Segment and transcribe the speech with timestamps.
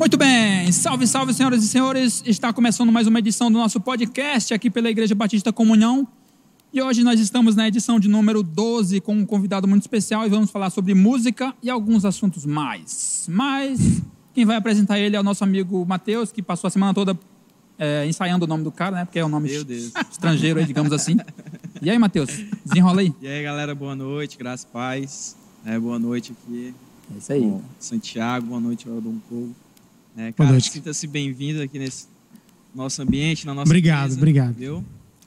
[0.00, 2.22] Muito bem, salve, salve, senhoras e senhores.
[2.24, 6.08] Está começando mais uma edição do nosso podcast aqui pela Igreja Batista Comunhão.
[6.72, 10.30] E hoje nós estamos na edição de número 12 com um convidado muito especial e
[10.30, 13.26] vamos falar sobre música e alguns assuntos mais.
[13.28, 14.00] Mas
[14.32, 17.14] quem vai apresentar ele é o nosso amigo Matheus, que passou a semana toda
[17.78, 19.04] é, ensaiando o nome do cara, né?
[19.04, 19.50] Porque é um nome
[20.10, 21.18] estrangeiro, aí, digamos assim.
[21.82, 22.30] E aí, Matheus,
[22.64, 23.14] desenrola aí.
[23.20, 25.36] E aí, galera, boa noite, graças paz.
[25.62, 26.74] É, boa noite aqui.
[27.14, 27.42] É isso aí.
[27.42, 29.69] com Santiago, boa noite, Eldon Couto.
[30.20, 32.06] É, cara, sinta-se bem-vindo aqui nesse
[32.74, 34.54] nosso ambiente, na nossa Obrigado, empresa, obrigado.
[34.54, 34.84] Viu?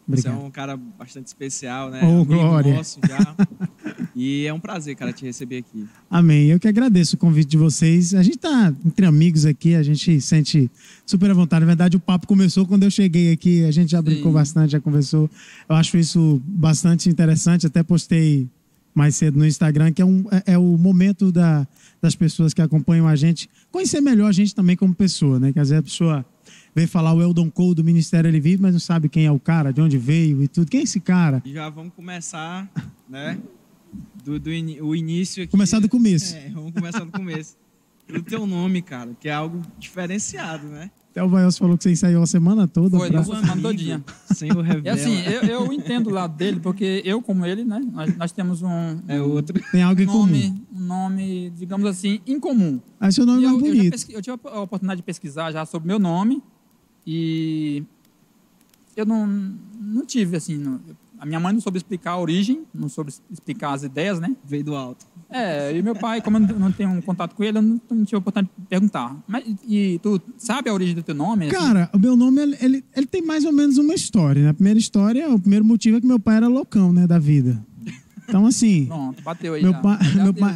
[0.07, 0.45] Você é Obrigado.
[0.45, 2.01] um cara bastante especial, né?
[2.01, 2.75] Amigo glória.
[2.75, 3.35] nosso já.
[4.15, 5.87] e é um prazer, cara, te receber aqui.
[6.11, 6.47] Amém.
[6.47, 8.13] Eu que agradeço o convite de vocês.
[8.13, 10.69] A gente tá entre amigos aqui, a gente sente
[11.07, 11.61] super à vontade.
[11.61, 14.33] Na verdade, o papo começou quando eu cheguei aqui, a gente já brincou Sim.
[14.33, 15.27] bastante, já conversou.
[15.67, 17.65] Eu acho isso bastante interessante.
[17.65, 18.47] Até postei
[18.93, 21.67] mais cedo no Instagram, que é, um, é, é o momento da,
[22.01, 25.51] das pessoas que acompanham a gente conhecer melhor a gente também como pessoa, né?
[25.51, 26.25] Que às vezes a pessoa
[26.75, 29.39] vem falar o Eldon Cole do Ministério Ele Vive, mas não sabe quem é o
[29.39, 30.69] cara, de onde veio e tudo.
[30.69, 31.41] Quem é esse cara?
[31.45, 32.69] E já vamos começar,
[33.09, 33.39] né?
[34.23, 35.51] Do, do ini- o início aqui.
[35.51, 36.35] Começar do começo.
[36.35, 37.55] É, vamos começar do começo.
[38.07, 40.91] Do teu nome, cara, que é algo diferenciado, né?
[41.11, 42.97] Até o Vaios falou que você ensaiou a semana toda.
[42.97, 44.03] Foi, pra- a semana todinha.
[44.33, 44.95] Senhor É revela.
[44.95, 47.79] assim, eu, eu entendo o lado dele, porque eu, como ele, né?
[47.91, 49.61] Nós, nós temos um, É outro.
[49.71, 50.19] Tem algo em comum.
[50.25, 52.79] nome, um nome, digamos assim, incomum.
[52.99, 53.91] Aí seu nome E é eu, mais eu, bonito.
[53.91, 56.41] pesqui- eu tive a oportunidade de pesquisar já sobre meu nome
[57.05, 57.83] e
[58.97, 59.27] eu não,
[59.79, 60.79] não tive, assim, não-
[61.23, 64.35] a minha mãe não soube explicar a origem, não soube explicar as ideias, né?
[64.45, 65.05] Veio do alto.
[65.29, 68.03] É, e meu pai, como eu não- tenho um contato com ele, eu não, não
[68.03, 69.15] tive a oportunidade de perguntar.
[69.25, 71.45] Mas, e tu sabe a origem do teu nome?
[71.45, 71.55] assim?
[71.55, 74.49] Cara, o meu nome, ele, ele, ele tem mais ou menos uma história, né?
[74.49, 77.65] A primeira história, o primeiro motivo é que meu pai era loucão, né, da vida.
[78.27, 79.81] Então, assim, Pronto, bateu aí meu meu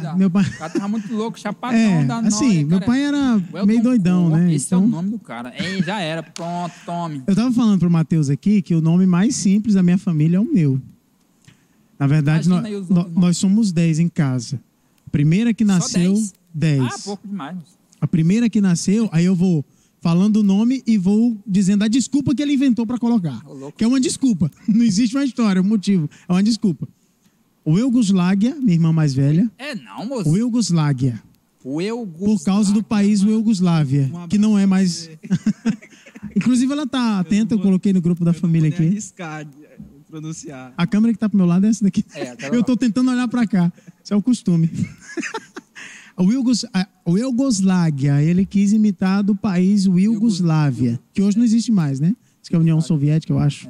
[0.02, 0.14] já.
[0.16, 3.34] meu pai, O cara tava muito louco, chapadão é, da assim, nóia, meu pai era
[3.52, 4.54] Welton meio doidão, né?
[4.54, 5.52] Esse é o Então, nome do cara.
[5.54, 6.22] É, já era.
[6.22, 7.22] Pronto, tome.
[7.26, 10.40] eu tava falando pro Matheus aqui que o nome mais simples da minha família é
[10.40, 10.80] o meu.
[11.98, 14.60] Na verdade, Imagina nó- aí os nó- outros nós, somos 10 em casa.
[15.06, 16.32] A primeira que nasceu, 10?
[16.54, 16.82] 10.
[16.82, 17.56] Ah, pouco demais.
[18.00, 19.64] A primeira que nasceu, aí eu vou
[20.00, 23.42] falando o nome e vou dizendo a desculpa que ele inventou para colocar.
[23.76, 24.48] Que é uma desculpa.
[24.68, 26.08] Não existe uma história, um motivo.
[26.28, 26.88] É uma desculpa.
[27.68, 30.30] O Eugoslágia, minha irmã mais velha, É não, moço.
[30.30, 31.22] o Eugoslágia,
[31.62, 35.10] O eu por causa do país o Eugoslávia, que não é mais.
[36.34, 38.96] Inclusive ela tá atenta, eu coloquei no grupo da família Eu não vou nem aqui.
[38.96, 40.72] arriscar eh, pronunciar.
[40.78, 42.02] A câmera que tá pro meu lado é essa daqui.
[42.14, 43.70] É, aquela Eu tô tentando olhar para cá.
[44.02, 44.70] Isso é o costume.
[47.04, 52.16] o, Eugoslágia, ele quis imitar do país o Iugoslávia, que hoje não existe mais, né?
[52.40, 53.68] Isso que é a União Soviética, eu acho.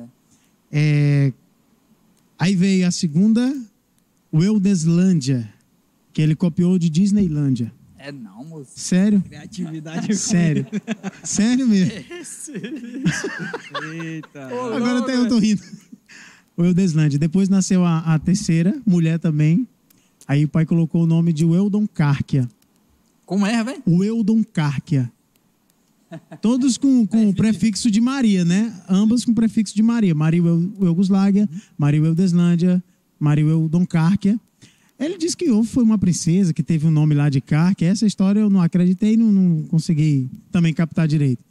[0.70, 1.32] É,
[2.38, 3.52] Aí veio a segunda,
[4.30, 5.52] o Eudeslândia,
[6.12, 7.72] que ele copiou de Disneylândia.
[7.98, 8.70] É não, moço.
[8.76, 9.20] Sério?
[9.22, 10.14] Criatividade.
[10.16, 10.66] Sério.
[11.24, 11.92] Sério mesmo.
[14.02, 14.46] Eita.
[14.46, 15.62] Agora até eu tô rindo.
[16.56, 17.18] O Eudeslândia.
[17.18, 19.66] Depois nasceu a, a terceira, mulher também.
[20.26, 22.48] Aí o pai colocou o nome de Weldon Cárquia.
[23.24, 23.82] Como é, velho?
[23.86, 25.10] O Eudon Cárquia.
[26.40, 28.74] Todos com, com o prefixo de Maria, né?
[28.88, 30.14] Ambas com prefixo de Maria.
[30.14, 32.82] Maria Eu- Eugoslágia, Maria Eudeslândia,
[33.18, 34.38] Maria Eudon Cárquia.
[34.98, 37.86] Ele disse que houve foi uma princesa que teve o nome lá de Cárquia.
[37.86, 41.44] Essa história eu não acreditei e não, não consegui também captar direito.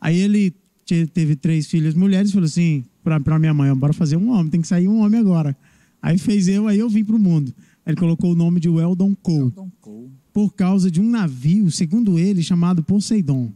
[0.00, 0.52] Aí ele
[0.84, 4.50] te- teve três filhas mulheres e falou assim pra minha mãe, bora fazer um homem,
[4.50, 5.56] tem que sair um homem agora.
[6.02, 7.54] Aí fez eu, aí eu vim pro mundo.
[7.86, 10.10] Aí ele colocou o nome de Weldon Cole Tom Cole.
[10.32, 13.50] por causa de um navio, segundo ele, chamado Poseidon.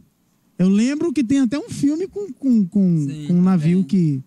[0.57, 4.21] Eu lembro que tem até um filme com, com, com, Sim, com um navio que,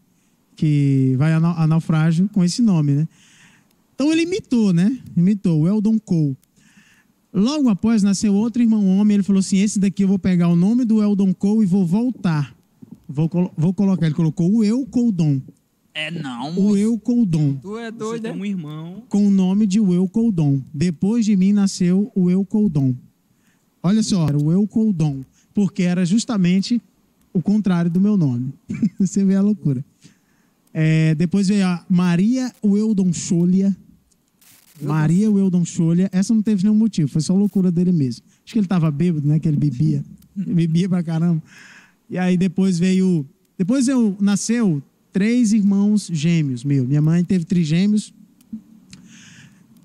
[0.55, 3.09] que vai a, a naufrágio com esse nome, né?
[3.97, 4.97] Então ele imitou, né?
[5.17, 6.37] Imitou, o Eldon Cole.
[7.33, 10.55] Logo após nasceu outro irmão homem, ele falou assim: esse daqui eu vou pegar o
[10.57, 12.55] nome do Eldon Cole e vou voltar.
[13.09, 15.41] Vou, colo- vou colocar, ele colocou o Eucoldon.
[15.95, 16.77] É não, O moço.
[16.77, 18.35] Eucoldon Tu é doido, tem é?
[18.35, 19.03] um irmão.
[19.09, 20.61] com o nome de Eucoldon.
[20.75, 22.95] Depois de mim nasceu o Eucoldon.
[23.83, 26.83] Olha só, era o Eucoldon, porque era justamente
[27.33, 28.53] o contrário do meu nome.
[29.01, 29.83] Você vê a loucura.
[30.75, 33.75] É, depois veio a Maria Weldon Scholia.
[34.83, 36.09] Maria Weldon Scholia.
[36.13, 38.25] Essa não teve nenhum motivo, foi só loucura dele mesmo.
[38.45, 39.39] Acho que ele estava bêbado, né?
[39.39, 40.05] Que ele bebia.
[40.37, 41.43] Ele bebia pra caramba.
[42.11, 43.27] E aí depois veio.
[43.59, 44.83] Depois eu nasceu
[45.13, 46.85] três irmãos gêmeos, meu.
[46.87, 48.13] Minha mãe teve trigêmeos.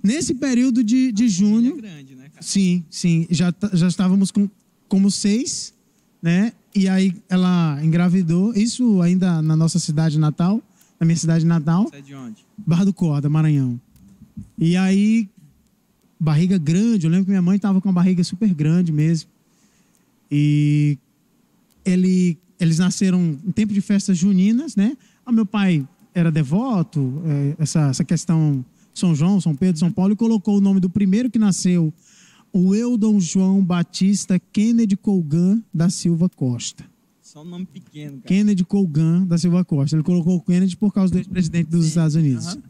[0.03, 2.41] Nesse período de, de junho, É grande, né, cara?
[2.41, 4.49] sim, sim, já, t- já estávamos com
[4.89, 5.73] como seis,
[6.21, 6.53] né?
[6.75, 10.61] E aí ela engravidou, isso ainda na nossa cidade natal,
[10.99, 12.43] na minha cidade natal, Você é de onde?
[12.57, 13.79] Barra do Corda, Maranhão.
[14.61, 15.27] E aí,
[16.19, 19.27] barriga grande, eu lembro que minha mãe estava com uma barriga super grande mesmo.
[20.29, 20.99] E
[21.83, 24.95] ele, eles nasceram em tempo de festas juninas, né?
[25.25, 28.63] O meu pai era devoto, é, essa, essa questão
[28.93, 31.91] São João, São Pedro, São Paulo, e colocou o nome do primeiro que nasceu,
[32.53, 36.85] o Eudon João Batista Kennedy Colgan da Silva Costa.
[37.19, 38.27] Só um nome pequeno, cara.
[38.27, 39.95] Kennedy Colgan da Silva Costa.
[39.95, 42.45] Ele colocou o Kennedy por causa do ex-presidente dos Estados Unidos.
[42.45, 42.61] Aham.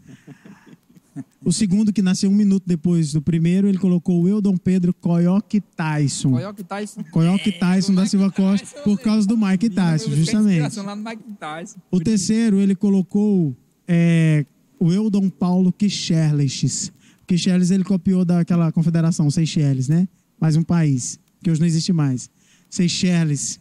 [1.43, 5.59] O segundo, que nasceu um minuto depois do primeiro, ele colocou o Eudon Pedro Coyoque
[5.59, 6.33] Tyson.
[6.33, 7.03] Coyote Tyson.
[7.05, 10.61] Coyoque Tyson da Silva Costa, Tyson, por causa do Mike Tyson, justamente.
[10.61, 11.79] Mike Tyson.
[11.89, 13.55] O terceiro, ele colocou
[13.87, 14.45] é,
[14.79, 16.91] o Eudon Paulo Quixerles.
[17.25, 20.07] Quixerles, ele copiou daquela confederação, Seychelles, né?
[20.39, 22.29] Mais um país, que hoje não existe mais.
[22.69, 23.59] Seychelles.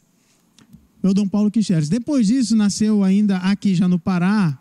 [1.02, 1.88] Eudon Paulo Quixerles.
[1.88, 4.58] Depois disso, nasceu ainda aqui já no Pará,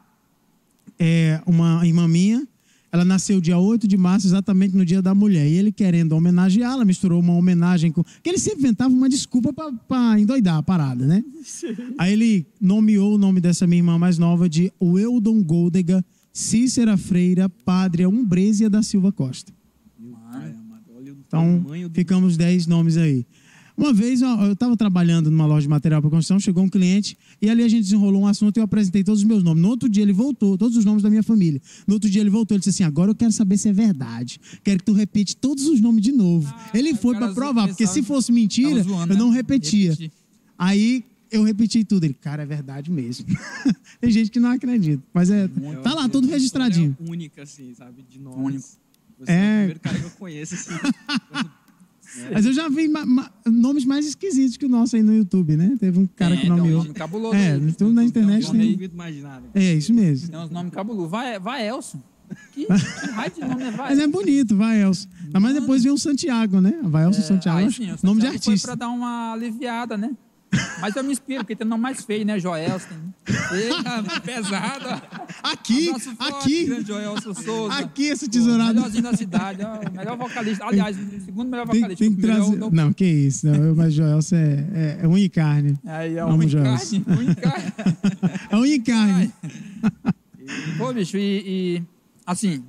[0.98, 2.48] é, uma irmã minha.
[2.92, 5.48] Ela nasceu dia 8 de março, exatamente no Dia da Mulher.
[5.48, 8.04] E ele, querendo homenageá-la, misturou uma homenagem com.
[8.04, 9.54] Porque ele sempre inventava uma desculpa
[9.88, 11.24] para endoidar a parada, né?
[11.98, 16.04] Aí ele nomeou o nome dessa minha irmã mais nova de Weldon Goldega
[16.34, 19.54] Cícera Freira Pádria Umbrésia da Silva Costa.
[20.32, 20.56] Pai
[21.28, 21.96] Então, tamanho do...
[21.96, 23.26] ficamos 10 nomes aí.
[23.80, 27.50] Uma vez eu estava trabalhando numa loja de material para construção, chegou um cliente e
[27.50, 29.62] ali a gente desenrolou um assunto e eu apresentei todos os meus nomes.
[29.62, 31.62] No outro dia ele voltou, todos os nomes da minha família.
[31.88, 34.40] No outro dia ele voltou, ele disse assim: agora eu quero saber se é verdade.
[34.64, 36.48] Quero que tu repete todos os nomes de novo.
[36.54, 39.38] Ah, ele foi para provar, porque se fosse mentira, zoando, eu não né?
[39.38, 39.92] repetia.
[39.92, 40.12] Repetir.
[40.58, 42.04] Aí eu repeti tudo.
[42.06, 43.26] Ele, cara, é verdade mesmo.
[44.02, 46.98] Tem gente que não acredita, mas é, Eu tá lá acho tudo registradinho.
[47.00, 48.04] é única, assim, sabe?
[48.10, 48.40] De nomes.
[48.40, 48.68] Único.
[49.20, 49.36] Você É.
[49.36, 49.38] é...
[49.38, 50.74] o primeiro cara que eu conheço, assim.
[52.32, 55.56] Mas eu já vi ma- ma- nomes mais esquisitos que o nosso aí no YouTube,
[55.56, 55.76] né?
[55.80, 56.78] Teve um cara Tem, que tem um nomeou.
[56.84, 57.72] nome cabuloso É, aí.
[57.74, 58.60] tudo na internet tem.
[58.66, 59.44] não duvido mais de nada.
[59.54, 60.30] É, isso mesmo.
[60.30, 61.12] Tem uns nomes cabulosos.
[61.12, 62.02] Vai, vai Elson.
[62.54, 63.90] Que, que raio de nome é Vai?
[63.90, 65.08] Mas é bonito, vai, Elson.
[65.40, 66.80] Mas depois vem o Santiago, né?
[66.84, 67.58] Vai, Elson Santiago.
[67.60, 68.68] Aí sim, o nome de Santiago foi artista.
[68.68, 70.12] pra dar uma aliviada, né?
[70.82, 72.40] Mas eu me inspiro, porque tem nome mais feio, né?
[72.40, 72.96] Joelson.
[73.52, 75.02] Eita, pesado.
[75.44, 77.76] Aqui, forte, aqui, grande Joelson Souza.
[77.76, 78.74] aqui esse tesourado.
[78.74, 80.66] Melhorzinho da cidade, ó, melhor vocalista.
[80.66, 82.04] Aliás, o segundo melhor Tem, vocalista.
[82.04, 82.56] tem o que é trazer.
[82.58, 83.46] Dom- Não, que isso.
[83.46, 85.78] Não, eu, mas Joelson é, é, é unha e carne.
[85.86, 86.96] Aí é um Joelson.
[86.96, 87.74] encarne, um encarne.
[88.50, 89.34] É unha e carne.
[90.78, 91.44] Pô, bicho, e,
[91.78, 91.84] e,
[92.26, 92.64] assim,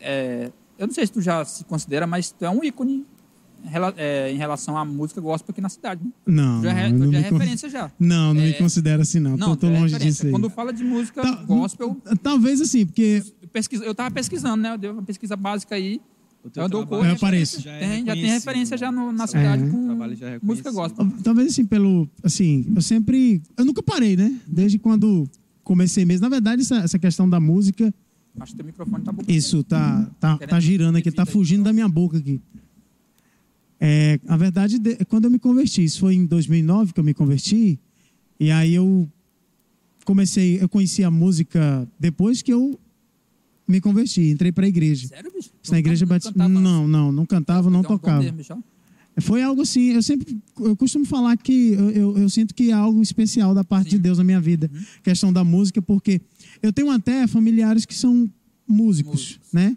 [0.00, 3.04] é, eu não sei se tu já se considera, mas tu é um ícone
[3.96, 6.10] é, em relação à música gospel aqui na cidade, né?
[6.26, 7.90] Não, já é, não, já é me con- referência já.
[7.98, 8.52] não, não me É.
[8.54, 9.36] considero assim, não.
[9.36, 10.10] Não, tô, tô é longe referência.
[10.10, 10.30] disso aí.
[10.32, 14.72] Quando fala de música Tá- gospel, Talvez assim, porque eu, pesquisa, eu tava pesquisando, né?
[14.74, 16.00] Eu dei uma pesquisa básica aí.
[16.44, 17.60] O Eu dou trabalho cor, Eu apareço.
[17.60, 18.98] já é Tem, já tem referência já né?
[18.98, 19.26] no- na É.
[19.28, 19.68] cidade É.
[19.68, 21.08] com O música gospel.
[21.22, 22.08] Talvez assim, pelo.
[22.22, 23.40] Assim, eu sempre.
[23.56, 24.34] Eu nunca parei, né?
[24.46, 25.28] Desde quando
[25.62, 26.22] comecei mesmo.
[26.24, 27.94] Na verdade, essa, essa questão da música,
[28.40, 29.22] Acho que teu microfone tá bom.
[29.28, 32.40] isso tá, tá, tá girando aqui, tá fugindo da minha boca aqui.
[33.84, 37.12] É, a verdade, de- quando eu me converti, isso foi em 2009 que eu me
[37.12, 37.80] converti,
[38.38, 39.08] e aí eu
[40.04, 42.78] comecei, eu conheci a música depois que eu
[43.66, 45.08] me converti, entrei para a igreja.
[45.08, 45.50] Sério, bicho?
[45.70, 46.32] Na igreja batista.
[46.32, 48.24] cantava, Não, não, não cantava, não tocava.
[49.20, 52.72] Foi algo assim, eu sempre, eu costumo falar que eu, eu, eu sinto que é
[52.72, 53.96] algo especial da parte Sim.
[53.96, 54.80] de Deus na minha vida, Uhum.
[55.02, 56.20] questão da música, porque
[56.62, 58.30] eu tenho até familiares que são
[58.66, 59.52] músicos, Músicos.
[59.52, 59.76] né?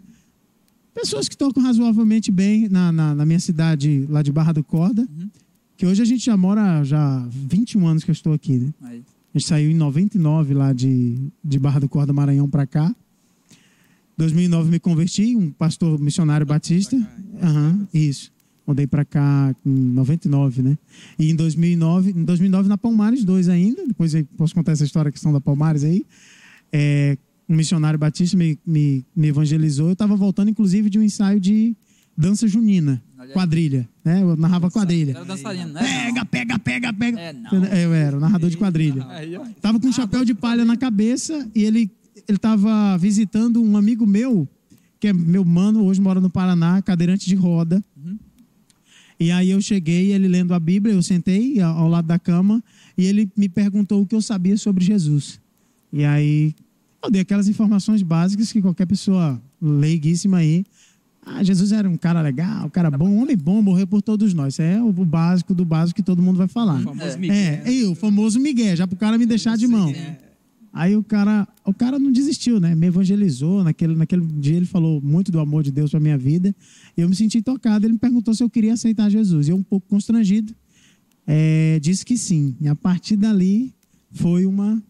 [0.96, 5.02] Pessoas que tocam razoavelmente bem na, na, na minha cidade, lá de Barra do Corda,
[5.02, 5.28] Uhum.
[5.76, 8.72] que hoje a gente já mora já 21 anos que eu estou aqui, né?
[8.80, 9.02] Aí.
[9.34, 12.96] A gente saiu em 99 lá de, de Barra do Corda, Maranhão, para cá.
[14.16, 16.96] 2009 me converti, um pastor missionário batista.
[17.42, 18.32] Aham, isso.
[18.66, 20.78] Mudei para cá em 99, né?
[21.18, 25.10] E em 2009, em 2009 na Palmares 2 ainda, depois eu posso contar essa história,
[25.10, 26.06] a questão da Palmares aí.
[26.72, 29.88] É, um missionário batista me, me, me evangelizou.
[29.88, 31.76] Eu estava voltando, inclusive, de um ensaio de
[32.16, 33.32] dança junina, Olha aí.
[33.32, 34.22] quadrilha, né?
[34.22, 35.12] Eu narrava quadrilha.
[35.12, 35.82] Era dançarino, né?
[35.82, 37.20] Pega, pega, pega, pega.
[37.20, 37.84] É.
[37.84, 39.06] Eu era, o narrador de quadrilha.
[39.60, 41.90] Tava com um chapéu de palha na cabeça e ele
[42.28, 44.48] ele tava visitando um amigo meu,
[44.98, 47.84] que é meu mano, hoje mora no Paraná, cadeirante de roda.
[47.96, 48.18] Uhum.
[49.18, 52.62] E aí eu cheguei, ele lendo a Bíblia, eu sentei ao lado da cama
[52.96, 55.40] e ele me perguntou o que eu sabia sobre Jesus.
[55.92, 56.54] E aí
[57.06, 60.64] eu dei aquelas informações básicas que qualquer pessoa leiguíssima aí.
[61.24, 64.32] Ah, Jesus era um cara legal, um cara bom, um homem bom, morreu por todos
[64.32, 64.54] nós.
[64.54, 66.80] Isso é o básico do básico que todo mundo vai falar.
[66.80, 67.16] O famoso É.
[67.16, 67.36] Miguel.
[67.36, 69.92] É, eu, o famoso Miguel, já pro cara me deixar de mão.
[70.72, 72.74] Aí o cara, o cara não desistiu, né?
[72.74, 73.64] Me evangelizou.
[73.64, 76.54] Naquele, naquele dia ele falou muito do amor de Deus pra minha vida.
[76.96, 77.86] E eu me senti tocado.
[77.86, 79.48] Ele me perguntou se eu queria aceitar Jesus.
[79.48, 80.54] E eu, um pouco constrangido,
[81.26, 82.54] é, disse que sim.
[82.60, 83.74] E a partir dali
[84.12, 84.80] foi uma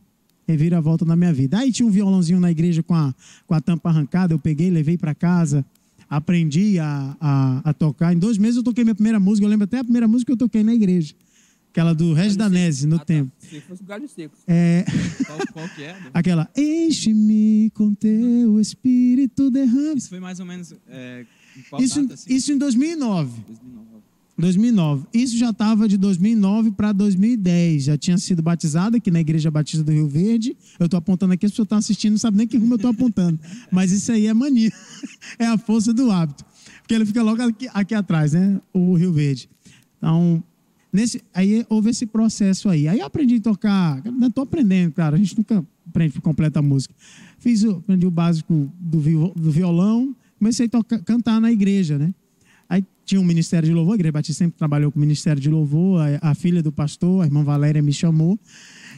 [0.47, 1.59] reviravolta na minha vida.
[1.59, 3.15] Aí tinha um violãozinho na igreja com a,
[3.47, 4.33] com a tampa arrancada.
[4.35, 5.65] Eu peguei, levei para casa.
[6.09, 8.15] aprendi a, a, a tocar.
[8.15, 9.45] Em dois meses eu toquei minha primeira música.
[9.45, 11.15] Eu lembro até a primeira música que eu toquei na igreja.
[11.73, 13.05] Aquela do Regis Danese, no Ah, tá.
[13.05, 13.31] tempo.
[13.39, 14.35] Se fosse galho seco.
[14.47, 14.83] É,
[15.27, 15.95] Qual, qual que é?
[16.15, 19.99] aquela Enche-me com teu espírito derrame.
[19.99, 20.73] Isso foi mais ou menos.
[20.89, 21.27] É,
[21.79, 22.35] Isso, data, assim?
[22.35, 23.31] isso em 2009.
[23.47, 23.87] 2009.
[24.39, 25.07] 2009.
[25.15, 27.85] Isso já estava de 2009 para 2010.
[27.85, 30.57] Já tinha sido batizado aqui na Igreja Batista do Rio Verde.
[30.79, 32.91] Eu estou apontando aqui, as pessoas estão assistindo, não sabem nem que rumo eu estou
[32.91, 33.39] apontando.
[33.71, 34.71] Mas isso aí é mania.
[35.39, 36.45] É a força do hábito.
[36.83, 38.61] Porque ele fica logo aqui, aqui atrás, né?
[38.73, 39.49] O Rio Verde.
[39.99, 40.43] Então,
[40.93, 42.87] nesse, aí houve esse processo aí.
[42.89, 44.03] Aí eu aprendi a tocar.
[44.23, 45.17] Estou aprendendo, cara.
[45.17, 46.95] A gente nunca aprende por completa a música.
[47.39, 49.01] Fiz, o- aprendi o básico do
[49.51, 50.15] violão.
[50.39, 52.15] Comecei a tocar, cantar na igreja, né?
[52.69, 56.01] Aí tinha um ministério de louvor, a Igreja Batista sempre trabalhou com ministério de louvor,
[56.01, 58.39] a, a filha do pastor, a irmã Valéria, me chamou.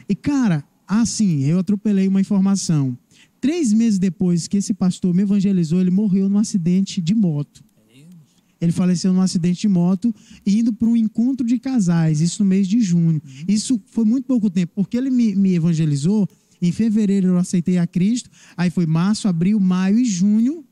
[0.07, 2.97] E, cara, assim, eu atropelei uma informação.
[3.39, 7.63] Três meses depois que esse pastor me evangelizou, ele morreu num acidente de moto.
[8.59, 10.13] Ele faleceu num acidente de moto,
[10.45, 13.21] indo para um encontro de casais, isso no mês de junho.
[13.47, 16.27] Isso foi muito pouco tempo, porque ele me, me evangelizou.
[16.61, 20.65] Em fevereiro eu aceitei a Cristo, aí foi março, abril, maio e junho,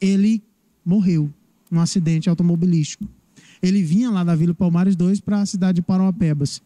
[0.00, 0.42] ele
[0.84, 1.32] morreu
[1.74, 3.06] num acidente automobilístico.
[3.62, 6.62] Ele vinha lá da Vila Palmares 2 para a cidade de Parauapebas.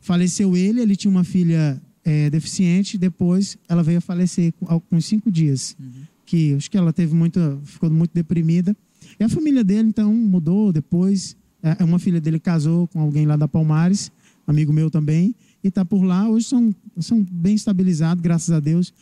[0.00, 5.30] Faleceu ele, ele tinha uma filha é, deficiente, depois ela veio a falecer com, cinco
[5.30, 5.76] dias.
[6.24, 8.76] Que acho que ela teve muita, ficou muito deprimida.
[9.18, 11.36] E a família dele, então, mudou depois.
[11.62, 14.10] É, Uma filha dele casou com alguém lá da Palmares,
[14.46, 16.28] amigo meu também, e está por lá.
[16.28, 18.92] Hoje são, são bem estabilizados, graças a Deus.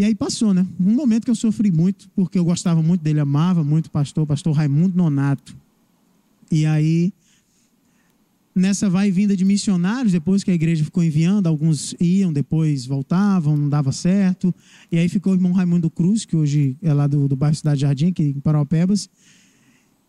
[0.00, 0.66] E aí passou, né?
[0.80, 4.24] Um momento que eu sofri muito, porque eu gostava muito dele, amava muito o pastor,
[4.24, 5.54] o pastor Raimundo Nonato.
[6.50, 7.12] E aí,
[8.54, 12.86] nessa vai e vinda de missionários, depois que a igreja ficou enviando, alguns iam, depois
[12.86, 14.54] voltavam, não dava certo.
[14.90, 17.82] E aí ficou o irmão Raimundo Cruz, que hoje é lá do, do bairro Cidade
[17.82, 19.06] Jardim, aqui em Paraupebas.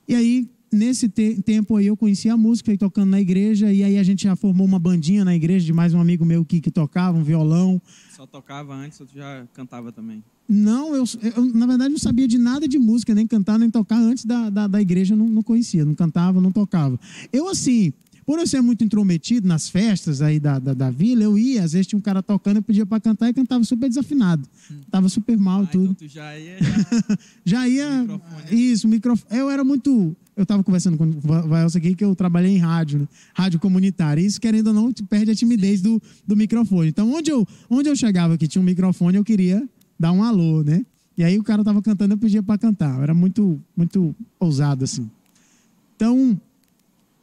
[0.07, 3.97] E aí, nesse te- tempo aí, eu conheci a música, tocando na igreja, e aí
[3.97, 6.71] a gente já formou uma bandinha na igreja de mais um amigo meu que, que
[6.71, 7.81] tocava, um violão.
[8.15, 10.23] Só tocava antes, ou tu já cantava também?
[10.47, 11.03] Não, eu,
[11.35, 13.97] eu, na verdade não sabia de nada de música, nem cantar, nem tocar.
[13.97, 16.99] Antes da, da, da igreja não, não conhecia, não cantava, não tocava.
[17.31, 17.93] Eu, assim,
[18.25, 21.71] por eu ser muito intrometido nas festas aí da, da, da vila, eu ia, às
[21.71, 24.45] vezes tinha um cara tocando, eu pedia para cantar e cantava super desafinado.
[24.89, 25.91] Tava super mal Ah, tudo.
[25.91, 26.57] então já ia.
[26.61, 27.17] Já...
[27.45, 28.01] Já ia.
[28.01, 28.43] Microfone.
[28.71, 29.39] Isso, microfone.
[29.39, 30.15] Eu era muito.
[30.41, 33.07] Eu estava conversando com o Va- Vaelso aqui que eu trabalhei em rádio, né?
[33.33, 34.21] rádio comunitária.
[34.21, 36.89] Isso, querendo ou não, perde a timidez do, do microfone.
[36.89, 39.67] Então, onde eu, onde eu chegava que tinha um microfone, eu queria
[39.99, 40.83] dar um alô, né?
[41.17, 42.99] E aí o cara tava cantando, eu pedia para cantar.
[43.03, 45.09] Era muito, muito ousado, assim.
[45.95, 46.39] Então,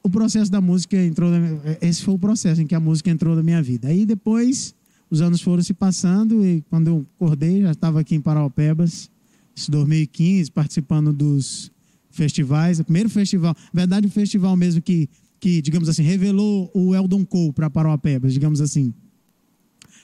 [0.03, 1.31] o processo da música entrou.
[1.31, 3.89] Minha, esse foi o processo em que a música entrou na minha vida.
[3.89, 4.75] Aí depois,
[5.11, 9.11] os anos foram se passando e quando eu acordei, já estava aqui em Paraupebas,
[9.57, 11.73] isso 2015, participando dos
[12.19, 12.79] festivais.
[12.81, 15.09] O primeiro festival, na verdade, o festival mesmo que,
[15.41, 18.93] que digamos assim, revelou o Eldon Cole para Paraupebas, digamos assim.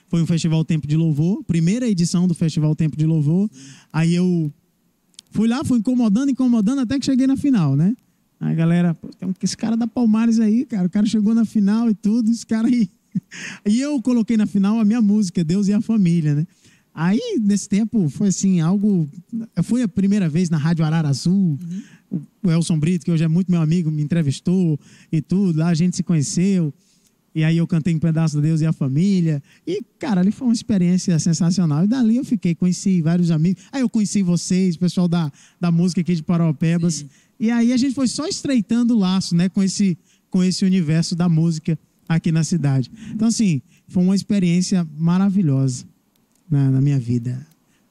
[0.09, 3.51] Foi um festival Tempo de Louvor, primeira edição do Festival Tempo de Louvor.
[3.93, 4.53] Aí eu
[5.31, 7.95] fui lá, fui incomodando, incomodando, até que cheguei na final, né?
[8.39, 11.45] Aí a galera, tem um- esse cara da Palmares aí, cara, o cara chegou na
[11.45, 12.89] final e tudo, esse cara aí.
[13.65, 16.47] E eu coloquei na final a minha música, Deus e a Família, né?
[16.93, 19.09] Aí, nesse tempo, foi assim, algo.
[19.65, 21.59] Foi a primeira vez na Rádio Arara Azul.
[22.43, 24.79] O Elson Brito, que hoje é muito meu amigo, me entrevistou
[25.11, 25.59] e tudo.
[25.59, 26.73] Lá a gente se conheceu.
[27.35, 29.43] E aí eu cantei um pedaço de Deus e a Família.
[29.67, 31.85] E, cara, ali foi uma experiência sensacional.
[31.85, 33.65] E dali eu fiquei, conheci vários amigos.
[33.73, 36.95] Aí eu conheci vocês, pessoal da, da música aqui de Paraupebas.
[36.95, 37.09] Sim.
[37.41, 39.99] E aí a gente foi só estreitando o laço, né, com esse,
[40.31, 41.77] com esse universo da música
[42.09, 42.89] aqui na cidade.
[43.13, 45.85] Então, assim, foi uma experiência maravilhosa
[46.49, 47.45] na, na minha vida.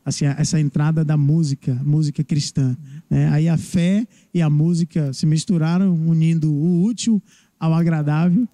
[0.05, 2.75] Assim, essa entrada da música, música cristã.
[3.09, 3.29] né?
[3.29, 7.21] Aí a fé e a música se misturaram, unindo o útil
[7.59, 8.47] ao agradável.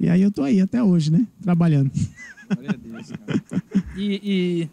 [0.00, 1.26] E aí eu tô aí até hoje, né?
[1.40, 1.90] Trabalhando.
[2.52, 3.62] Glória a Deus, cara.
[3.96, 4.68] E, e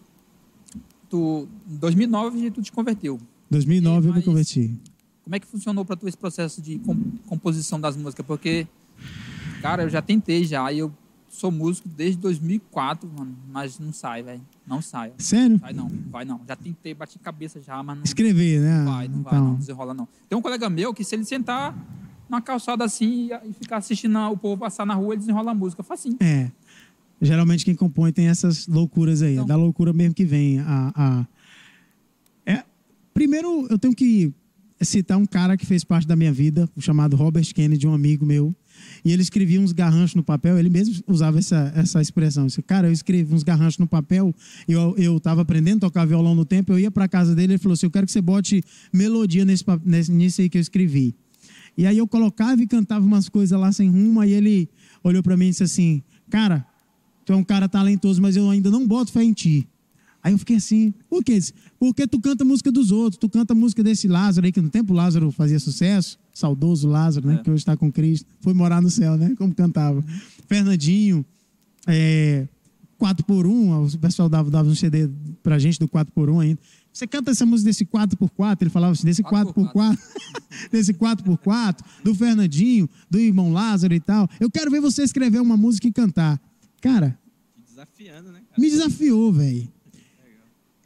[1.10, 3.20] tu, em 2009 tu te converteu.
[3.52, 4.74] 2009 eu me converti.
[5.24, 8.26] Como é que funcionou para tu esse processo de com- composição das músicas?
[8.26, 8.68] Porque,
[9.62, 10.92] cara, eu já tentei já, e eu
[11.34, 14.42] sou músico desde 2004, mano, mas não sai, velho.
[14.66, 15.12] Não sai.
[15.18, 15.58] Sério?
[15.58, 16.40] Vai não, vai não.
[16.48, 18.84] Já tentei, bati cabeça já, mas não Escrever, né?
[18.86, 20.08] vai, não vai, Então, não desenrola não.
[20.30, 21.76] Tem um colega meu que se ele sentar
[22.30, 25.56] na calçada assim e, e ficar assistindo o povo passar na rua, ele desenrola a
[25.56, 26.18] música, facinho.
[26.20, 26.52] É.
[27.20, 29.34] Geralmente quem compõe tem essas loucuras aí.
[29.34, 29.46] Então.
[29.46, 30.60] É da loucura mesmo que vem.
[30.60, 31.28] A, a...
[32.46, 32.64] É,
[33.12, 34.32] primeiro, eu tenho que
[34.82, 38.56] citar um cara que fez parte da minha vida, chamado Robert Kennedy, um amigo meu.
[39.04, 42.48] E ele escrevia uns garranchos no papel, ele mesmo usava essa, essa expressão.
[42.48, 44.34] Disse, Cara, eu escrevi uns garranchos no papel,
[44.68, 47.60] eu, eu tava aprendendo a tocar violão no tempo, eu ia para casa dele, ele
[47.60, 51.16] falou assim, eu quero que você bote melodia nesse, nesse, nisso aí que eu escrevi.
[51.78, 54.70] E aí eu colocava e cantava umas coisas lá sem rumo, aí ele
[55.04, 56.66] olhou para mim e disse assim, cara,
[57.26, 59.68] tu é um cara talentoso, mas eu ainda não boto fé em ti.
[60.22, 61.38] Aí eu fiquei assim, por quê?
[61.78, 64.94] Porque tu canta música dos outros, tu canta música desse Lázaro aí, que no tempo
[64.94, 67.36] o Lázaro fazia sucesso, saudoso Lázaro, né?
[67.36, 67.38] É.
[67.38, 69.34] Que hoje está com Cristo, foi morar no céu, né?
[69.38, 70.04] Como cantava.
[70.48, 71.26] Fernandinho,
[71.88, 72.48] é,
[73.00, 75.10] 4x1, o pessoal dava, dava um CD
[75.42, 76.60] pra gente do 4x1 ainda.
[76.92, 79.98] Você canta essa música desse 4x4, ele falava assim, desse 4x4,
[80.72, 84.30] desse 4x4, do Fernandinho, do irmão Lázaro e tal.
[84.40, 86.40] Eu quero ver você escrever uma música e cantar.
[86.82, 87.18] Cara,
[87.68, 88.62] desafiando, né, cara?
[88.62, 89.73] me desafiou, velho.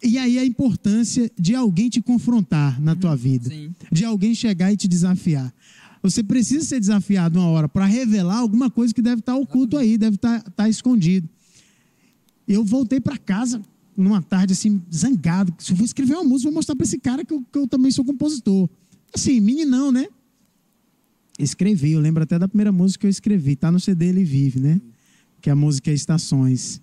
[0.02, 3.74] E aí a importância de alguém te confrontar na tua vida, Sim.
[3.92, 5.54] de alguém chegar e te desafiar.
[6.04, 9.98] Você precisa ser desafiado uma hora para revelar alguma coisa que deve estar oculto aí,
[9.98, 11.28] deve estar, estar escondido.
[12.48, 13.62] Eu voltei para casa
[13.96, 15.54] numa tarde assim, zangado.
[15.58, 17.68] Se eu vou escrever uma música, vou mostrar para esse cara que eu, que eu
[17.68, 18.70] também sou compositor.
[19.14, 20.08] Assim, meninão, né?
[21.40, 24.60] Escrevi, eu lembro até da primeira música que eu escrevi, tá no CD Ele Vive,
[24.60, 24.80] né?
[25.42, 26.82] Que é a música Estações.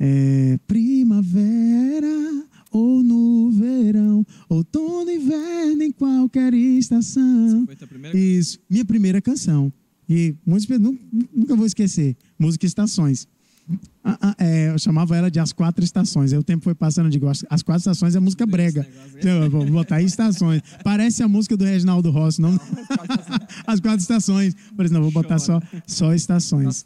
[0.00, 2.43] É, primavera
[2.74, 7.64] ou no verão, outono, inverno, em qualquer estação.
[8.12, 9.72] Isso, minha primeira canção.
[10.08, 10.34] E
[10.80, 10.98] nu-
[11.32, 12.16] nunca vou esquecer.
[12.36, 13.28] Música Estações.
[14.02, 16.32] Ah, ah, é, eu chamava ela de As Quatro Estações.
[16.32, 18.86] Aí o tempo foi passando, eu digo, as, as Quatro Estações é música brega.
[19.16, 20.60] Então, vou botar aí Estações.
[20.82, 22.58] Parece a música do Reginaldo Rossi, não?
[23.66, 24.54] As Quatro Estações.
[24.76, 26.84] Por isso, não, vou botar só, só Estações.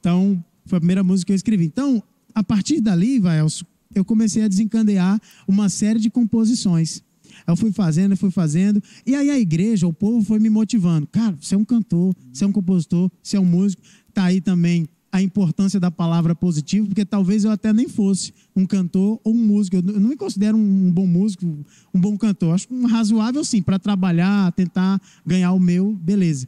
[0.00, 1.64] Então, foi a primeira música que eu escrevi.
[1.64, 2.02] Então,
[2.34, 3.64] a partir dali, Vaelso,
[3.98, 7.02] eu comecei a desencadear uma série de composições.
[7.46, 8.82] Eu fui fazendo, fui fazendo.
[9.06, 11.06] E aí a igreja, o povo foi me motivando.
[11.06, 13.82] Cara, você é um cantor, você é um compositor, você é um músico.
[14.12, 18.66] Tá aí também a importância da palavra positiva, porque talvez eu até nem fosse um
[18.66, 19.76] cantor ou um músico.
[19.76, 21.46] Eu não me considero um bom músico,
[21.94, 22.54] um bom cantor.
[22.54, 26.46] Acho um razoável, sim, para trabalhar, tentar ganhar o meu, beleza.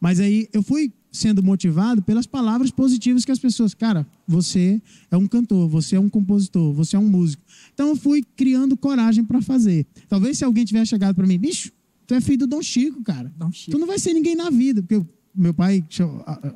[0.00, 5.16] Mas aí eu fui sendo motivado pelas palavras positivas que as pessoas, cara, você é
[5.16, 7.42] um cantor, você é um compositor, você é um músico.
[7.74, 9.86] Então eu fui criando coragem para fazer.
[10.08, 11.70] Talvez se alguém tivesse chegado para mim, bicho,
[12.06, 13.32] tu é filho do Dom Chico, cara.
[13.36, 13.72] Dom Chico.
[13.72, 15.82] Tu não vai ser ninguém na vida, porque eu- meu pai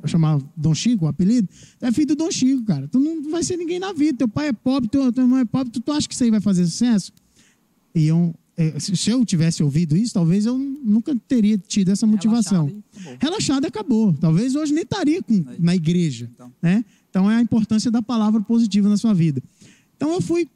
[0.06, 1.48] chamava Dom Chico, o apelido,
[1.80, 2.88] é filho do Dom Chico, cara.
[2.88, 4.18] Tu não vai ser ninguém na vida.
[4.18, 6.30] Teu pai é pobre, teu, teu irmão é pobre, tu, tu acha que isso aí
[6.30, 7.12] vai fazer sucesso?
[7.94, 8.34] E eu,
[8.78, 12.66] se se eu tivesse ouvido isso, talvez eu nunca teria tido essa motivação.
[12.66, 13.18] Relaxado acabou.
[13.20, 14.12] Relaxado acabou.
[14.14, 15.56] Talvez hoje nem estaria com- Aí.
[15.60, 16.30] na igreja.
[16.34, 16.52] Então.
[16.62, 16.84] Né?
[17.10, 19.42] Então é a importância da palavra positiva na sua vida.
[19.96, 20.48] Então eu fui,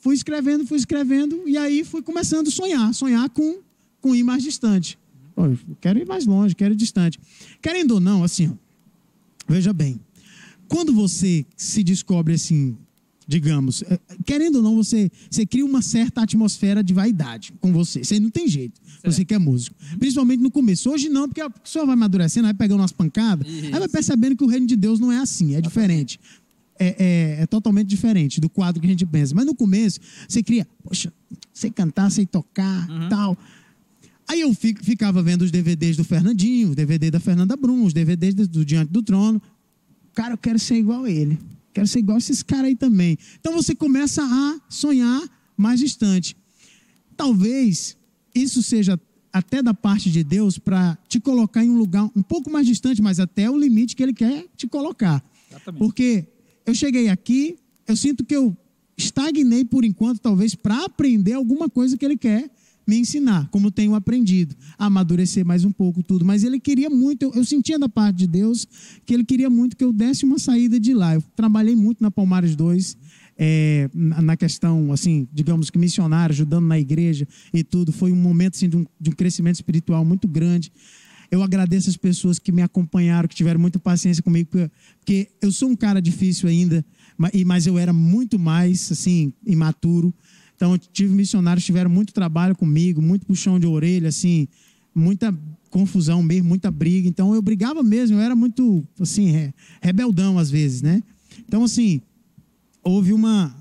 [0.00, 3.58] fui escrevendo, fui escrevendo, e aí fui começando a sonhar, sonhar com,
[4.00, 4.98] com ir mais distante.
[5.34, 7.18] Pô, eu quero ir mais longe, quero ir distante.
[7.62, 8.54] Querendo ou não, assim, ó,
[9.48, 9.98] veja bem,
[10.68, 12.76] quando você se descobre assim,
[13.26, 18.02] digamos, eh, querendo ou não, você, você cria uma certa atmosfera de vaidade com você.
[18.04, 18.80] Você não tem jeito.
[19.04, 19.74] Você que é músico.
[19.98, 20.90] Principalmente no começo.
[20.90, 23.88] Hoje não, porque a pessoa vai amadurecendo, vai pegando umas pancadas, aí vai Isso.
[23.90, 26.18] percebendo que o reino de Deus não é assim, é diferente.
[26.78, 26.96] É,
[27.38, 29.34] é- é totalmente diferente do quadro que a gente pensa.
[29.34, 31.12] Mas no começo, você cria, poxa,
[31.52, 33.36] sei cantar, sei tocar, tal.
[34.28, 37.92] Aí eu fico- ficava vendo os DVDs do Fernandinho, o DVD da Fernanda Brum, os
[37.92, 39.40] DVDs do, do Diante do Trono.
[40.14, 41.38] Cara, eu quero ser igual a ele.
[41.72, 43.16] Quero ser igual a esses caras aí também.
[43.40, 45.22] Então você começa a sonhar
[45.56, 46.36] mais distante.
[47.16, 47.96] Talvez
[48.34, 49.00] isso seja
[49.32, 53.00] até da parte de Deus para te colocar em um lugar um pouco mais distante,
[53.00, 55.24] mas até o limite que ele quer te colocar.
[55.50, 55.78] Exatamente.
[55.78, 56.26] Porque
[56.66, 57.56] eu cheguei aqui,
[57.86, 58.56] eu sinto que eu
[58.96, 62.50] estagnei por enquanto, talvez, para aprender alguma coisa que ele quer
[62.86, 66.24] me ensinar, como tenho aprendido, amadurecer mais um pouco tudo.
[66.24, 68.66] Mas ele queria muito, eu, eu sentia da parte de Deus
[69.06, 71.14] que ele queria muito que eu desse uma saída de lá.
[71.14, 72.96] Eu trabalhei muito na Palmares 2,
[73.38, 77.92] é, na, questão, assim, digamos que missionário, ajudando na igreja e tudo.
[77.92, 80.70] Foi um momento assim, de, um, de um crescimento espiritual muito grande.
[81.30, 85.70] Eu agradeço as pessoas que me acompanharam, que tiveram muita paciência comigo, porque- eu sou
[85.70, 86.84] um cara difícil ainda,
[87.16, 90.12] ma- mas eu era muito mais, assim, imaturo.
[90.62, 94.46] Então, tive missionários tiveram muito trabalho comigo, muito puxão de orelha, assim,
[94.94, 95.36] muita
[95.68, 97.08] confusão mesmo, muita briga.
[97.08, 101.02] Então, eu brigava mesmo, eu era muito, assim, re- rebeldão às vezes, né?
[101.48, 102.00] Então, assim,
[102.80, 103.52] houve uma.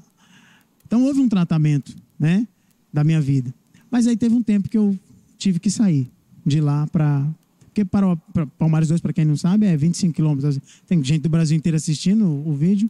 [0.85, 2.47] Então, houve um tratamento, né,
[2.93, 3.51] da minha vida.
[3.89, 4.95] Mas aí teve um tempo que eu
[5.39, 6.07] tive que sair
[6.45, 7.27] de lá para.
[7.65, 10.59] Porque para, para Palmares 2, para quem não sabe, é 25 quilômetros.
[10.85, 12.87] Tem gente do Brasil inteiro assistindo o, o vídeo.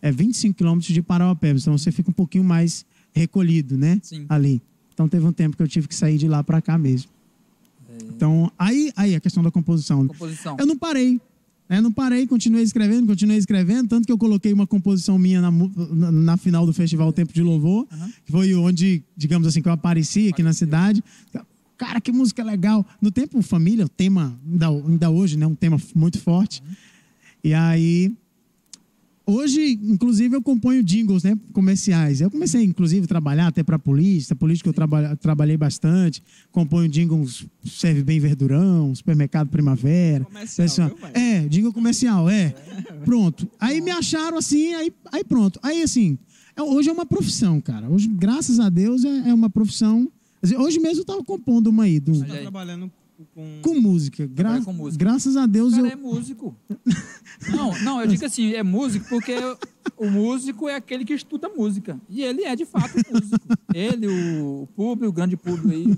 [0.00, 1.60] É 25 quilômetros de Parauapebas.
[1.60, 3.98] Então você fica um pouquinho mais recolhido, né?
[4.02, 4.26] Sim.
[4.28, 4.62] Ali.
[4.92, 7.10] Então teve um tempo que eu tive que sair de lá para cá mesmo.
[8.14, 10.06] Então, aí, aí a questão da composição.
[10.06, 10.56] Composição.
[10.58, 11.20] Eu não parei.
[11.68, 11.80] né?
[11.80, 16.12] Não parei, continuei escrevendo, continuei escrevendo, tanto que eu coloquei uma composição minha na, na,
[16.12, 17.86] na final do festival Tempo de Louvor,
[18.24, 21.02] que foi onde, digamos assim, que eu apareci aqui na cidade.
[21.76, 22.86] Cara, que música legal.
[23.00, 25.46] No tempo família, o tema, ainda, ainda hoje, né?
[25.46, 26.62] Um tema muito forte.
[27.42, 28.12] E aí,
[29.32, 32.20] Hoje, inclusive, eu componho jingles, né, comerciais.
[32.20, 34.34] Eu comecei, inclusive, a trabalhar até para polícia.
[34.34, 36.22] Política eu traba- trabalhei bastante.
[36.50, 40.24] Componho jingles Serve Bem Verdurão, Supermercado Primavera.
[40.24, 42.50] Comercial, é, jingle comercial, é.
[43.04, 43.48] Pronto.
[43.60, 45.60] Aí me acharam assim, aí, aí pronto.
[45.62, 46.18] Aí, assim,
[46.56, 47.88] é- hoje é uma profissão, cara.
[47.88, 50.10] Hoje, graças a Deus, é, é uma profissão.
[50.58, 52.40] Hoje mesmo eu estava compondo uma aí, do, Você tá aí.
[52.42, 52.90] trabalhando
[53.34, 53.60] com...
[53.62, 54.26] com música.
[54.26, 55.04] Gra- com música.
[55.04, 55.92] Graças a Deus O cara eu.
[55.92, 56.56] é músico.
[57.50, 59.32] Não, não, eu digo assim, é músico porque
[59.96, 61.98] o músico é aquele que estuda música.
[62.08, 63.38] E ele é de fato músico.
[63.72, 65.96] Ele, o público, o grande público aí,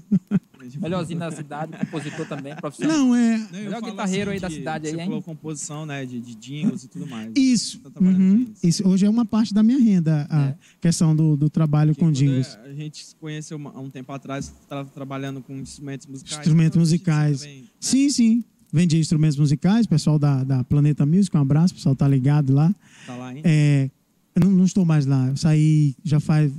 [0.81, 2.97] melhorzinho da cidade, compositor também, profissional.
[2.99, 3.39] Não, é.
[3.39, 5.07] Não, Melhor guitarreiro aí da cidade aí, Você hein?
[5.07, 6.05] falou composição, né?
[6.07, 7.31] De, de jingles e tudo mais.
[7.37, 7.79] Isso.
[7.81, 8.43] Tá Uhum.
[8.55, 8.67] isso.
[8.67, 8.89] Isso.
[8.89, 10.55] Hoje é uma parte da minha renda, a É.
[10.81, 12.59] questão do, do trabalho Porque com quando jingles.
[12.65, 16.39] A gente se conheceu há um tempo atrás, estava trabalhando com instrumentos musicais.
[16.41, 17.41] Instrumentos então gente musicais.
[17.41, 17.67] também, né?
[17.81, 18.45] Sim, sim.
[18.73, 22.75] Vendi instrumentos musicais, pessoal da, da Planeta Music, um abraço, o pessoal tá ligado lá.
[23.07, 23.43] Tá lá, hein?
[23.45, 23.91] É,
[24.35, 25.29] eu não, não estou mais lá.
[25.29, 26.51] Eu saí já faz.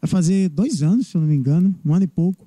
[0.00, 2.46] Vai fazer dois anos, se eu não me engano, um ano e pouco.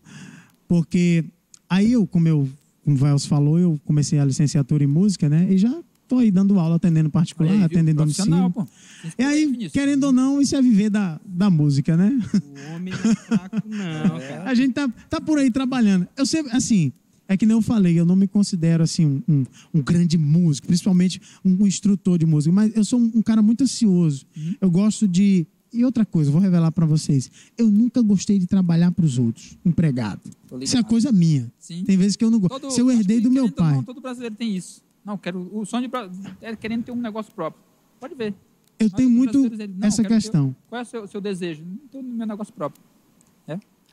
[0.67, 1.25] Porque
[1.69, 2.49] aí eu, como eu,
[2.83, 5.47] como o Vels falou, eu comecei a licenciatura em música, né?
[5.49, 5.73] E já
[6.03, 8.51] estou aí dando aula, atendendo particular, Aí, atendendo domicílio.
[8.51, 8.65] pô.
[9.17, 12.11] E aí, querendo ou não, isso é viver da, da música, né?
[12.33, 14.43] O homem não é fraco, não, cara.
[14.49, 16.07] A gente tá, tá por aí trabalhando.
[16.15, 16.91] Eu sempre, assim,
[17.27, 20.67] é que nem eu falei, eu não me considero, assim, um, um, um grande músico,
[20.67, 24.25] principalmente um, um instrutor de música, mas eu sou um, um cara muito ansioso.
[24.61, 25.47] Eu gosto de.
[25.75, 27.29] E outra coisa, vou revelar pra vocês.
[27.57, 30.21] Eu nunca gostei de trabalhar pros outros, empregado.
[30.61, 31.51] Isso é coisa minha.
[31.59, 31.83] Sim.
[31.83, 32.71] Tem vezes que eu não gosto.
[32.71, 33.75] Se eu herdei do meu pai.
[33.75, 34.81] Não, todo brasileiro tem isso.
[35.03, 35.49] Não, quero.
[35.53, 35.93] O sonho de
[36.41, 37.61] é querendo ter um negócio próprio.
[37.99, 38.33] Pode ver.
[38.79, 39.45] Eu Nós, tenho os muito
[39.81, 40.55] essa quero ter- questão.
[40.69, 41.63] Qual é o seu, seu desejo?
[41.63, 42.81] Não ter o meu negócio próprio.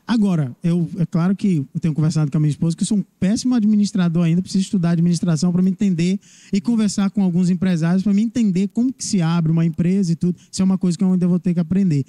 [0.06, 2.98] Agora, eu, é claro que eu tenho conversado com a minha esposa que eu sou
[2.98, 6.18] um péssimo administrador ainda, preciso estudar administração para me entender
[6.52, 10.16] e conversar com alguns empresários para me entender como que se abre uma empresa e
[10.16, 10.36] tudo.
[10.50, 12.04] Isso é uma coisa que eu ainda vou ter que aprender.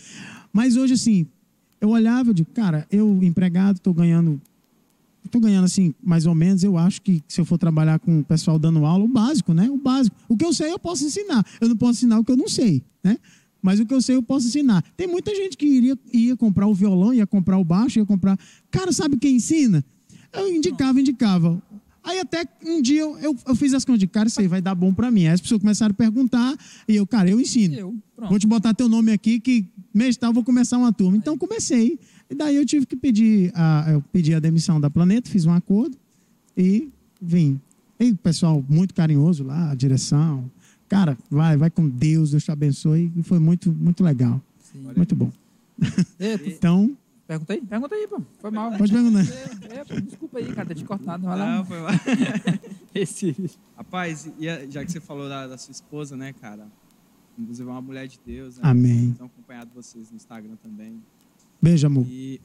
[0.51, 1.27] Mas hoje, assim,
[1.79, 4.41] eu olhava e digo, cara, eu, empregado, estou ganhando.
[5.23, 6.63] Estou ganhando, assim, mais ou menos.
[6.63, 9.69] Eu acho que se eu for trabalhar com o pessoal dando aula, o básico, né?
[9.69, 10.15] O básico.
[10.27, 11.45] O que eu sei, eu posso ensinar.
[11.59, 13.17] Eu não posso ensinar o que eu não sei, né?
[13.63, 14.83] Mas o que eu sei, eu posso ensinar.
[14.97, 18.37] Tem muita gente que iria, ia comprar o violão, ia comprar o baixo, ia comprar.
[18.69, 19.83] Cara, sabe quem ensina?
[20.33, 21.63] Eu indicava, indicava.
[22.03, 24.61] Aí até um dia eu, eu, eu fiz as contas de cara, isso aí vai
[24.61, 25.21] dar bom para mim.
[25.21, 27.73] Aí as pessoas começaram a perguntar e eu, cara, eu ensino.
[27.73, 27.95] Eu.
[28.27, 31.15] Vou te botar teu nome aqui que mês tal eu vou começar uma turma.
[31.15, 31.97] Então comecei.
[32.29, 35.53] E daí eu tive que pedir a, eu pedi a demissão da Planeta, fiz um
[35.53, 35.97] acordo
[36.57, 36.89] e
[37.21, 37.61] vim.
[37.97, 40.51] E o pessoal muito carinhoso lá, a direção.
[40.93, 43.11] Cara, vai, vai com Deus, Deus te abençoe.
[43.15, 44.41] E foi muito, muito legal.
[44.59, 44.87] Sim.
[44.95, 45.31] Muito bom.
[46.19, 46.95] Eita, Então,
[47.27, 48.21] pergunta aí, pergunta aí, pô.
[48.39, 48.71] Foi mal.
[48.77, 49.25] pode perguntar.
[49.71, 51.25] É, é, pô, desculpa aí, cara, ter te cortado.
[51.25, 51.57] Vai lá.
[51.57, 51.91] Não, foi lá.
[52.93, 53.35] Esse.
[53.75, 56.67] Rapaz, e a- já que você falou da, da sua esposa, né, cara?
[57.37, 58.61] Inclusive é uma mulher de Deus, né?
[58.63, 59.11] Amém.
[59.17, 61.01] Tenho acompanhado vocês no Instagram também.
[61.61, 62.05] Beijo, amor.
[62.07, 62.39] E,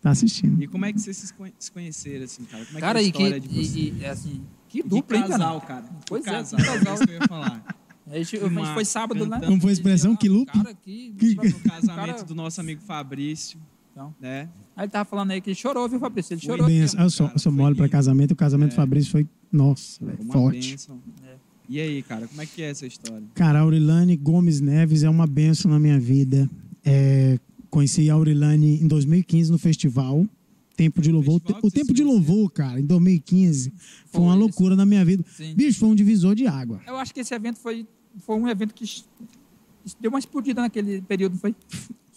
[0.00, 0.60] Tá assistindo.
[0.60, 2.64] e como é que vocês se conhe- se conheceram, assim, cara?
[2.64, 3.22] Como é Cara, que é a e que.
[3.22, 3.76] história de vocês?
[3.76, 4.40] E, e, é assim,
[4.72, 5.82] que dupla, hein, casal, cara?
[5.82, 5.94] cara.
[6.06, 6.94] Pois Que é, casal, é casal.
[6.94, 7.64] isso que eu ia falar.
[8.10, 9.40] A gente, a gente foi sábado, né?
[9.40, 10.14] Como foi a expressão?
[10.16, 10.52] Que loop?
[10.52, 11.14] Cara, que.
[11.18, 13.58] Que- No casamento Cara- do nosso amigo Fabrício,
[13.92, 14.12] Então.
[14.20, 14.48] né?
[14.76, 16.34] Aí ele tava falando aí que ele chorou, viu, Fabrício?
[16.34, 16.66] Ele Foi chorou.
[16.66, 17.02] Aqui, ó.
[17.04, 18.32] eu sou, eu sou mole para casamento.
[18.32, 18.76] O casamento do É.
[18.76, 20.76] Fabrício foi, nossa, velho, Uma forte.
[21.24, 21.34] É.
[21.68, 23.22] E aí, cara, como é que é essa história?
[23.34, 26.50] Cara, a Aurilane Gomes Neves é uma benção na minha vida.
[26.84, 27.38] É,
[27.70, 30.26] conheci a Aurilane em 2015 no festival.
[30.82, 31.40] Tempo de Louvor.
[31.62, 32.02] O Tempo de?
[32.02, 33.72] Louvor, cara, em 2015,
[34.06, 35.24] foi, uma loucura na minha vida.
[35.36, 35.54] Sim.
[35.54, 36.80] Bicho, foi um divisor de água.
[36.86, 37.86] Eu acho que esse evento foi,
[38.18, 38.84] foi um evento que
[40.00, 41.54] deu uma explodida naquele período, não foi?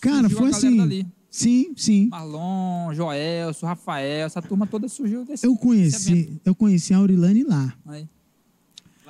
[0.02, 0.78] Cara, Surgiu foi assim.
[0.78, 1.08] dali.
[1.30, 2.08] Sim, sim.
[2.08, 6.42] Marlon, Joelso, Rafael, essa turma toda surgiu desse Eu desse conheci, evento.
[6.46, 7.74] eu conheci a Aurilane lá.
[7.86, 8.08] Aí.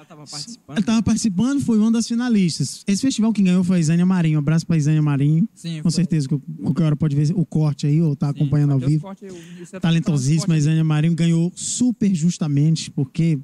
[0.07, 0.77] Ela tava participando?
[0.77, 2.83] Eu tava participando, foi uma das finalistas.
[2.87, 4.37] Esse festival quem ganhou foi a Isânia Marinho.
[4.37, 5.47] Um abraço pra Isânia Marinho.
[5.55, 5.91] Sim, Com foi.
[5.91, 9.07] certeza que qualquer hora pode ver o corte aí, ou tá Sim, acompanhando ao vivo.
[9.21, 10.57] eu- isso é talentosíssima, a.
[10.57, 13.39] Isânia Marinho ganhou super justamente, porque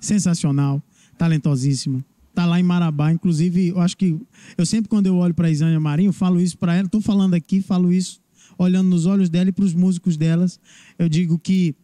[0.00, 0.82] sensacional,
[1.18, 2.04] talentosíssima.
[2.34, 4.18] Tá lá em Marabá, inclusive, eu acho que
[4.56, 7.34] eu sempre quando eu olho para a Isânia Marinho, falo isso para ela, tô falando
[7.34, 8.20] aqui, falo isso
[8.56, 10.60] olhando nos olhos dela e para os músicos delas,
[10.98, 11.74] eu digo que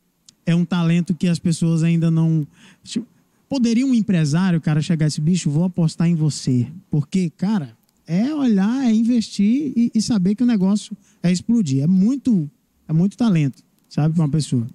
[0.44, 2.46] é um talento que as pessoas ainda não
[2.84, 3.06] tipo,
[3.48, 8.84] poderia um empresário, cara, chegar esse bicho, vou apostar em você, porque, cara, é olhar,
[8.86, 11.82] é investir e, e saber que o negócio é explodir.
[11.82, 12.48] É muito,
[12.88, 13.62] é muito talento.
[13.88, 14.66] sabe, pra uma pessoa.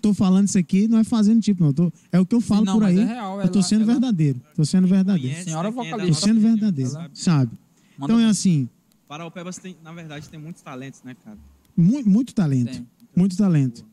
[0.00, 1.72] Tô falando isso aqui, não é fazendo tipo, não.
[1.72, 3.04] Tô, é o que eu falo não, por mas aí.
[3.04, 4.40] é real, eu tô ela- sendo ela- verdadeiro.
[4.54, 5.42] Tô sendo verdadeiro.
[5.44, 6.26] Senhora quem é Tô vocalista.
[6.26, 7.52] sendo verdadeiro, sabe?
[7.98, 8.68] Manda Então é assim,
[9.08, 11.36] Paraupebas tem, na verdade, tem muitos talentos, né, cara?
[11.76, 12.72] muito, muito talento.
[12.72, 12.86] Tem.
[13.14, 13.84] Muito talento.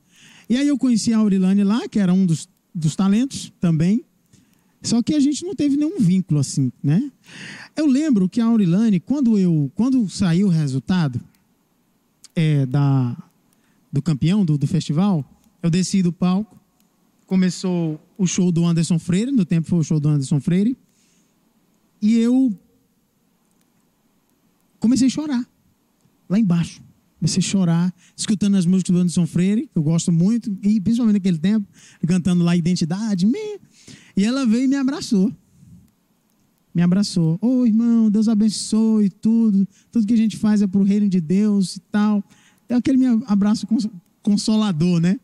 [0.50, 4.04] E aí eu conheci a Aurilane lá, que era um dos, dos talentos também.
[4.82, 7.12] Só que a gente não teve nenhum vínculo assim, né?
[7.76, 11.22] Eu lembro que a Aurilane, quando eu, quando saiu o resultado
[12.36, 13.16] é, da,
[13.92, 15.24] do campeão do, do festival,
[15.62, 16.60] eu desci do palco,
[17.28, 20.76] começou o show do Anderson Freire, no tempo foi o show do Anderson Freire,
[22.02, 22.52] e eu
[24.80, 25.48] comecei a chorar
[26.28, 26.82] lá embaixo.
[27.20, 31.14] Comecei a chorar, escutando as músicas do Anderson Freire, que eu gosto muito, e principalmente
[31.18, 31.68] naquele tempo,
[32.08, 33.28] cantando lá Identidade.
[33.28, 33.60] me-
[34.16, 35.32] E ela veio e me abraçou.
[36.74, 37.38] Me abraçou.
[37.42, 39.68] Ô irmão, Deus abençoe tudo.
[39.92, 42.24] Tudo que a gente faz é pro reino de Deus e tal.
[42.70, 43.90] É aquele meu abraço cons-
[44.24, 45.20] consolador, né?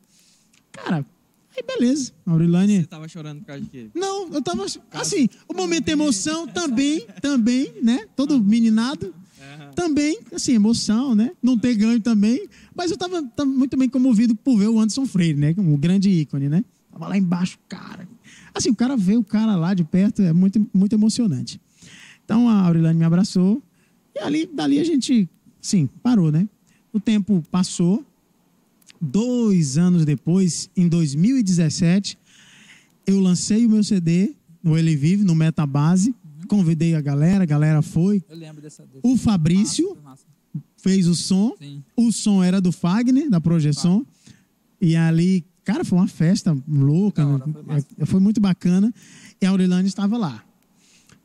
[0.73, 1.06] Cara,
[1.56, 2.12] aí beleza.
[2.26, 2.82] Aurilane.
[2.82, 3.88] Você tava chorando por causa de quê?
[3.95, 8.06] Não, eu tava assim, o momento de emoção também, também, né?
[8.15, 9.13] Todo meninado.
[9.73, 11.32] Também, assim, emoção, né?
[11.41, 12.47] Não ter ganho também.
[12.76, 15.56] Mas eu tava, tava muito bem comovido por ver o Anderson Freire, né?
[15.58, 16.65] O grande ícone, né?
[16.91, 18.08] Tava lá embaixo, cara.
[18.57, 21.59] Assim, o cara vê o cara lá de perto é muito, muito emocionante.
[22.25, 23.61] Então a Aurilane me abraçou.
[24.15, 25.29] E ali, dali a gente,
[25.61, 26.47] sim, parou, né?
[26.91, 28.03] O tempo passou.
[28.99, 32.17] Dois anos depois, em 2017,
[33.05, 36.15] eu lancei o meu CD no Ele Vive, no Metabase.
[36.47, 38.23] Convidei a galera, a galera foi.
[38.27, 38.83] Eu lembro dessa.
[38.85, 40.25] desse- O Fabrício Massa, massa.
[40.77, 41.53] fez o som.
[41.59, 41.83] Sim.
[41.95, 44.05] O som era do Fagner, da Projeção.
[44.81, 47.25] E ali, cara, foi uma festa louca.
[47.25, 47.39] Né?
[47.65, 47.86] foi.
[47.99, 48.93] É, Foi muito bacana.
[49.41, 50.43] E a Aurelane estava lá.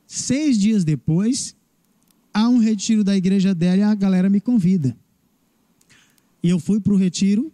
[0.06, 1.54] Seis dias depois,
[2.34, 4.96] há um retiro da igreja dela e a galera me convida.
[6.42, 7.52] E eu fui para o retiro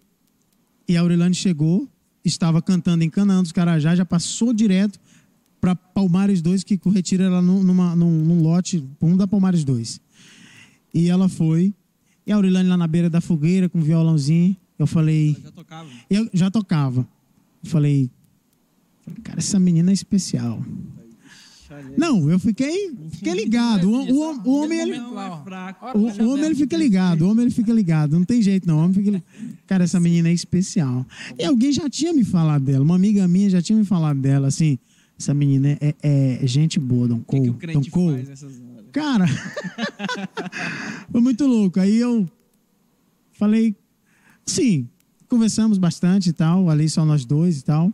[0.88, 1.86] e a Aurelane chegou,
[2.24, 4.98] estava cantando em Canaã dos Carajás, já passou direto
[5.60, 9.62] para Palmares 2, que o retiro era num, numa- num, num lote, um da Palmares
[9.64, 10.00] 2.
[10.94, 11.74] E ela foi,
[12.26, 15.50] e a Aurelane lá na beira da fogueira com o violãozinho, eu falei, Ela já
[15.52, 15.88] tocava.
[16.10, 17.08] eu já tocava.
[17.64, 18.10] Eu falei,
[19.22, 20.62] cara, essa menina é especial.
[21.98, 23.90] Não, eu fiquei, fiquei ligado.
[23.90, 24.98] O, o- o homem, ele.
[24.98, 25.42] Hora
[25.94, 28.76] o, homem ele fica ligado, o homem ele fica ligado, não tem jeito não.
[28.78, 29.22] O homem fica li-
[29.66, 31.06] Cara, essa menina é especial.
[31.38, 34.48] E alguém já tinha me falado dela, uma amiga minha já tinha me falado dela,
[34.48, 34.78] assim,
[35.18, 37.50] essa menina é, é- é gente boa, que, Cole.
[37.52, 38.26] que crente Cole.
[38.90, 39.26] Cara,
[41.12, 41.78] foi muito louco.
[41.80, 42.26] Aí eu
[43.32, 43.76] falei,
[44.48, 44.88] sim,
[45.28, 47.92] conversamos bastante e tal, ali só nós dois e tal.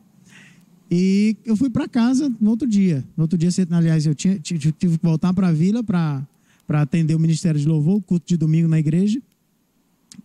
[0.90, 3.04] E eu fui para casa no outro dia.
[3.16, 6.26] No outro dia, aliás, eu tinha, tive que voltar para a vila para
[6.68, 9.20] atender o Ministério de Louvor, o culto de domingo na igreja.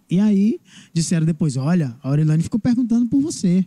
[0.10, 0.60] E aí
[0.94, 3.66] disseram depois: Olha, a Aurelane ficou perguntando por você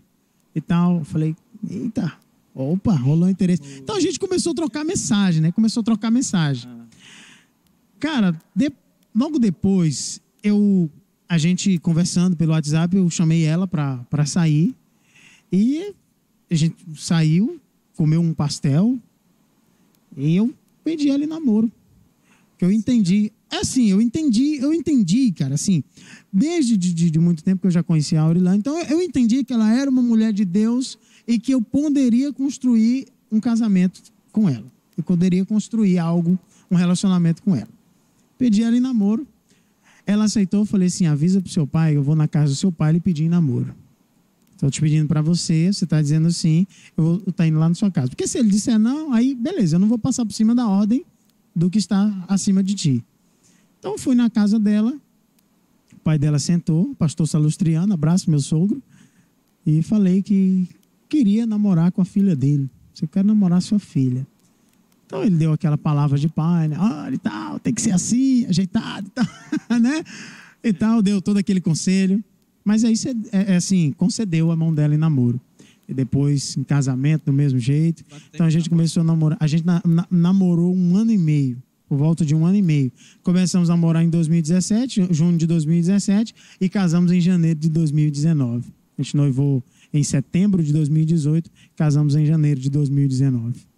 [0.54, 0.98] e tal.
[0.98, 1.34] Eu falei:
[1.68, 2.12] Eita,
[2.54, 3.62] opa, rolou interesse.
[3.78, 5.50] Então a gente começou a trocar mensagem, né?
[5.50, 6.70] Começou a trocar mensagem.
[6.70, 6.84] Ah,
[7.98, 8.72] Cara, de-
[9.14, 10.90] logo depois, eu
[11.32, 14.74] a gente conversando pelo WhatsApp, eu chamei ela para sair.
[15.50, 15.94] E
[16.50, 17.58] a gente saiu,
[17.96, 18.98] comeu um pastel.
[20.14, 20.52] E eu
[20.84, 21.72] pedi ela em namoro.
[22.58, 23.32] Que eu entendi.
[23.50, 25.82] É assim, eu entendi, eu entendi, cara, assim,
[26.30, 29.54] desde de, de- muito tempo que eu já conhecia a Aurilane, então eu entendi que
[29.54, 34.70] ela era uma mulher de Deus e que eu poderia construir um casamento com ela.
[34.98, 36.38] Eu poderia construir algo,
[36.70, 37.68] um relacionamento com ela.
[38.36, 39.26] Pedi ela em namoro.
[40.06, 42.72] Ela aceitou, eu falei assim: avisa pro seu pai, eu vou na casa do seu
[42.72, 43.74] pai e pedir namoro.
[44.52, 47.74] Estou te pedindo para você, você está dizendo sim, eu vou estar indo lá na
[47.74, 48.08] sua casa.
[48.10, 51.04] Porque se ele disser não, aí beleza, eu não vou passar por cima da ordem
[51.54, 53.04] do que está acima de ti.
[53.78, 54.94] Então fui na casa dela,
[55.92, 58.80] o pai dela sentou, pastor Salustriano, abraço meu sogro,
[59.66, 60.68] e falei que
[61.08, 62.70] queria namorar com a filha dele.
[62.94, 64.24] Você quer namorar sua filha.
[65.12, 66.76] Então ele deu aquela palavra de pai, né?
[66.80, 69.26] Olha e tal, tem que ser assim, ajeitado e tal,
[69.78, 70.02] né?
[70.64, 72.24] E tal, deu todo aquele conselho.
[72.64, 72.94] Mas aí,
[73.30, 75.38] é, é assim, concedeu a mão dela em namoro.
[75.86, 78.02] E depois, em casamento, do mesmo jeito.
[78.32, 79.36] Então a gente começou a namorar.
[79.38, 82.62] A gente na- na- namorou um ano e meio, por volta de um ano e
[82.62, 82.90] meio.
[83.22, 88.64] Começamos a namorar em 2017, junho de 2017, e casamos em janeiro de 2019.
[88.98, 93.71] A gente noivou em setembro de 2018, casamos em janeiro de 2019.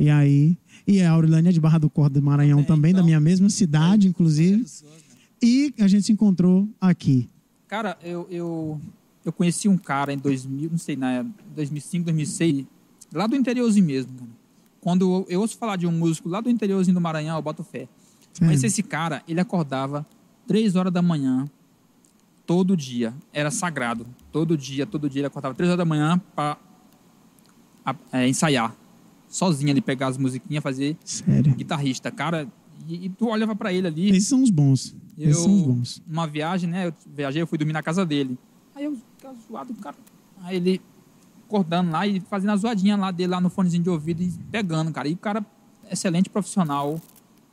[0.00, 2.98] E aí, e a Aurilane é de Barra do Cordo do Maranhão Também, também, da
[3.00, 3.06] então.
[3.06, 4.62] minha mesma cidade, inclusive.
[4.62, 5.20] Pessoa, cara.
[5.42, 7.28] E a gente se encontrou aqui.
[7.68, 8.80] Cara, eu, eu,
[9.22, 11.22] eu conheci um cara em 2000, não sei, na
[11.54, 12.64] 2005, 2006,
[13.12, 14.30] lá do interiorzinho mesmo, cara.
[14.80, 17.86] Quando eu, ouço falar de um músico lá do interiorzinho do Maranhão, eu boto fé.
[18.32, 18.50] Sério.
[18.50, 20.06] Mas esse cara, ele acordava
[20.46, 21.44] três horas da manhã,
[22.46, 23.12] todo dia.
[23.34, 24.06] Era sagrado.
[24.32, 25.20] Todo dia, todo dia.
[25.20, 26.56] Ele acordava três horas da manhã para
[28.26, 28.74] ensaiar.
[29.30, 31.54] Sozinho ele pegar as musiquinhas, fazer Sério.
[31.54, 32.10] guitarrista.
[32.10, 32.46] Cara,
[32.86, 34.10] e, e tu olhava para ele ali.
[34.10, 34.94] Esses são os bons.
[35.16, 36.02] Esses Eu, são os bons.
[36.06, 36.88] numa viagem, né?
[36.88, 38.36] Eu viajei, eu fui dormir na casa dele.
[38.74, 39.96] Aí eu ficava zoado, cara.
[40.42, 40.80] Aí ele
[41.46, 44.90] acordando lá e fazendo a zoadinha lá dele, lá no fonezinho de ouvido e pegando,
[44.92, 45.08] cara.
[45.08, 45.44] E o cara,
[45.90, 47.00] excelente profissional.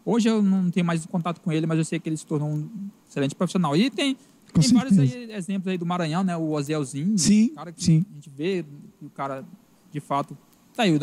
[0.04, 2.50] Hoje eu não tenho mais contato com ele, mas eu sei que ele se tornou
[2.50, 2.70] um
[3.08, 3.76] excelente profissional.
[3.76, 4.16] E tem,
[4.54, 6.36] Com tem vários aí, exemplos aí do Maranhão, né?
[6.38, 7.18] O Ozelzinho.
[7.20, 8.06] Sim, o cara que sim.
[8.10, 8.66] a gente vê,
[8.98, 9.44] que o cara,
[9.92, 10.38] de fato,
[10.78, 11.00] tá aí o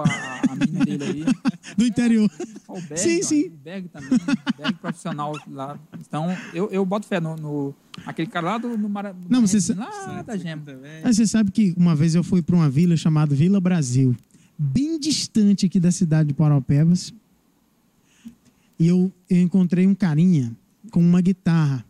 [0.00, 0.04] a,
[0.50, 1.24] a menina dele aí.
[1.78, 2.30] Do interior.
[2.68, 3.44] O Berg, Sim, ó, sim.
[3.46, 5.78] O Berg também, o Berg profissional lá.
[6.00, 9.72] Então, eu, eu boto fé no, no- aquele cara lá do, no Mara, Não, você
[9.74, 10.62] lá da Gema.
[11.04, 14.16] Mas você sabe que uma vez eu fui para uma vila chamada Vila Brasil,
[14.58, 17.14] bem distante aqui da cidade de Paraupebas,
[18.78, 20.52] e eu, eu encontrei um carinha
[20.90, 21.84] com uma guitarra,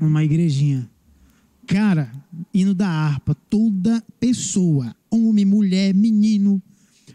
[0.00, 0.88] uma igrejinha.
[1.66, 2.10] Cara,
[2.52, 6.60] hino da harpa, toda pessoa, homem, mulher, menino,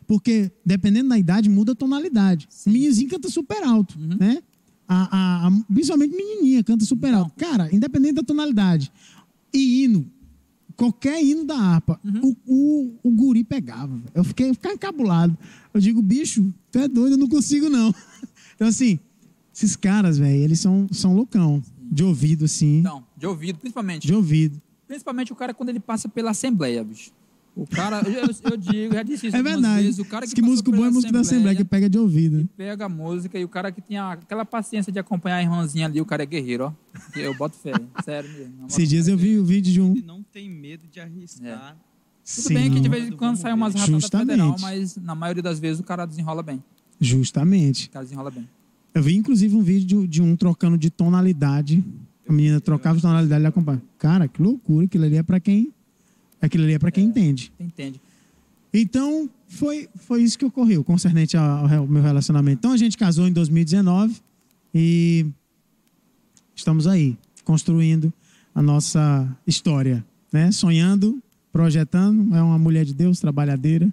[0.08, 2.48] porque dependendo da idade muda a tonalidade.
[2.66, 4.42] O meninozinho canta super alto, né?
[4.88, 7.34] A, a, a- principalmente menininha canta super alto.
[7.38, 8.92] Cara, independente da tonalidade.
[9.54, 10.06] E hino,
[10.76, 14.02] qualquer hino da harpa, o, o, o guri pegava.
[14.14, 15.38] Eu fiquei, eu ficava encabulado.
[15.74, 17.94] Eu digo, bicho, tu é doido, eu não consigo não.
[18.56, 19.00] Então, assim,
[19.52, 21.64] esses caras, velho, eles são, são loucão.
[21.92, 22.78] De ouvido, assim.
[22.80, 24.06] Então, de ouvido, principalmente.
[24.06, 24.62] De ouvido.
[24.88, 27.12] Principalmente o cara quando ele passa pela Assembleia, bicho.
[27.54, 29.84] O cara, eu, eu digo, já disse isso É verdade.
[29.84, 32.48] vezes, o cara que, que músico bom é músico da Assembleia, que pega de ouvido.
[32.56, 36.00] pega a música e o cara que tinha aquela paciência de acompanhar a irmãzinha ali,
[36.00, 37.20] o cara é guerreiro, ó.
[37.20, 37.74] Eu boto fé,
[38.06, 38.68] sério mesmo.
[38.70, 39.92] Esses dias eu vi o vídeo de um.
[39.92, 41.76] Ele não tem medo de arriscar.
[42.24, 44.30] Tudo bem que de vez em quando sai umas ratadas Justamente.
[44.30, 46.64] federal, mas na maioria das vezes o cara desenrola bem.
[47.00, 47.88] Justamente.
[47.88, 48.48] O cara desenrola bem.
[48.94, 51.84] Eu vi, inclusive, um vídeo de, de um trocando de tonalidade.
[52.28, 53.82] A menina trocava de tonalidade e ele acompanha.
[53.98, 54.86] Cara, que loucura.
[54.86, 55.74] Aquilo ali é pra quem.
[56.42, 57.52] Aquilo ali é pra quem entende.
[57.56, 58.02] Você entende?
[58.74, 62.60] Então, foi, foi isso que ocorreu concernente ao, ao meu relacionamento.
[62.60, 64.16] Então, a gente casou em 2019
[64.74, 65.26] e
[66.56, 68.14] estamos aí, construindo
[68.56, 70.52] a nossa história, né?
[70.52, 72.34] Sonhando, projetando.
[72.36, 73.92] É uma mulher de Deus, trabalhadeira.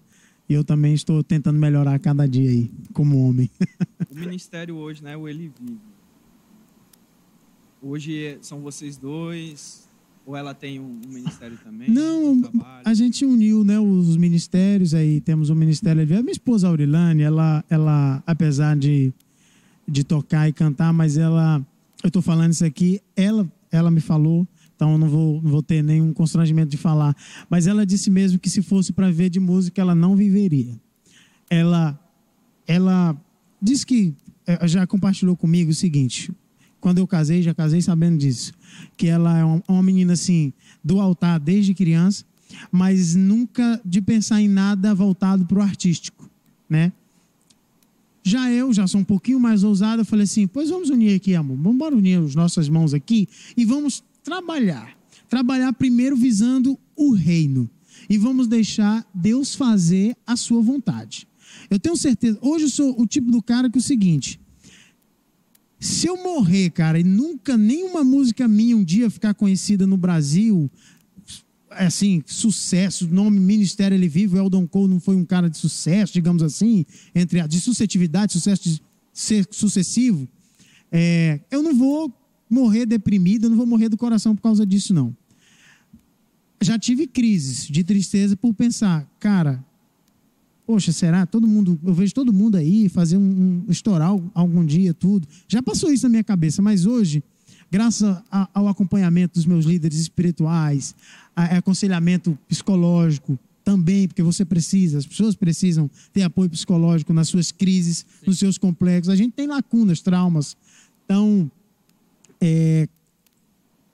[0.49, 3.51] E eu também estou tentando melhorar a cada dia aí, como homem.
[4.11, 5.17] O ministério hoje, né?
[5.17, 5.79] O Ele Vive.
[7.81, 9.88] Hoje são vocês dois.
[10.29, 11.88] Ou ela tem um, um ministério também?
[11.88, 12.43] Não, um
[12.85, 16.17] a gente uniu né, os ministérios, aí temos o Ministério Levi.
[16.17, 19.11] A minha esposa Aurilane, ela, ela apesar de,
[19.88, 21.67] de tocar e cantar, mas ela,
[22.05, 25.62] eu estou falando isso aqui, ela, ela me falou, então eu não vou, não vou
[25.62, 27.17] ter nenhum constrangimento de falar,
[27.49, 30.79] mas ela disse mesmo que se fosse para ver de música, ela não viveria.
[31.49, 31.99] Ela,
[32.67, 33.17] ela
[33.62, 34.14] disse que
[34.47, 36.31] eh, já compartilhou comigo o seguinte:
[36.81, 38.53] quando eu casei, já casei sabendo disso,
[38.97, 42.25] que ela é uma, menina assim do altar desde criança,
[42.71, 46.31] mas nunca de pensar em nada voltado para o artístico,
[46.69, 46.93] né?
[48.23, 51.35] Já eu, já sou um pouquinho mais ousado, eu falei assim: pois vamos unir aqui,
[51.35, 54.97] amor, vamos unir as nossas mãos aqui e vamos trabalhar.
[55.29, 57.69] Trabalhar primeiro visando o reino.
[58.09, 61.27] E vamos deixar Deus fazer a sua vontade.
[61.71, 64.38] Eu tenho certeza, hoje eu sou o tipo do cara que é o seguinte:
[65.81, 70.71] se eu morrer, cara, e nunca nenhuma música minha um dia ficar conhecida no Brasil,
[71.71, 76.12] assim, sucesso, nome Ministério Ele Vive, o Eldon Cole não foi um cara de sucesso,
[76.12, 80.29] digamos assim, entre a, de suscetividade, sucesso de ser sucessivo,
[80.91, 82.12] é, eu não vou
[82.51, 85.14] morrer deprimido, eu não vou morrer do coração por causa disso, não.
[86.61, 89.64] Já tive crises de tristeza por pensar, cara,
[90.68, 91.24] poxa, será?
[91.24, 95.26] Todo mundo, eu vejo todo mundo aí fazer um, um estourar algum dia tudo.
[95.48, 97.22] Já passou isso na minha cabeça, mas hoje,
[97.70, 100.94] graças a- ao acompanhamento dos meus líderes espirituais,
[101.35, 107.28] a- a aconselhamento psicológico também, porque você precisa, as pessoas precisam ter apoio psicológico nas
[107.28, 109.09] suas crises, nos seus complexos.
[109.09, 110.54] A gente tem lacunas, traumas.
[111.07, 111.50] Então,
[112.42, 112.87] é,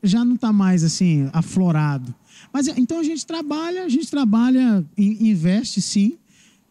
[0.03, 2.13] já não está mais assim aflorado.
[2.53, 6.19] Mas então a gente trabalha, a gente trabalha, in- investe sim,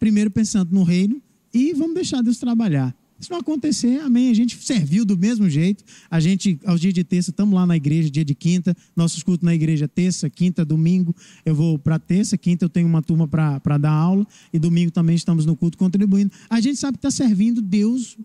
[0.04, 1.22] primeiro pensando no reino
[1.54, 2.94] e vamos deixar Deus trabalhar.
[3.22, 4.30] Se não acontecer, amém.
[4.30, 5.82] A gente serviu do mesmo jeito.
[6.12, 8.76] A gente, aos dias de terça, estamos lá na igreja, dia de quinta.
[8.98, 11.16] Nossos cultos na igreja, terça, quinta, domingo.
[11.46, 14.28] Eu vou para terça, quinta eu tenho uma turma para dar aula.
[14.52, 16.34] E domingo também estamos no culto contribuindo.
[16.50, 18.18] A gente sabe que está servindo Deus,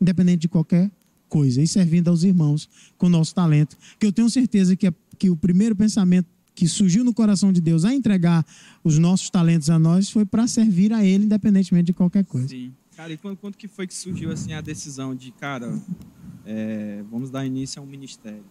[0.00, 0.88] independente de qualquer
[1.28, 1.60] coisa.
[1.60, 3.76] E servindo aos irmãos com o nosso talento.
[3.98, 6.28] Que eu tenho certeza que, é- que o primeiro pensamento
[6.58, 8.44] que surgiu no coração de Deus a entregar
[8.82, 12.48] os nossos talentos a nós foi para servir a Ele, independentemente de qualquer coisa.
[12.48, 12.72] Sim.
[12.96, 15.72] Cara, e quando, quando que foi que surgiu assim a decisão de, cara,
[16.44, 18.42] é, vamos dar início a um ministério?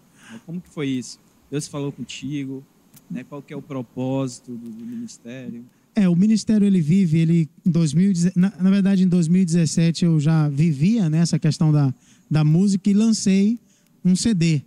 [0.45, 1.20] Como que foi isso?
[1.51, 2.64] Deus falou contigo,
[3.12, 3.26] né?
[3.26, 5.66] Qual que é o propósito do, do ministério?
[5.93, 10.47] É, o ministério ele vive, ele em 2017, na, na verdade em 2017 eu já
[10.47, 11.93] vivia nessa questão da,
[12.32, 13.60] da música e lancei
[14.05, 14.64] um CD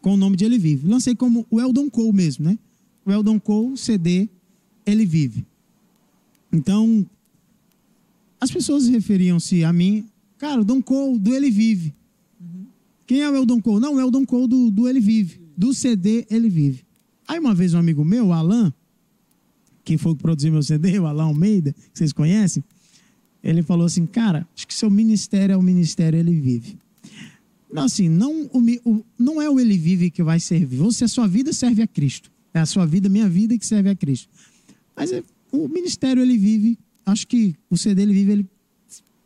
[0.00, 0.86] com o nome de Ele Vive.
[0.86, 2.58] Lancei como o Eldon Cole mesmo, né?
[3.04, 4.28] O Eldon Cole CD
[4.86, 5.46] Ele Vive.
[6.52, 7.06] Então,
[8.40, 10.06] as pessoas referiam-se a mim,
[10.38, 11.94] cara, o Don Cole do Ele Vive.
[13.06, 13.80] Quem é o Eldon Cole?
[13.80, 16.84] Não, o Eldon Cole do, do Ele Vive, do CD Ele Vive.
[17.26, 18.72] Aí uma vez um amigo meu, o Alan,
[19.84, 22.62] que foi que produziu meu CD, o Alan Almeida, que vocês conhecem,
[23.42, 26.78] ele falou assim, cara, acho que seu ministério é o ministério Ele Vive.
[27.72, 29.04] Não, assim, não, o, o,
[29.38, 30.76] não é o Ele Vive que vai servir.
[30.78, 32.30] Você, a sua vida serve a Cristo.
[32.52, 34.28] É a sua vida, minha vida que serve a Cristo.
[34.96, 35.22] Mas é,
[35.52, 36.76] o ministério Ele Vive,
[37.06, 38.46] acho que o CD Ele Vive, ele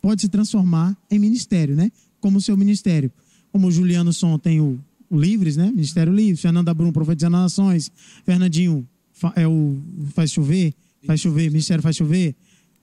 [0.02, 1.90] pode se transformar em ministério, né?
[2.20, 3.10] Como o seu ministério.
[3.50, 5.70] Como o Juliano Som tem o, o Livres, né?
[5.70, 6.36] Ministério Livre.
[6.36, 7.90] Fernanda Brum, Profetizando Nações.
[8.24, 8.86] Fernandinho
[9.34, 9.78] é o
[10.14, 10.74] Faz Chover.
[11.06, 12.36] Faz Chover, Ministério Faz Chover.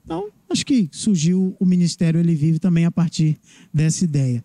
[0.04, 3.38] Então, acho que surgiu o Ministério Ele Vive também a partir
[3.72, 4.44] dessa ideia.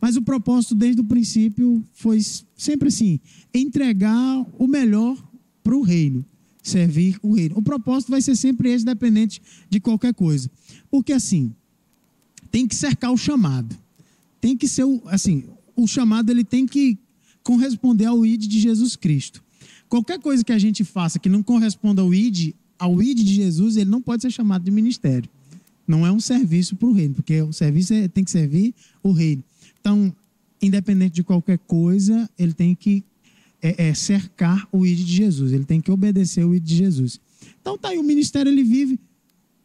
[0.00, 2.20] Mas o propósito desde o princípio foi
[2.56, 3.20] sempre assim:
[3.52, 5.16] entregar o melhor
[5.62, 6.24] para o reino,
[6.62, 7.56] servir o reino.
[7.58, 10.50] O propósito vai ser sempre esse, dependente de qualquer coisa.
[10.90, 11.52] Porque assim,
[12.50, 13.76] tem que cercar o chamado.
[14.40, 15.44] Tem que ser o, assim,
[15.74, 16.98] o chamado ele tem que
[17.42, 19.42] corresponder ao ID de Jesus Cristo.
[19.88, 23.76] Qualquer coisa que a gente faça que não corresponda ao ID, ao ID de Jesus,
[23.76, 25.28] ele não pode ser chamado de ministério.
[25.86, 29.12] Não é um serviço para o reino, porque o serviço é, tem que servir o
[29.12, 29.44] reino.
[29.86, 30.12] Então,
[30.60, 33.04] independente de qualquer coisa, ele tem que
[33.62, 37.20] é, é, cercar o ID de Jesus, ele tem que obedecer o ID de Jesus.
[37.60, 38.98] Então, tá aí, o ministério ele vive.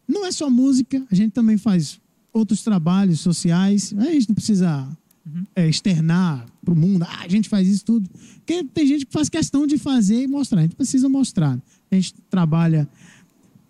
[0.06, 2.00] Não é só música, a gente também faz
[2.32, 3.92] outros trabalhos sociais.
[3.98, 4.88] A gente não precisa
[5.26, 5.44] uhum.
[5.56, 8.08] é, externar para o mundo, ah, a gente faz isso tudo.
[8.36, 10.60] Porque tem gente que faz questão de fazer e mostrar.
[10.60, 11.60] A gente precisa mostrar.
[11.90, 12.88] A gente trabalha.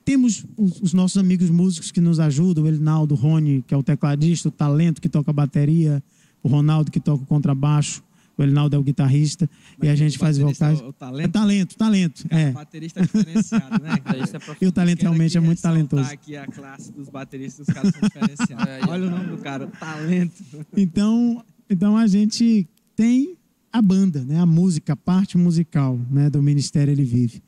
[0.05, 3.77] Temos os, os nossos amigos músicos que nos ajudam, o Elinaldo, o Rony, que é
[3.77, 6.03] o tecladista, o talento que toca bateria,
[6.43, 8.03] o Ronaldo que toca o contrabaixo,
[8.37, 10.81] o Elinaldo é o guitarrista Mas e a gente faz vocais.
[10.81, 12.29] O talento, é talento, talento.
[12.29, 12.51] Cara, é.
[12.51, 13.99] O baterista é diferenciado, né?
[14.01, 14.19] Cara?
[14.61, 16.11] e o talento realmente é muito talentoso.
[16.11, 18.63] aqui a classe dos bateristas, os caras são diferenciados.
[18.73, 20.43] É, Olha o nome do cara, talento.
[20.77, 23.37] Então, então a gente tem
[23.73, 24.39] a banda, né?
[24.39, 26.31] A música, a parte musical, né?
[26.31, 27.43] Do ministério ele vive.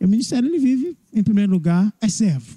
[0.00, 2.56] E o ministério ele vive, em primeiro lugar, é servo.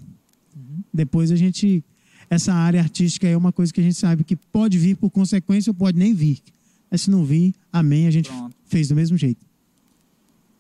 [0.56, 0.84] Uhum.
[0.94, 1.84] Depois a gente
[2.32, 5.70] essa área artística é uma coisa que a gente sabe que pode vir por consequência
[5.70, 6.40] ou pode nem vir.
[6.90, 8.56] Mas se não vir, amém, a gente Pronto.
[8.64, 9.46] fez do mesmo jeito.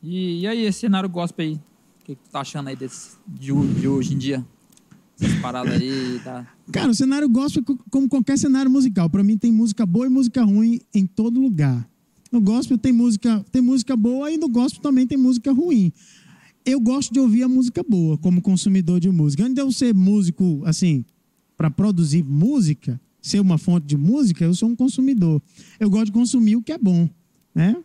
[0.03, 1.53] E, e, aí, esse cenário gospel aí?
[1.53, 4.45] O que, que tu tá achando aí desse, de, de hoje em dia?
[5.17, 6.19] Essas paradas aí.
[6.21, 6.45] Tá...
[6.73, 10.43] Cara, o cenário gospel, como qualquer cenário musical, para mim tem música boa e música
[10.43, 11.87] ruim em todo lugar.
[12.29, 15.93] No gospel tem música, tem música boa e no gospel também tem música ruim.
[16.65, 19.43] Eu gosto de ouvir a música boa como consumidor de música.
[19.43, 21.05] Antes de eu ser músico, assim,
[21.61, 25.39] para produzir música, ser uma fonte de música, eu sou um consumidor.
[25.79, 27.07] Eu gosto de consumir o que é bom,
[27.53, 27.77] né?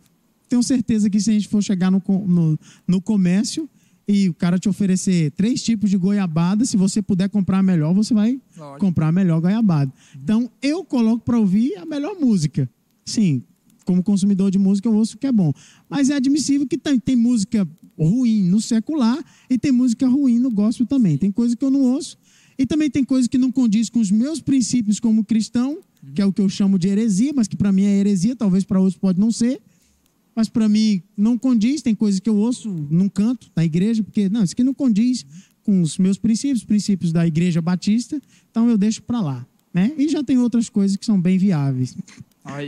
[0.49, 3.69] Tenho certeza que se a gente for chegar no, no, no comércio
[4.07, 8.15] e o cara te oferecer três tipos de goiabada, se você puder comprar melhor, você
[8.15, 8.79] vai Lógico.
[8.79, 9.93] comprar a melhor goiabada.
[10.15, 10.21] Uhum.
[10.23, 12.67] Então, eu coloco para ouvir a melhor música.
[13.05, 13.43] Sim,
[13.85, 15.53] como consumidor de música, eu ouço o que é bom.
[15.87, 20.49] Mas é admissível que tem, tem música ruim no secular e tem música ruim no
[20.49, 21.15] gospel também.
[21.15, 22.17] Tem coisa que eu não ouço
[22.57, 25.79] e também tem coisas que não condiz com os meus princípios como cristão,
[26.15, 28.63] que é o que eu chamo de heresia, mas que para mim é heresia, talvez
[28.63, 29.61] para outros pode não ser.
[30.35, 34.29] Mas para mim não condiz, tem coisas que eu ouço num canto da igreja, porque
[34.29, 35.25] não, isso aqui não condiz
[35.63, 39.45] com os meus princípios, princípios da igreja batista, então eu deixo para lá.
[39.73, 39.93] Né?
[39.97, 41.97] E já tem outras coisas que são bem viáveis.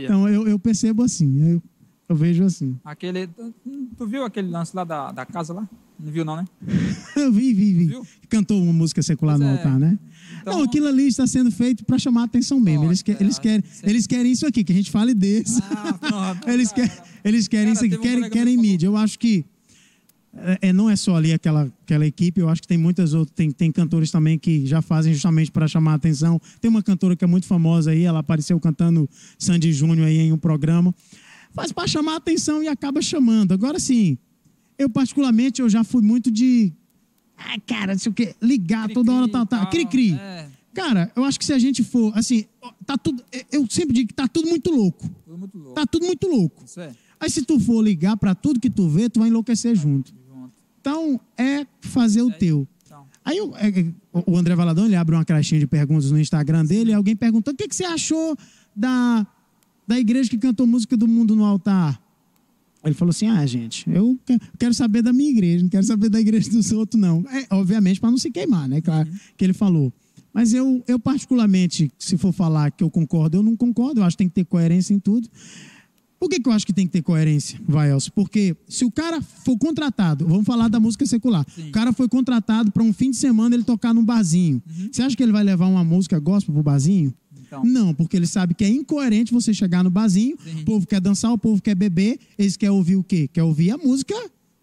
[0.04, 1.62] Então eu, eu percebo assim, eu,
[2.08, 2.78] eu vejo assim.
[2.84, 3.28] Aquele,
[3.96, 5.68] tu viu aquele lance lá da, da casa lá?
[6.02, 6.44] Não viu, não, né?
[7.16, 7.86] Eu vi, vi, vi.
[7.86, 8.06] Viu?
[8.28, 9.58] Cantou uma música secular pois no é.
[9.58, 9.98] altar, né?
[10.40, 10.54] Então...
[10.54, 12.84] Não, aquilo ali está sendo feito para chamar a atenção mesmo.
[12.86, 15.60] Eles, que, eles, querem, eles querem isso aqui, que a gente fale desse.
[15.62, 16.90] Ah, eles, quer,
[17.24, 18.86] eles querem cara, isso aqui, querem, querem mídia.
[18.86, 19.44] Eu acho que
[20.32, 23.34] é, é, não é só ali aquela, aquela equipe, eu acho que tem muitas outras,
[23.34, 26.40] tem, tem cantores também que já fazem justamente para chamar a atenção.
[26.60, 30.32] Tem uma cantora que é muito famosa aí, ela apareceu cantando Sandy Júnior aí em
[30.32, 30.94] um programa.
[31.52, 33.52] Faz para chamar a atenção e acaba chamando.
[33.52, 34.16] Agora sim,
[34.80, 36.72] eu, particularmente, eu já fui muito de.
[37.36, 39.66] Ah, cara, não sei o quê, ligar cri, toda hora, tá, tá.
[39.66, 40.14] Cri-cri.
[40.14, 40.48] É.
[40.72, 42.46] Cara, eu acho que se a gente for, assim,
[42.86, 43.22] tá tudo.
[43.52, 45.06] Eu sempre digo que tá tudo muito louco.
[45.26, 45.74] Tudo muito louco.
[45.74, 46.64] Tá tudo muito louco.
[46.64, 46.94] Isso é.
[47.20, 50.14] Aí se tu for ligar para tudo que tu vê, tu vai enlouquecer junto.
[50.80, 52.66] Então, é fazer o teu.
[52.86, 53.06] Então.
[53.22, 56.94] Aí é, o André Valadão, ele abre uma caixinha de perguntas no Instagram dele, e
[56.94, 58.34] alguém perguntou: o que, que você achou
[58.74, 59.26] da,
[59.86, 62.00] da igreja que cantou música do mundo no altar?
[62.84, 66.08] Ele falou assim: ah, gente, eu que- quero saber da minha igreja, não quero saber
[66.08, 67.24] da igreja dos outros, não.
[67.30, 68.80] É, obviamente, para não se queimar, né?
[68.80, 69.92] Claro que ele falou.
[70.32, 74.00] Mas eu, eu, particularmente, se for falar que eu concordo, eu não concordo.
[74.00, 75.28] Eu acho que tem que ter coerência em tudo.
[76.18, 78.12] Por que, que eu acho que tem que ter coerência, vai, Elcio?
[78.12, 82.70] Porque se o cara for contratado, vamos falar da música secular, o cara foi contratado
[82.70, 84.62] para um fim de semana ele tocar num barzinho.
[84.92, 87.12] Você acha que ele vai levar uma música gospel pro barzinho?
[87.50, 87.64] Então.
[87.64, 90.60] Não, porque ele sabe que é incoerente você chegar no barzinho, Sim.
[90.60, 93.28] o povo quer dançar, o povo quer beber, eles querem ouvir o quê?
[93.32, 94.14] Quer ouvir a música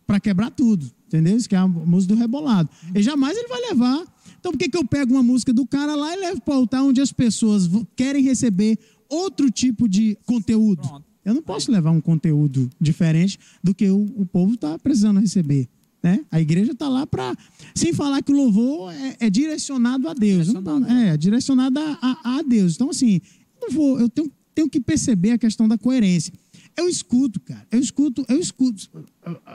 [0.06, 1.34] para quebrar tudo, entendeu?
[1.34, 2.70] Eles querem a música do rebolado.
[2.96, 4.06] E jamais ele vai levar.
[4.40, 6.58] Então por que, que eu pego uma música do cara lá e levo para o
[6.60, 8.80] altar onde as pessoas querem receber
[9.10, 10.82] outro tipo de conteúdo?
[10.88, 11.06] Pronto.
[11.26, 15.68] Eu não posso levar um conteúdo diferente do que o, o povo está precisando receber.
[16.04, 16.24] Né?
[16.32, 17.36] A igreja está lá para.
[17.76, 20.54] Sem falar que o louvor é, é direcionado a Deus.
[20.54, 22.76] Não Direcionado, é, direcionado a, a- a Deus.
[22.76, 23.20] Então, assim,
[23.62, 26.32] eu, não vou, eu tenho, tenho que perceber a questão da coerência.
[26.78, 27.66] Eu escuto, cara.
[27.72, 28.88] Eu escuto, eu escuto.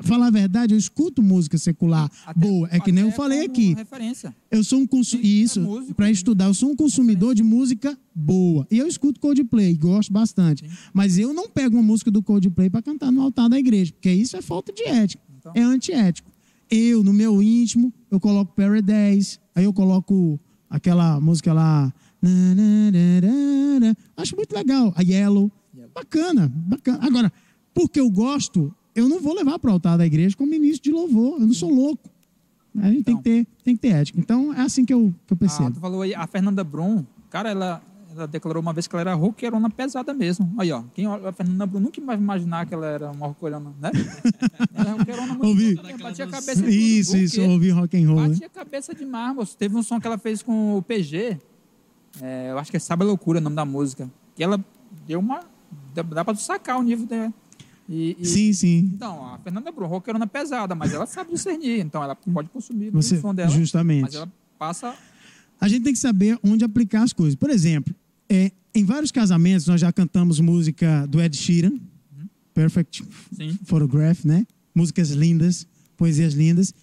[0.03, 2.69] Falar a verdade, eu escuto música secular Até- boa.
[2.73, 3.75] É que nem eu falei aqui.
[3.75, 4.35] Referência.
[4.51, 5.31] Eu sou um Sim, consumidor.
[5.31, 5.95] é Isso, músico.
[5.95, 8.67] para estudar, eu sou um consumidor de música boa.
[8.69, 10.65] E eu escuto Coldplay, gosto bastante.
[10.93, 14.11] Mas eu não pego uma música do Coldplay para cantar no altar da igreja, porque
[14.13, 15.23] isso é falta de ética.
[15.39, 15.53] Então.
[15.55, 16.31] É antiético.
[16.75, 21.93] Eu, no meu íntimo, eu coloco Paradise, aí eu coloco aquela música lá.
[24.17, 24.93] Acho muito legal.
[24.97, 25.51] A Yellow.
[25.95, 26.99] Bacana, bacana.
[27.03, 27.33] Agora,
[27.75, 30.97] porque eu gosto, eu não vou levar para o altar da igreja como ministro de
[30.97, 31.41] louvor.
[31.41, 32.09] Eu não sou louco.
[32.79, 33.17] A gente tem, Então.
[33.17, 34.19] que ter, tem que ter ética.
[34.19, 35.73] Então, é assim que eu, que eu Ah, percebo.
[35.73, 37.83] tu falou aí, a Fernanda Brum, cara, ela,
[38.15, 40.53] ela declarou uma vez que ela era roqueirona pesada mesmo.
[40.59, 43.91] Aí, ó, quem a Fernanda Brum nunca vai imaginar que ela era uma roqueirona, né?
[44.75, 45.75] Ela é roqueirona muito Ouvi.
[45.75, 46.67] boa, batia a cabeça.
[46.69, 47.47] Isso, isso, quê?
[47.47, 48.29] ouvir rock and roll.
[48.29, 49.57] Batia a cabeça demais, moço.
[49.57, 51.39] Teve um som que ela fez com o PG,
[52.21, 54.63] é, eu acho que é Sabe a Loucura o nome da música, que ela
[55.07, 55.41] deu uma...
[55.95, 57.33] Dá, dá pra sacar o nível dela.
[57.89, 58.91] E, e- Sim, sim.
[58.95, 63.17] Então, a Fernanda Brum, roqueirona pesada, mas ela sabe discernir, então ela pode consumir Você,
[63.17, 64.03] o som dela, justamente.
[64.03, 64.95] mas ela passa...
[65.61, 67.37] A gente tem que saber onde aplicar as coisas.
[67.37, 67.95] Por exemplo,
[68.33, 71.79] é, em vários casamentos nós já cantamos música do Ed Sheeran,
[72.55, 73.05] Perfect
[73.37, 73.59] Sim.
[73.65, 74.47] Photograph, né?
[74.75, 75.67] Músicas lindas,
[75.97, 76.75] poesias lindas.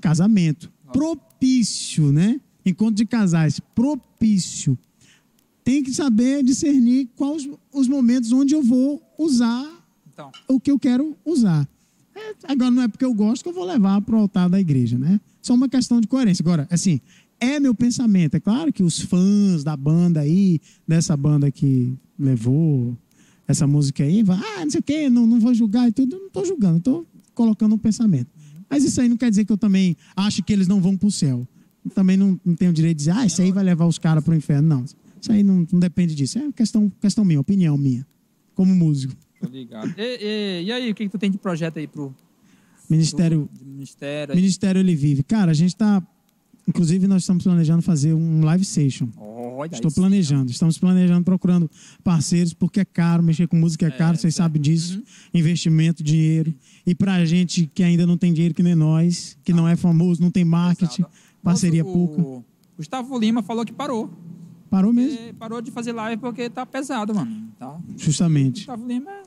[0.00, 0.72] Casamento.
[0.92, 2.40] Propício, né?
[2.64, 3.60] Encontro de casais.
[3.74, 4.78] Propício.
[5.62, 9.66] Tem que saber discernir quais os momentos onde eu vou usar
[10.12, 11.68] Então, o que eu quero usar.
[12.14, 14.60] É, agora, não é porque eu gosto que eu vou levar para o altar da
[14.60, 15.20] igreja, né?
[15.42, 16.42] Só uma questão de coerência.
[16.42, 17.00] Agora, assim,
[17.40, 18.34] é meu pensamento.
[18.36, 22.96] É claro que os fãs da banda aí, dessa banda que levou
[23.46, 26.18] essa música aí, vai, ah, não sei o quê, não, não vou julgar e tudo.
[26.18, 28.28] Não estou julgando, estou colocando um pensamento.
[28.70, 31.06] Mas isso aí não quer dizer que eu também acho que eles não vão para
[31.06, 31.46] o céu.
[31.84, 33.98] Eu também não, não tenho o direito de dizer, ah, isso aí vai levar os
[33.98, 34.66] caras para o inferno.
[34.68, 36.38] Não, isso aí não, não depende disso.
[36.38, 38.06] É questão, questão minha, opinião minha,
[38.54, 39.14] como músico.
[39.40, 39.92] tô ligado.
[39.98, 42.14] E, e- e aí, o que, que tu tem de projeto aí pro
[42.88, 44.34] Ministério ministério?
[44.34, 45.22] Ministério Ele Vive.
[45.22, 46.02] Cara, a gente está.
[46.66, 49.08] Inclusive, nós estamos planejando fazer um live session.
[49.16, 50.50] Olha Estou planejando.
[50.50, 51.70] Estamos planejando, procurando
[52.02, 54.36] parceiros, porque é caro, mexer com música é caro, vocês é.
[54.36, 55.02] sabem disso.
[55.32, 56.54] Investimento, dinheiro.
[56.86, 60.22] E pra gente que ainda não tem dinheiro que nem nós, que não é famoso,
[60.22, 61.14] não tem marketing, Exato.
[61.42, 62.20] parceria pouca.
[62.20, 62.44] O
[62.76, 64.10] Gustavo Lima falou que parou.
[64.70, 65.34] Parou mesmo?
[65.34, 67.48] Parou de fazer live porque tá pesado, mano.
[67.58, 67.78] Tá.
[67.96, 68.60] Justamente.
[68.60, 69.24] Gustavo Lima é.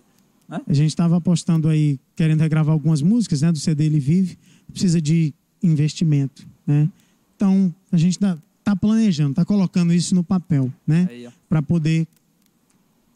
[0.65, 4.37] A gente estava apostando aí, querendo regravar algumas músicas, né, do CD Ele Vive.
[4.71, 6.89] Precisa de investimento, né?
[7.37, 11.07] Então, a gente está tá planejando, está colocando isso no papel, né?
[11.47, 12.07] Para poder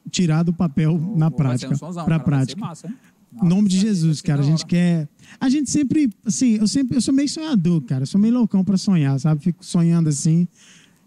[0.10, 2.60] tirar do papel na prática, para ser prática.
[2.62, 2.96] massa, hein?
[3.42, 5.08] Em nome de Jesus, cara, a gente quer.
[5.40, 8.64] A gente sempre, assim, eu sempre, eu sou meio sonhador, cara, eu sou meio loucão
[8.64, 9.42] para sonhar, sabe?
[9.42, 10.48] Fico sonhando assim.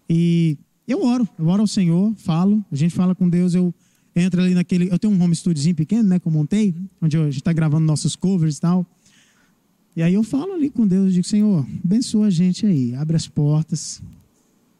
[0.09, 0.57] E
[0.89, 3.73] eu oro, eu oro ao Senhor, falo, a gente fala com Deus, eu
[4.17, 7.31] entro ali naquele, eu tenho um home studiozinho pequeno, né, que eu montei, onde a
[7.31, 8.87] gente tá gravando nossos covers e tal.
[9.97, 13.17] E aí eu falo ali com Deus, eu digo, Senhor, abençoa a gente aí, abre
[13.17, 14.03] as portas,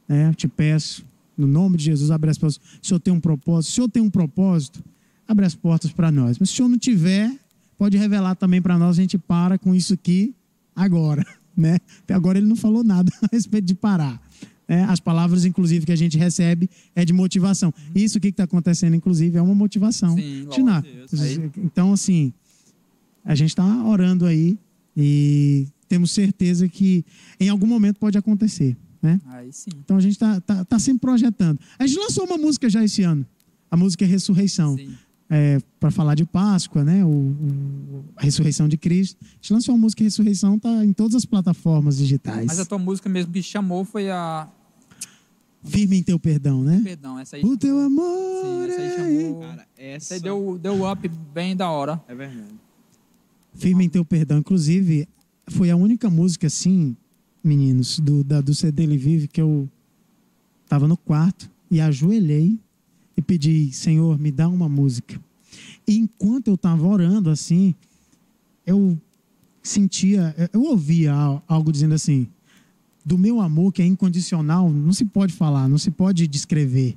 [0.09, 0.29] né?
[0.29, 1.05] Eu te peço,
[1.37, 2.57] no nome de Jesus, abre as portas.
[2.83, 4.83] O Senhor tem um propósito, se o Senhor tem um propósito,
[5.27, 6.39] abre as portas para nós.
[6.39, 7.33] Mas se o Senhor não tiver,
[7.79, 10.35] pode revelar também para nós, a gente para com isso aqui
[10.75, 11.25] agora,
[11.57, 11.79] né?
[12.03, 14.21] Até agora ele não falou nada a respeito de parar.
[14.69, 14.83] né?
[14.89, 17.73] as palavras, inclusive, que a gente recebe é de motivação.
[17.95, 20.17] Isso que está acontecendo, inclusive, é uma motivação.
[20.17, 20.61] Sim, lógico.
[21.23, 22.33] Aí- Então, assim,
[23.25, 24.59] a gente está orando aí
[24.97, 27.05] e temos certeza que
[27.39, 29.21] em algum momento pode acontecer, né?
[29.27, 29.71] Aí sim.
[29.85, 31.59] Então a gente está tá, tá sempre projetando.
[31.79, 33.25] A gente lançou uma música já esse ano.
[33.71, 34.77] A música é Ressurreição.
[35.31, 37.03] É, para falar de Páscoa, né?
[37.05, 39.17] O, o- a ressurreição de Cristo.
[39.23, 42.45] A gente lançou a música Ressurreição, tá em todas as plataformas digitais.
[42.47, 44.47] Mas a tua música mesmo que chamou foi a.
[45.65, 46.79] Firme em teu perdão, né?
[46.85, 47.43] Perdão, essa aí.
[47.43, 48.67] O teu amor.
[48.67, 49.41] Sim, essa aí é- chamou.
[49.41, 52.01] Cara, Essa essa aí deu, deu up bem da hora.
[52.07, 52.55] é verdade.
[53.55, 54.39] Firme em teu perdão.
[54.39, 55.09] Inclusive,
[55.49, 56.97] foi a única música, assim,
[57.43, 59.69] meninos, do, da, do CD Ele Vive, que eu
[60.65, 62.59] estava no quarto e ajoelhei
[63.17, 65.21] e pedi, Senhor, me dá uma música.
[65.87, 67.75] E enquanto eu estava orando assim,
[68.67, 68.99] eu
[69.63, 71.13] sentia, eu ouvia
[71.47, 72.27] algo dizendo assim:
[73.05, 76.97] do meu amor que é incondicional, não se pode falar, não se pode descrever.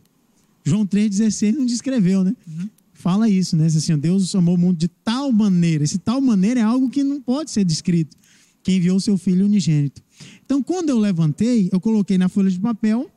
[0.63, 2.35] João 3,16 não descreveu, né?
[2.47, 2.69] Uhum.
[2.97, 3.67] Fala isso, né?
[3.67, 5.83] Assim, Deus amou o mundo de tal maneira.
[5.83, 8.17] Esse tal maneira é algo que não pode ser descrito.
[8.63, 10.01] Que enviou seu filho unigênito.
[10.43, 13.09] Então, quando eu levantei, eu coloquei na folha de papel.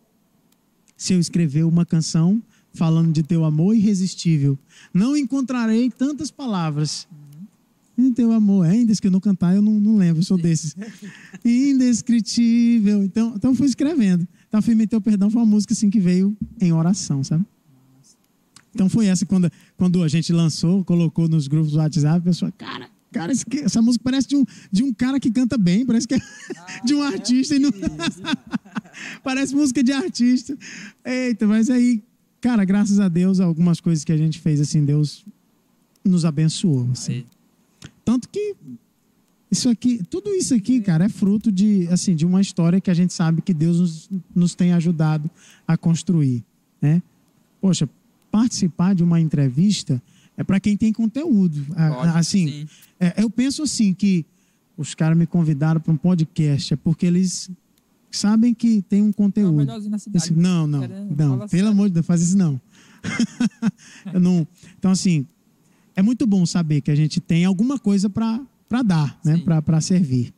[0.98, 2.42] Se eu escrever uma canção
[2.74, 4.58] falando de teu amor irresistível,
[4.92, 7.08] não encontrarei tantas palavras
[7.96, 8.66] em teu amor.
[8.66, 10.76] É, ainda que eu não cantar, eu não, não lembro, eu sou desses.
[11.42, 13.02] Indescritível.
[13.02, 14.28] Então, então fui escrevendo.
[14.46, 17.46] Então, Firme Teu Perdão foi uma música assim que veio em oração, sabe?
[18.74, 22.52] Então foi essa quando, quando a gente lançou, colocou nos grupos do WhatsApp, a pessoa,
[22.52, 26.14] cara, cara, essa música parece de um, de um cara que canta bem, parece que
[26.14, 27.54] é ah, de um artista.
[27.54, 27.70] É e não...
[29.22, 30.56] parece música de artista.
[31.04, 32.02] Eita, mas aí,
[32.40, 35.24] cara, graças a Deus, algumas coisas que a gente fez assim, Deus
[36.04, 36.88] nos abençoou.
[36.92, 37.24] Assim.
[38.04, 38.54] Tanto que
[39.50, 42.94] isso aqui, tudo isso aqui, cara, é fruto de, assim, de uma história que a
[42.94, 45.28] gente sabe que Deus nos, nos tem ajudado
[45.66, 46.44] a construir,
[46.80, 47.02] né?
[47.60, 47.88] Poxa,
[48.30, 50.02] participar de uma entrevista
[50.36, 51.64] é para quem tem conteúdo.
[51.66, 52.66] Pode, assim,
[52.98, 54.24] é, eu penso assim que
[54.76, 57.50] os caras me convidaram para um podcast é porque eles
[58.10, 59.64] sabem que tem um conteúdo.
[60.36, 62.60] Não, não, não, não pelo amor de Deus, faz isso não.
[64.20, 64.46] não.
[64.78, 65.26] Então assim,
[65.94, 69.38] é muito bom saber que a gente tem alguma coisa para dar, né?
[69.38, 70.32] para servir.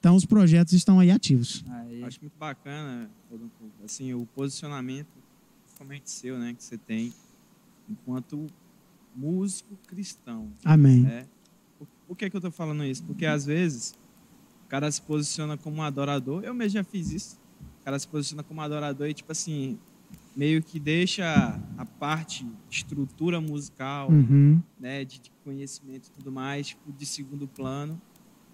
[0.00, 1.62] Então, os projetos estão aí ativos.
[1.68, 2.02] Aí.
[2.02, 3.10] Acho muito bacana
[3.84, 5.08] assim, o posicionamento,
[6.04, 6.54] seu, né?
[6.54, 7.12] que você tem
[7.88, 8.46] enquanto
[9.14, 10.52] músico cristão.
[10.64, 11.00] Amém.
[11.00, 11.26] Né?
[11.78, 13.02] Por, por que, que eu estou falando isso?
[13.04, 13.94] Porque às vezes
[14.64, 16.44] o cara se posiciona como um adorador.
[16.44, 17.40] Eu mesmo já fiz isso.
[17.80, 19.78] O cara se posiciona como um adorador e, tipo assim,
[20.36, 24.62] meio que deixa a parte estrutura musical, uhum.
[24.78, 28.00] né, de, de, conhecimento e tudo mais, tipo, de segundo plano,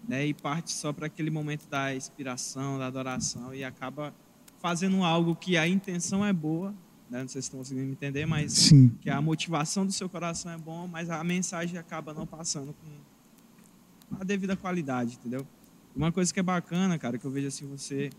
[0.09, 4.14] né, e parte só para aquele momento da inspiração, da adoração e acaba
[4.59, 6.74] fazendo algo que a intenção é boa,
[7.11, 8.89] né, não sei se estão conseguindo me entender, mas Sim.
[9.01, 14.21] que a motivação do seu coração é bom, mas a mensagem acaba não passando com
[14.21, 15.47] a devida qualidade, entendeu?
[15.95, 18.11] Uma coisa que é bacana, cara, que eu vejo assim você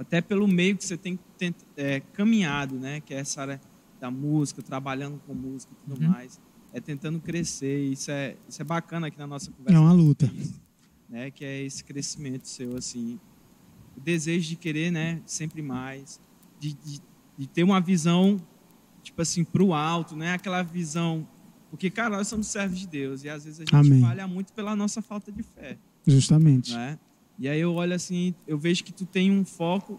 [0.00, 3.02] até pelo meio que você tem, tem é, caminhado, né?
[3.02, 3.60] Que é essa área
[4.00, 6.10] da música, trabalhando com música e tudo uhum.
[6.10, 6.40] mais.
[6.72, 7.84] É tentando crescer.
[7.84, 9.76] Isso é, isso é bacana aqui na nossa conversa.
[9.76, 10.32] É uma luta.
[11.06, 11.30] Né?
[11.30, 13.20] Que é esse crescimento seu, assim.
[13.94, 15.20] O desejo de querer, né?
[15.26, 16.18] Sempre mais.
[16.58, 17.02] De, de,
[17.40, 18.38] de ter uma visão,
[19.02, 20.34] tipo assim, para o alto, né?
[20.34, 21.26] Aquela visão...
[21.70, 23.24] Porque, cara, nós somos servos de Deus.
[23.24, 24.02] E às vezes a gente Amém.
[24.02, 25.78] falha muito pela nossa falta de fé.
[26.06, 26.74] Justamente.
[26.74, 26.98] Né?
[27.38, 29.98] E aí eu olho assim, eu vejo que tu tem um foco,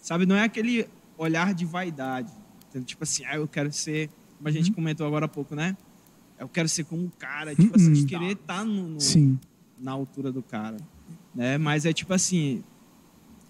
[0.00, 0.24] sabe?
[0.24, 2.32] Não é aquele olhar de vaidade.
[2.84, 4.76] Tipo assim, ah, eu quero ser, como a gente uhum.
[4.76, 5.76] comentou agora há pouco, né?
[6.38, 8.06] Eu quero ser como um cara, tipo assim, de uhum.
[8.06, 9.40] querer estar tá no, no
[9.80, 10.76] na altura do cara,
[11.34, 11.58] né?
[11.58, 12.62] Mas é tipo assim,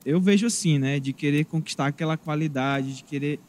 [0.05, 0.99] eu vejo assim, né?
[1.01, 3.41] De querer conquistar aquela qualidade, de querer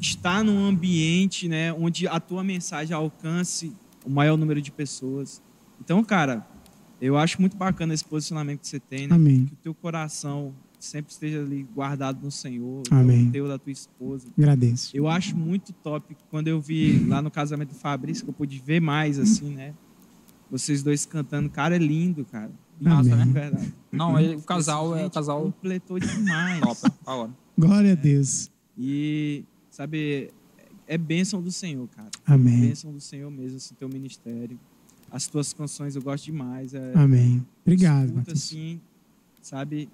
[0.00, 1.72] estar num ambiente, né?
[1.72, 3.72] Onde a tua mensagem alcance
[4.04, 5.42] o maior número de pessoas.
[5.80, 6.46] Então, cara,
[7.00, 9.14] eu acho muito bacana esse posicionamento que você tem, né?
[9.14, 9.46] Amém.
[9.46, 13.28] Que o teu coração sempre esteja ali guardado no Senhor, Amém.
[13.28, 14.28] o teu da tua esposa.
[14.36, 14.96] Agradeço.
[14.96, 18.58] Eu acho muito top quando eu vi lá no casamento do Fabrício, que eu pude
[18.58, 19.74] ver mais assim, né?
[20.50, 22.50] Vocês dois cantando, cara, é lindo, cara.
[22.90, 23.24] Nossa, né?
[23.24, 23.74] Verdade.
[23.90, 26.60] Não, ele, o casal é o casal completou demais.
[26.60, 27.30] Top, agora.
[27.58, 27.92] Glória é.
[27.92, 28.50] a Deus.
[28.78, 30.30] E sabe,
[30.86, 32.10] é bênção do Senhor, cara.
[32.26, 32.64] Amém.
[32.64, 34.58] É bênção do Senhor mesmo, esse teu ministério
[35.12, 36.72] as tuas canções eu gosto demais.
[36.72, 37.44] É, Amém.
[37.64, 38.08] Obrigado.
[38.08, 38.80] Escuta, assim,
[39.42, 39.88] sabe?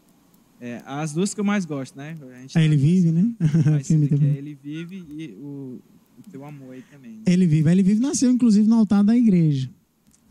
[0.61, 2.17] É, as duas que eu mais gosto, né?
[2.21, 3.35] A, gente a Ele Vive, né?
[3.41, 5.81] É Ele Vive e o,
[6.19, 7.13] o Teu Amor aí também.
[7.13, 7.23] Né?
[7.27, 7.71] Ele Vive.
[7.71, 9.69] Ele Vive nasceu, inclusive, no altar da igreja.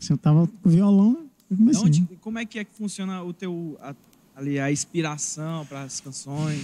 [0.00, 1.84] Assim, eu tava com o violão, comecei.
[1.84, 3.94] Onde, como é que é que funciona o teu, a,
[4.36, 6.60] ali, a inspiração para as canções?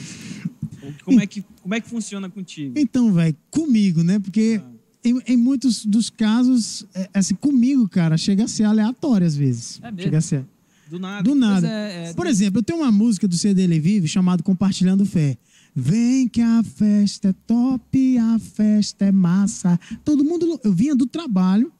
[1.03, 2.75] Como é, que, como é que funciona contigo?
[2.77, 4.19] Então, velho, comigo, né?
[4.19, 4.61] Porque...
[4.63, 4.75] Ah
[5.05, 9.79] em, em, muitos dos casos, é, assim, comigo, cara, chega a ser aleatório às vezes.
[9.83, 10.03] É mesmo?
[10.03, 10.47] Chega a ser.
[10.89, 11.23] Do nada.
[11.23, 11.69] Do nada.
[11.69, 15.37] É, é, Por exemplo, eu tenho uma música do CD Ele Vive chamada Compartilhando Fé.
[15.75, 19.79] Vem que a festa é top, a festa é massa.
[20.05, 20.59] Todo mundo.
[20.65, 21.71] Eu vinha do trabalho,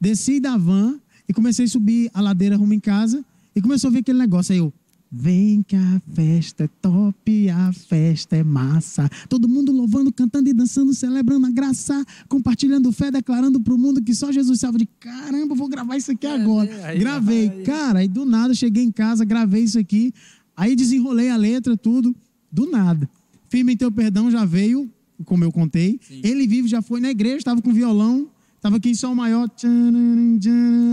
[0.00, 0.98] desci da van
[1.30, 3.24] e comecei a subir a ladeira rumo em casa
[3.54, 4.52] e começou a ver aquele negócio.
[4.52, 4.72] Aí eu,
[5.12, 9.08] Vem que a festa é top, a festa é massa.
[9.28, 14.12] Todo mundo louvando, cantando e dançando, celebrando a graça, compartilhando fé, declarando pro mundo que
[14.12, 14.78] só Jesus salva.
[14.78, 16.68] De caramba, vou gravar isso aqui agora.
[16.68, 17.62] É, aí, Gravei, aí.
[17.62, 20.12] cara, aí do nada cheguei em casa, gravei isso aqui,
[20.56, 22.14] aí desenrolei a letra, tudo,
[22.50, 23.08] do nada.
[23.48, 24.88] Firme em teu perdão já veio,
[25.24, 25.98] como eu contei.
[26.02, 26.20] Sim.
[26.22, 28.28] Ele vive já foi na igreja, estava com violão,
[28.60, 29.48] estava aqui em Sol Maior.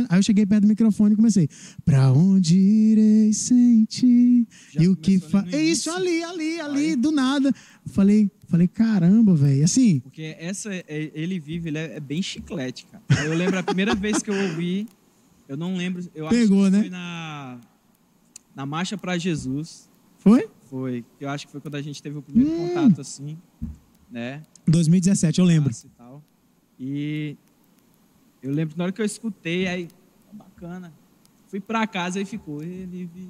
[0.10, 1.50] Aí eu cheguei perto do microfone e comecei.
[1.84, 4.48] Pra onde irei sentir?
[4.72, 5.46] Já e o que fa...
[5.52, 6.96] É isso ali, ali, ali, Aí.
[6.96, 7.54] do nada.
[7.88, 9.64] Falei, falei, caramba, velho.
[9.66, 13.04] Assim, Porque essa, é- ele vive, ele é, é bem chiclete, cara.
[13.26, 14.88] Eu lembro a primeira vez que eu ouvi,
[15.48, 16.80] eu não lembro, eu Pegou, acho que né?
[16.82, 17.60] foi na,
[18.56, 20.48] na Marcha para Jesus, foi?
[20.70, 22.68] foi, eu acho que foi quando a gente teve o primeiro Hum.
[22.70, 23.38] contato, assim,
[24.12, 24.42] né?
[24.68, 25.72] 2017, eu lembro.
[25.72, 26.24] E, tal.
[26.80, 27.38] e
[28.48, 29.90] eu lembro que na hora que eu escutei, aí,
[30.32, 30.94] bacana.
[31.48, 33.30] Fui pra casa e ficou, ele vive.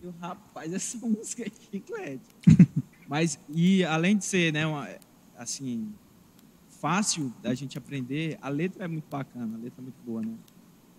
[0.00, 2.24] Eu, rapaz, essa música é chiclete.
[3.08, 4.88] Mas, e além de ser, né, uma,
[5.36, 5.92] assim,
[6.68, 10.34] fácil da gente aprender, a letra é muito bacana, a letra é muito boa, né?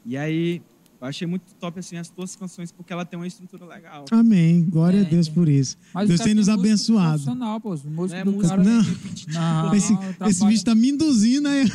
[0.06, 0.62] E aí,
[1.00, 4.06] eu achei muito top, assim, as tuas canções, porque ela tem uma estrutura legal.
[4.12, 4.64] Amém.
[4.70, 5.78] Glória É, a Deus por isso.
[5.94, 7.10] Mas Deus tem nos abençoado.
[7.24, 7.70] profissional, pô.
[7.86, 8.64] Música Não é do cara...
[8.64, 8.84] Não.
[9.68, 11.66] Não, esse, não, esse bicho tá me induzindo aí,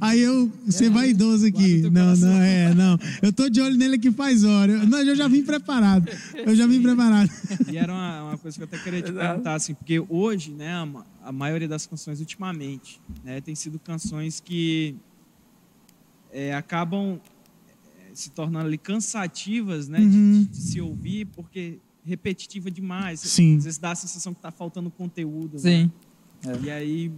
[0.00, 1.82] aí eu ser É, vaidoso aqui.
[1.82, 2.98] guarda o teu Não, não, é, não.
[3.22, 4.72] Eu tô de olho nele aqui faz hora.
[4.72, 6.08] Eu, não, eu já vim preparado.
[6.34, 7.30] Eu já vim preparado.
[7.70, 10.72] E era uma, uma coisa que eu até queria te perguntar, assim, porque hoje, né,
[10.72, 10.88] a,
[11.28, 14.96] a maioria das canções ultimamente, né, tem sido canções que
[16.32, 17.20] é, acabam
[18.14, 20.42] se tornando ali cansativas, né, de- Uhum.
[20.42, 23.20] de, de se ouvir, porque repetitiva demais.
[23.20, 23.56] Sim.
[23.58, 25.58] Às vezes dá a sensação que tá faltando conteúdo.
[25.58, 25.90] Sim.
[26.44, 26.60] Né?
[26.64, 27.12] E aí,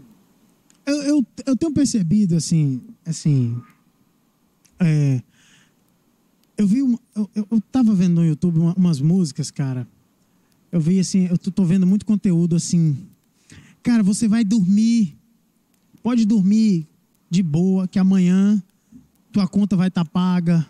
[0.86, 3.60] Eu, eu, eu tenho percebido, assim, assim.
[4.78, 5.20] é,
[6.56, 6.82] eu vi.
[6.82, 9.86] uma- eu, eu tava vendo no YouTube uma- umas músicas, cara.
[10.70, 12.96] Eu vi assim, eu tô, tô vendo muito conteúdo assim.
[13.82, 15.16] Cara, você vai dormir.
[16.02, 16.86] Pode dormir
[17.28, 18.62] de boa, que amanhã
[19.32, 20.64] tua conta vai estar paga.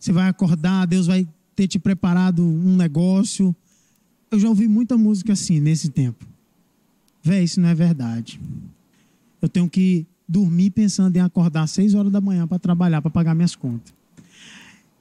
[0.00, 3.54] Você vai acordar, Deus vai ter te preparado um negócio.
[4.30, 6.26] Eu já ouvi muita música assim nesse tempo.
[7.22, 8.40] Véi, isso não é verdade.
[9.42, 13.10] Eu tenho que dormir pensando em acordar às 6 horas da manhã para trabalhar, para
[13.10, 13.92] pagar minhas contas.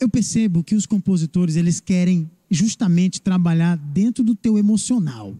[0.02, 5.34] Eu percebo que os compositores, eles querem justamente trabalhar dentro do teu emocional,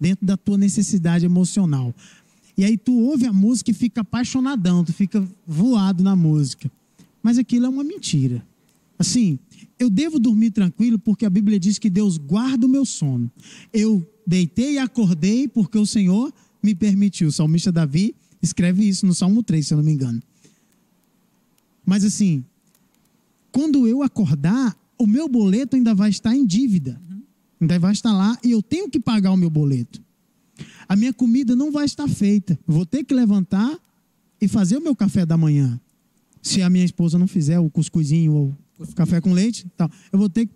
[0.00, 1.94] dentro da tua necessidade emocional.
[2.58, 6.68] E aí tu ouve a música e fica apaixonadão, tu fica voado na música.
[7.22, 8.42] Mas aquilo é uma mentira.
[8.98, 9.38] Assim,
[9.78, 13.30] eu devo dormir tranquilo porque a Bíblia diz que Deus guarda o meu sono.
[13.72, 16.32] Eu deitei e acordei porque o Senhor
[16.62, 17.28] me permitiu.
[17.28, 20.22] O salmista Davi escreve isso no Salmo 3, se eu não me engano.
[21.84, 22.44] Mas assim,
[23.52, 27.00] quando eu acordar, o meu boleto ainda vai estar em dívida.
[27.60, 30.02] Ainda vai estar lá e eu tenho que pagar o meu boleto.
[30.88, 32.58] A minha comida não vai estar feita.
[32.66, 33.78] Vou ter que levantar
[34.40, 35.80] e fazer o meu café da manhã.
[36.42, 38.56] Se a minha esposa não fizer o cuscuzinho ou
[38.94, 40.52] café com leite, tal, eu vou ter que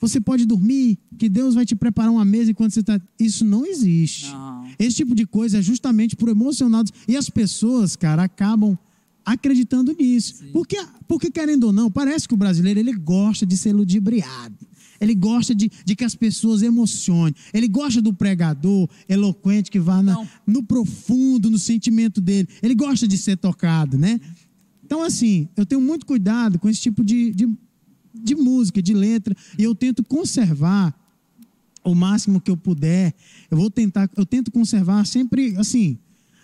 [0.00, 2.98] você pode dormir, que Deus vai te preparar uma mesa enquanto você está.
[3.18, 4.30] Isso não existe.
[4.32, 4.66] Não.
[4.78, 6.90] Esse tipo de coisa é justamente por emocionados.
[7.06, 8.78] E as pessoas, cara, acabam
[9.26, 10.42] acreditando nisso.
[10.54, 14.56] Porque, porque, querendo ou não, parece que o brasileiro ele gosta de ser ludibriado.
[14.98, 17.34] Ele gosta de, de que as pessoas emocionem.
[17.52, 20.14] Ele gosta do pregador eloquente que vá na-
[20.46, 22.48] no profundo, no sentimento dele.
[22.62, 24.18] Ele gosta de ser tocado, né?
[24.90, 27.48] Então, assim, eu tenho muito cuidado com esse tipo de, de,
[28.12, 30.92] de música, de letra, e eu tento conservar
[31.84, 33.14] o máximo que eu puder.
[33.48, 35.96] Eu vou tentar, eu tento conservar sempre, assim,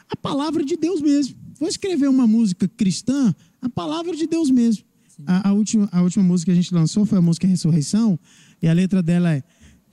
[0.09, 1.35] a palavra de Deus mesmo.
[1.59, 4.85] Vou escrever uma música cristã, a palavra de Deus mesmo.
[5.27, 8.17] A, a última, a última música que a gente lançou foi a música Ressurreição,
[8.63, 9.43] e a letra dela é: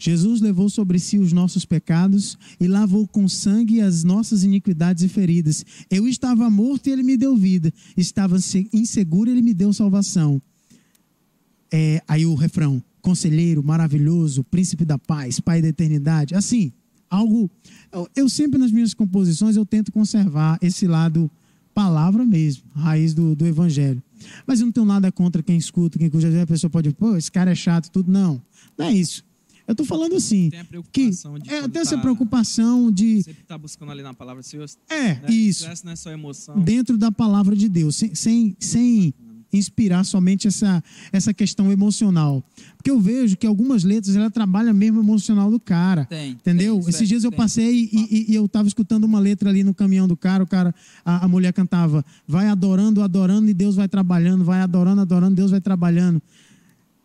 [0.03, 5.07] Jesus levou sobre si os nossos pecados e lavou com sangue as nossas iniquidades e
[5.07, 5.65] feridas.
[5.89, 7.71] Eu estava morto e ele me deu vida.
[7.95, 10.41] Estava se- inseguro e ele me deu salvação.
[11.71, 16.35] É, aí o refrão: Conselheiro, maravilhoso, príncipe da paz, pai da eternidade.
[16.35, 16.73] Assim,
[17.09, 17.49] algo.
[18.13, 21.31] Eu, sempre nas minhas composições eu tento conservar esse lado
[21.73, 24.03] palavra mesmo, raiz do, do evangelho.
[24.45, 27.31] Mas eu não tenho nada contra quem escuta, quem vezes a pessoa pode, pô, esse
[27.31, 28.11] cara é chato, tudo.
[28.11, 28.41] Não,
[28.77, 29.23] não é isso.
[29.67, 30.49] Eu tô falando assim.
[30.49, 33.23] tem a Que preocupação de é, quando tem essa tá- preocupação de.
[33.23, 34.65] sempre tá buscando ali na palavra do Senhor.
[34.89, 35.21] É, né?
[35.29, 35.65] isso.
[35.65, 36.59] Essa não é só emoção.
[36.59, 39.13] dentro da palavra de Deus, sem, sem, sem
[39.53, 42.43] inspirar somente essa, essa questão emocional.
[42.75, 46.05] Porque eu vejo que algumas letras ela trabalha mesmo o emocional do cara.
[46.05, 46.73] Tem, Entendeu?
[46.73, 47.37] tem, isso Esses é, dias eu tem.
[47.37, 50.47] passei e, e- e eu estava escutando uma letra ali no caminhão do cara, o
[50.47, 50.73] cara,
[51.05, 55.51] a, a mulher cantava, vai adorando, adorando e Deus vai trabalhando, vai adorando, adorando, Deus
[55.51, 56.19] vai trabalhando.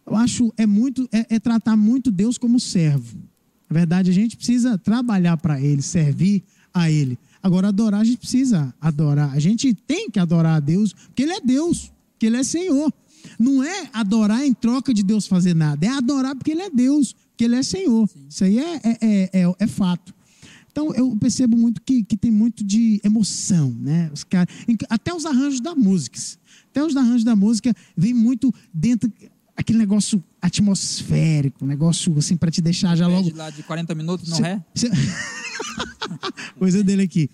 [0.08, 3.18] Eu acho é muito é, é tratar muito Deus como servo.
[3.68, 6.42] Na verdade, a gente precisa trabalhar para Ele, servir
[6.72, 7.18] a Ele.
[7.42, 9.32] Agora, adorar, a gente precisa adorar.
[9.32, 12.92] A gente tem que adorar a Deus, porque Ele é Deus, porque Ele é Senhor.
[13.38, 17.14] Não é adorar em troca de Deus fazer nada, é adorar porque Ele é Deus,
[17.30, 18.08] porque Ele é Senhor.
[18.08, 18.26] Sim.
[18.28, 20.14] Isso aí é, é, é, é, é fato.
[20.70, 24.10] Então eu percebo muito que, que tem muito de emoção, né?
[24.12, 24.48] Os cara,
[24.88, 26.18] até os arranjos da música.
[26.70, 29.12] Até os arranjos da música vem muito dentro
[29.58, 33.36] aquele negócio atmosférico, negócio assim para te deixar já logo.
[33.36, 34.64] lá de 40 minutos no cê, ré.
[34.72, 34.88] Cê...
[36.56, 37.28] Coisa dele aqui.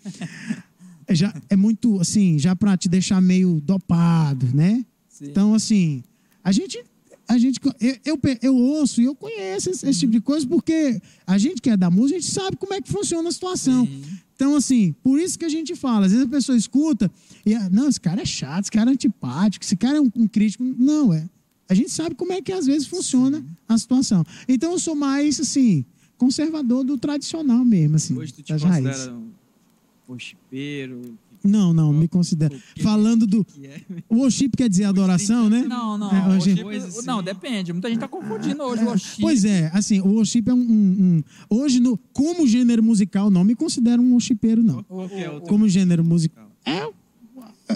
[1.07, 4.85] É, já, é muito assim, já para te deixar meio dopado, né?
[5.07, 5.27] Sim.
[5.27, 6.03] Então, assim,
[6.43, 6.83] a gente.
[7.27, 11.01] A gente eu, eu, eu ouço e eu conheço esse, esse, tipo de coisa porque
[11.27, 13.87] a gente que é da música, a gente sabe como é que funciona a situação.
[13.87, 14.03] Sim.
[14.35, 16.05] Então, assim, por isso que a gente fala.
[16.05, 17.11] Às vezes a pessoa escuta
[17.47, 20.29] e, não, esse cara é chato, esse cara é antipático, esse cara é um, um
[20.29, 20.63] crítico.
[20.65, 21.27] Não, é.
[21.69, 23.47] A gente sabe como é que às vezes funciona Sim.
[23.69, 24.25] a situação.
[24.49, 25.85] Então, eu sou mais, assim,
[26.19, 28.17] conservador do tradicional mesmo, assim.
[28.17, 29.09] Hoje tu te considera raízes.
[29.09, 29.31] um
[30.09, 31.19] worshipero?
[31.45, 32.59] Não, não, me considero.
[32.81, 33.47] Falando do.
[33.63, 33.81] É?
[34.09, 35.63] O worship quer dizer adoração, né?
[35.69, 36.11] Não, não.
[36.11, 36.63] É, hoje...
[36.63, 37.71] worship, não, depende.
[37.71, 39.21] Muita gente está confundindo hoje o worship.
[39.21, 40.59] Pois é, assim, o worship é um.
[40.59, 44.83] um, um hoje, no, como gênero musical, não me considero um worshipeiro, não.
[45.47, 46.51] como gênero musical.
[46.65, 46.83] É,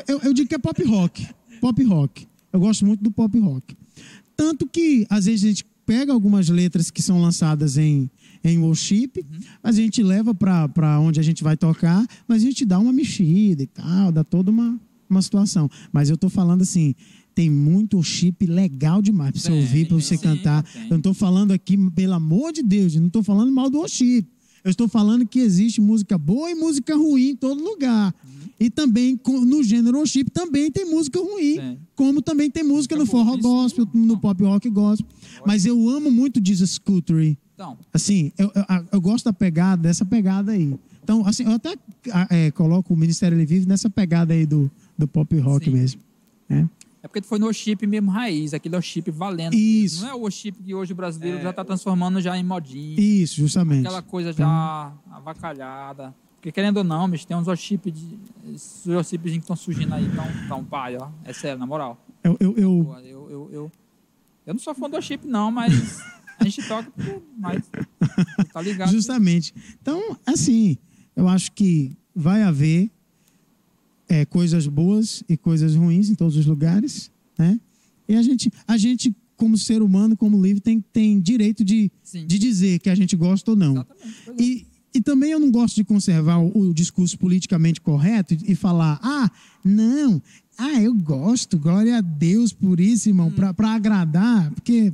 [0.06, 1.28] eu, eu digo que é pop rock.
[1.60, 2.27] Pop rock.
[2.52, 3.76] Eu gosto muito do pop rock.
[4.36, 8.10] Tanto que, às vezes, a gente pega algumas letras que são lançadas em
[8.44, 9.40] em worship, uhum.
[9.62, 13.62] a gente leva para onde a gente vai tocar, mas a gente dá uma mexida
[13.62, 14.78] e tal, dá toda uma,
[15.08, 15.68] uma situação.
[15.92, 16.94] Mas eu estou falando assim,
[17.34, 20.62] tem muito worship legal demais para você ouvir, para você cantar.
[20.62, 20.82] Tem.
[20.82, 23.78] Eu não estou falando aqui, pelo amor de Deus, eu não estou falando mal do
[23.78, 24.26] worship.
[24.68, 28.14] Eu estou falando que existe música boa e música ruim em todo lugar.
[28.22, 28.50] Uhum.
[28.60, 31.78] E também no gênero worship também tem música ruim, Sim.
[31.96, 35.08] como também tem música, no forró gospel, no pop rock gospel.
[35.46, 37.38] Mas eu amo muito Jesus Culture.
[37.54, 37.78] Então.
[37.94, 40.78] Assim, eu, eu, eu, gosto da pegada, dessa pegada aí.
[41.02, 41.74] Então, assim, eu até
[42.28, 45.70] é, coloco o Ministério Ele Vive nessa pegada aí do, do pop rock Sim.
[45.70, 46.00] mesmo.
[46.46, 46.68] Né?
[47.08, 49.54] É porque tu foi no chip mesmo raiz, aquele é o chip valendo.
[49.54, 50.02] Isso.
[50.02, 53.00] Não é o chip que hoje o brasileiro é, já está transformando já em modinha.
[53.00, 53.86] Isso, justamente.
[53.86, 55.16] Aquela coisa já então...
[55.16, 56.14] avacalhada.
[56.36, 58.18] Porque querendo ou não, bicho, tem uns worship de.
[58.54, 61.08] Esses worshipzinhos que estão surgindo aí, tão, tão pai, ó.
[61.24, 61.98] É sério, na moral.
[62.22, 62.36] Eu.
[62.38, 62.96] Eu, eu...
[63.02, 63.72] eu, eu, eu,
[64.44, 65.98] eu não sou fã do worship, não, mas.
[66.38, 67.70] A gente toca porque mais.
[68.52, 68.90] Tá ligado?
[68.92, 69.54] Justamente.
[69.80, 70.76] Então, assim,
[71.16, 72.90] eu acho que vai haver
[74.08, 77.60] é, coisas boas e coisas ruins em todos os lugares, né?
[78.08, 82.38] E a gente, a gente como ser humano, como livre, tem, tem direito de, de
[82.38, 83.86] dizer que a gente gosta ou não.
[84.36, 88.54] E, e também eu não gosto de conservar o, o discurso politicamente correto e, e,
[88.56, 89.30] falar, ah,
[89.64, 90.20] não,
[90.58, 93.52] ah, eu gosto, glória a Deus por isso, irmão, hum.
[93.54, 94.92] para agradar, porque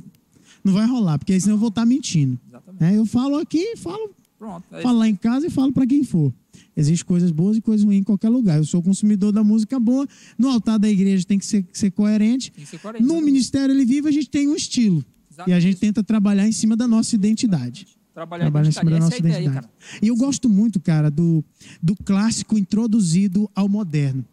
[0.63, 2.39] não vai rolar, porque senão eu vou estar mentindo.
[2.79, 6.03] É, eu falo aqui, falo, Pronto, é falo lá em casa e falo para quem
[6.03, 6.31] for.
[6.75, 8.57] Existem coisas boas e coisas ruins em qualquer lugar.
[8.57, 10.05] Eu sou consumidor da música boa.
[10.37, 12.51] No altar da igreja tem que ser, ser coerente.
[12.65, 15.03] Ser coerente no ministério ele vive, a gente tem um estilo.
[15.47, 17.87] E a gente tenta trabalhar em cima da noima identidade.
[18.13, 19.45] Trabalhar, trabalhar em cima da nossa identidade.
[19.45, 19.69] Ideia,
[20.01, 21.43] e eu gosto muito, cara, do,
[21.81, 24.25] do clássico introduzido ao moderno.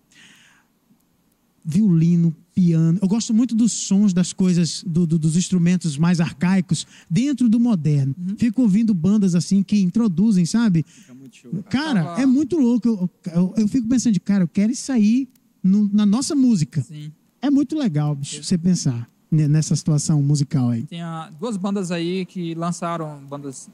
[1.64, 2.98] Violino, piano.
[3.00, 7.59] Eu gosto muito dos sons das coisas, do, do, dos instrumentos mais arcaicos dentro do
[7.59, 8.14] moderno.
[8.18, 8.36] Uhum.
[8.36, 10.84] Fico ouvindo bandas assim que introduzem, sabe?
[11.30, 12.86] Show, cara, é muito louco.
[12.86, 15.28] Eu, eu, eu, fico pensando de, cara, eu quero isso aí
[15.62, 16.82] no, na nossa música.
[16.82, 17.11] Sim.
[17.40, 20.82] É muito legal, bicho, você pensar nessa situação musical aí.
[20.84, 23.70] Tem uh, duas bandas aí que lançaram, bandas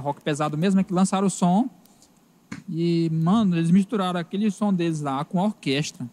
[0.00, 1.68] rock pesado mesmo, é que lançaram o som.
[2.68, 6.08] E, mano, eles misturaram aquele som deles lá com a orquestra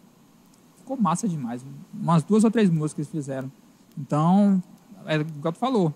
[0.90, 1.64] ficou massa demais.
[1.94, 3.50] Umas duas ou três músicas eles fizeram.
[3.98, 4.62] Então,
[5.06, 5.94] é o que tu falou.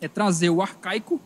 [0.00, 1.20] É trazer o arcaico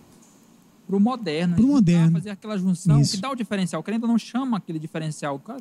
[0.86, 1.56] pro moderno.
[1.56, 2.12] Pro moderno.
[2.12, 3.16] Fazer aquela junção Isso.
[3.16, 3.82] que dá o diferencial.
[3.82, 5.38] Querendo não chama aquele diferencial.
[5.38, 5.60] Cara,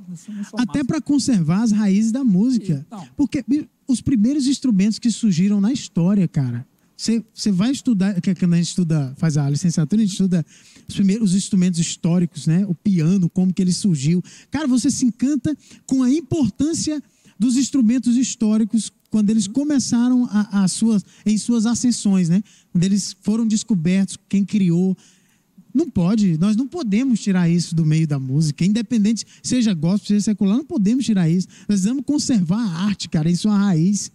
[0.54, 2.86] Até para conservar as raízes da música.
[2.88, 3.08] Então.
[3.16, 3.44] Porque
[3.88, 6.66] os primeiros instrumentos que surgiram na história, cara.
[6.96, 10.46] Você vai estudar, que quando a gente estuda, faz a licenciatura, a gente estuda
[10.88, 12.64] os primeiros instrumentos históricos, né?
[12.68, 14.22] O piano, como que ele surgiu.
[14.52, 17.02] Cara, você se encanta com a importância
[17.42, 22.44] dos instrumentos históricos quando eles começaram a, a suas, em suas ascensões, né?
[22.72, 24.96] Quando eles foram descobertos, quem criou.
[25.74, 30.22] Não pode, nós não podemos tirar isso do meio da música, independente, seja gospel, seja
[30.22, 31.48] secular, não podemos tirar isso.
[31.62, 34.12] Nós precisamos conservar a arte, cara, em sua raiz.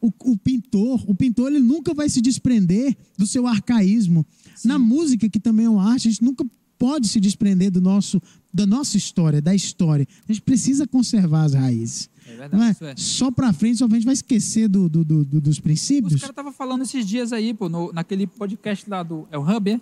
[0.00, 4.24] O, o pintor, o pintor, ele nunca vai se desprender do seu arcaísmo.
[4.56, 4.68] Sim.
[4.68, 6.46] Na música, que também é uma arte, a gente nunca
[6.78, 10.06] pode se desprender do nosso, da nossa história, da história.
[10.26, 12.08] A gente precisa conservar as raízes.
[12.34, 12.70] É verdade, Não é?
[12.72, 12.94] isso é.
[12.96, 16.14] Só pra frente, só pra frente vai esquecer do, do- do- do- dos Os princípios.
[16.20, 19.26] caras estavam falando esses dias aí, pô, no- naquele podcast lá do.
[19.30, 19.80] É o Hub, é?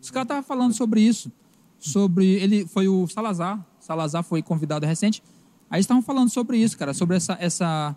[0.00, 1.30] Os caras estavam falando sobre isso.
[1.78, 2.26] Sobre.
[2.26, 3.64] Ele foi o Salazar.
[3.80, 5.22] Salazar foi convidado recente.
[5.70, 7.36] Aí eles estavam falando sobre isso, cara, sobre essa.
[7.40, 7.96] essa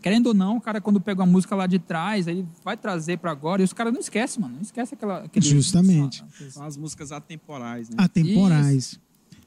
[0.00, 3.18] querendo ou não, o cara, quando pega uma música lá de trás, aí vai trazer
[3.18, 3.60] pra agora.
[3.60, 4.54] E os caras não esquecem, mano.
[4.54, 5.18] Não esquece aquela.
[5.24, 6.24] Aquele, Justamente.
[6.50, 7.96] São as músicas atemporais, né?
[7.98, 9.00] Atemporais.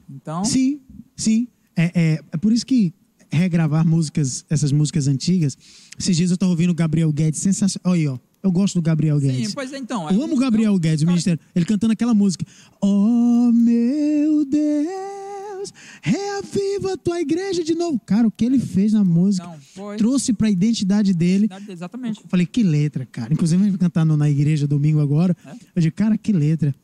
[0.08, 0.44] Então.
[0.44, 0.80] Sim,
[1.16, 1.48] sim.
[1.76, 2.92] É, é, é por isso que
[3.30, 5.56] regravar músicas, essas músicas antigas.
[5.98, 7.92] Esses dias eu estava ouvindo o Gabriel Guedes, sensacional.
[7.92, 8.18] Olha aí, ó.
[8.42, 9.48] Eu gosto do Gabriel Guedes.
[9.48, 10.08] Sim, pois é, então.
[10.10, 11.38] Eu amo o Gabriel Guedes, o cara, ministério.
[11.54, 12.44] Ele cantando aquela música.
[12.80, 15.72] Oh, meu Deus,
[16.02, 18.00] reaviva a tua igreja de novo.
[18.06, 19.96] Cara, o que ele fez na música, Não, foi.
[19.98, 21.48] trouxe pra identidade dele.
[21.68, 22.20] Exatamente.
[22.22, 23.30] Eu falei, que letra, cara.
[23.32, 25.36] Inclusive, a gente vai cantar no- na igreja domingo agora.
[25.44, 25.52] É?
[25.76, 26.74] Eu digo, cara, que letra.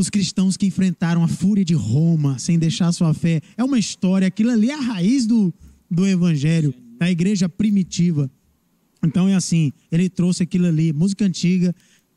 [0.00, 3.42] Os cristãos que enfrentaram a fúria de Roma sem deixar sua fé.
[3.54, 5.52] É uma história, aquilo ali é a raiz do,
[5.90, 8.30] do evangelho, da igreja primitiva.
[9.04, 11.74] Então é assim, ele trouxe aquilo ali, música antiga.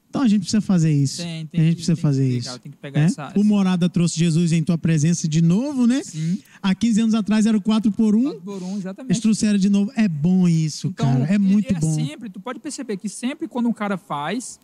[0.10, 1.22] Então a gente precisa fazer isso.
[1.22, 2.58] Tem- tem a gente precisa tem fazer isso.
[2.60, 3.06] tem que pegar né?
[3.08, 6.02] essa- O Morada trouxe Jesus em tua presença de novo, né?
[6.06, 6.40] Sim.
[6.62, 9.12] Há 15 anos atrás era o 4 por 1 Quatro por um, exatamente.
[9.12, 9.92] Eles trouxeram de novo.
[9.98, 11.26] É bom isso, cara.
[11.26, 11.94] É muito e bom.
[11.94, 14.58] sempre, tu pode perceber que sempre quando um cara faz,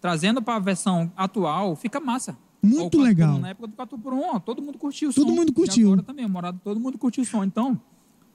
[0.00, 2.36] trazendo para a versão atual, fica massa.
[2.62, 3.36] Muito Ó, o 4 por legal.
[3.36, 5.34] 1, na época do 4 por 1, ó, todo mundo curtiu o Todo som.
[5.34, 5.86] mundo E curtiu.
[5.92, 7.44] agora também, Morado, todo mundo curtiu o som.
[7.44, 7.80] Então,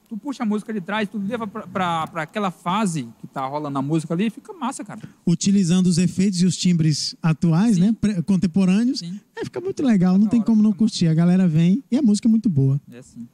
[0.08, 3.82] tu puxa a música de trás, tu leva para aquela fase que tá rolando a
[3.82, 5.00] música ali, fica massa, cara.
[5.26, 7.80] utilizando os efeitos e os timbres atuais, Sim.
[7.82, 7.96] né?
[8.24, 9.00] Contemporâneos.
[9.00, 9.20] Sim.
[9.36, 10.78] É, fica muito legal, não tem hora, como não massa.
[10.78, 11.08] curtir.
[11.08, 12.80] A galera vem e a música é muito boa.
[12.90, 13.26] É assim.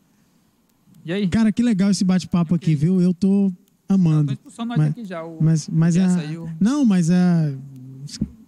[1.04, 1.28] E aí?
[1.28, 3.00] Cara, que legal esse bate-papo aqui, viu?
[3.00, 3.50] Eu tô
[3.86, 4.32] Tô amando.
[4.32, 5.24] expulsando nós Mas- aqui já.
[5.24, 5.38] O...
[5.42, 6.16] Mas, mas a...
[6.20, 7.50] aí, o- Não, mas a...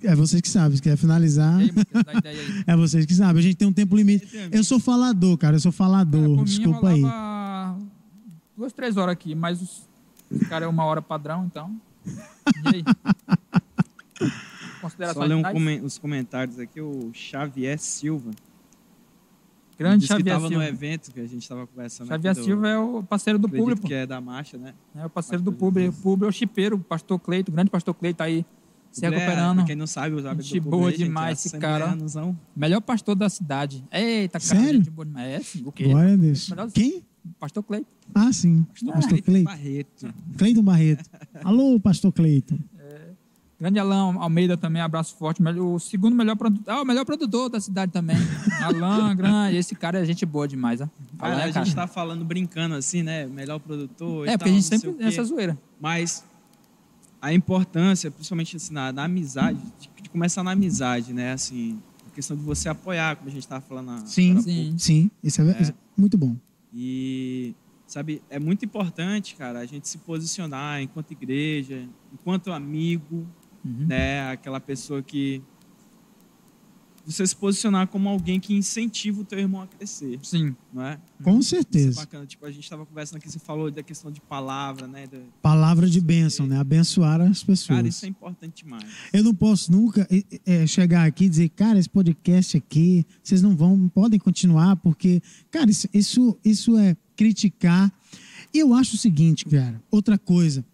[0.02, 1.56] É vocês que sabem, se quer finalizar.
[1.58, 2.64] Aí, Matheus.
[2.66, 3.38] É vocês que sabem.
[3.40, 4.26] A gente tem um tempo limite.
[4.50, 5.56] Eu sou falador, cara.
[5.56, 6.38] Eu sou Cara, falador.
[6.38, 7.02] mim, Desculpa aí.
[8.56, 9.88] duas, três horas aqui, mas os,
[10.30, 11.78] os caras é uma hora padrão, então.
[12.06, 12.84] E aí?
[15.14, 18.30] Só ler um comen- os comentários aqui, o Xavier Silva.
[19.78, 20.66] Grande disse que Xavier estava no Silva.
[20.68, 23.66] evento que a gente estava conversando Xavier aqui do- Silva é o parceiro do acredito
[23.68, 23.86] público.
[23.86, 24.74] que é da marcha, né?
[24.94, 25.90] É o parceiro do público.
[25.98, 28.44] O público é o chipeiro, o pastor Cleito, o grande pastor Cleito tá aí
[28.90, 29.56] se é, recuperando.
[29.58, 31.96] pra quem não sabe, os hábitos Gente do boa demais é esse cara.
[32.56, 33.84] Melhor pastor da cidade.
[33.92, 34.44] Eita, cara.
[34.62, 34.78] Sério?
[34.78, 35.28] gente boa demais.
[35.28, 35.62] É, sim.
[35.64, 35.84] O quê?
[35.88, 36.48] Glória a Deus.
[36.48, 37.02] Melhor- Quem?
[37.38, 37.86] Pastor Cleito.
[38.14, 38.64] Ah, sim.
[38.86, 39.44] Pastor Cleiton Cleiton.
[39.50, 40.14] Barreto.
[40.38, 41.10] Cleiton Barreto.
[41.44, 42.58] Alô, Pastor Cleiton.
[43.60, 45.42] Grande Alain Almeida também, abraço forte.
[45.42, 46.64] Melhor- O segundo melhor produtor.
[46.72, 48.16] Ah, o melhor produtor da cidade também.
[48.62, 49.54] Alain, grande.
[49.56, 50.88] Esse cara é gente boa demais, ó.
[51.18, 51.64] Alain é a cara.
[51.66, 53.26] gente tá falando brincando assim, né?
[53.26, 55.58] Melhor produtor e É, tal, porque a gente sempre o essa zoeira.
[55.78, 56.24] Mas
[57.20, 61.32] a importância, principalmente assim, na, na amizade, de, de começar na amizade, né?
[61.32, 64.30] Assim, a questão de você apoiar, como a gente estava falando na Sim.
[64.32, 64.78] agora há Sim.
[64.78, 65.62] Sim, isso é, É.
[65.68, 66.36] é muito bom.
[66.72, 67.54] E,
[67.86, 73.26] sabe, é muito importante, cara, a gente se posicionar enquanto igreja, enquanto amigo,
[73.62, 73.86] Uhum.
[73.86, 74.30] né?
[74.30, 75.42] Aquela pessoa que.
[77.06, 80.54] Você se posicionar como alguém que incentiva o teu irmão a crescer, Sim.
[80.72, 81.00] não é?
[81.24, 82.00] Com Isso é certeza.
[82.00, 82.26] bacana.
[82.26, 85.06] Tipo, a gente estava conversando aqui, você falou da questão de palavra, né?
[85.06, 86.58] Da- Palavra de bênção, né?
[86.58, 87.76] Abençoar as pessoas.
[87.78, 88.84] Cara, isso é importante demais.
[89.12, 90.06] Eu não posso nunca
[90.46, 95.20] eh, chegar aqui e dizer, cara, esse podcast aqui, vocês não vão, podem continuar, porque,
[95.50, 97.92] cara, isso, isso, isso é criticar.
[98.52, 100.64] E eu acho o seguinte, cara, outra coisa.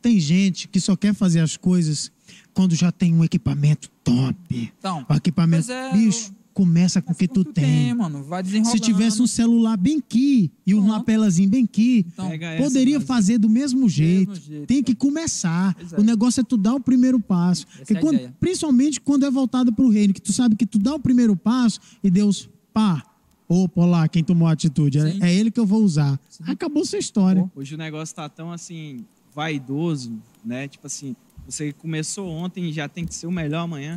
[0.00, 2.12] Tem gente que só quer fazer as coisas
[2.54, 4.36] quando já tem um equipamento top.
[4.78, 5.70] Então, O equipamento.
[5.70, 7.92] É, Bicho, começa com o que tu tem.
[7.94, 8.22] mano.
[8.22, 8.78] Vai desenrolando.
[8.78, 10.92] Se tivesse um celular bem aqui e um Pronto.
[10.92, 13.00] lapelazinho bem aqui, Então, essa, poderia Brasil.
[13.08, 14.36] fazer do mesmo jeito.
[14.36, 15.74] jeito, Tem que começar.
[15.74, 15.98] Pois é.
[15.98, 17.66] O negócio é tu dar o primeiro passo.
[17.74, 20.64] Essa Porque é quando- principalmente quando é voltado para o reino, que tu sabe que
[20.64, 23.02] tu dá o primeiro passo e Deus, pá,
[23.48, 25.18] opa lá, quem tomou a atitude, é, Sim.
[25.22, 26.20] é ele que eu vou usar.
[26.30, 26.44] Sim.
[26.46, 27.50] Acabou sua história.
[27.56, 30.12] Hoje o negócio tá tão assim, vaidoso,
[30.44, 30.68] né?
[30.68, 31.16] Tipo assim,
[31.46, 33.96] você começou ontem e já tem que ser o melhor amanhã,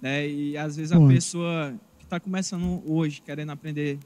[0.00, 0.28] né?
[0.28, 3.98] E às vezes a pessoa que tá começando hoje, querendo aprender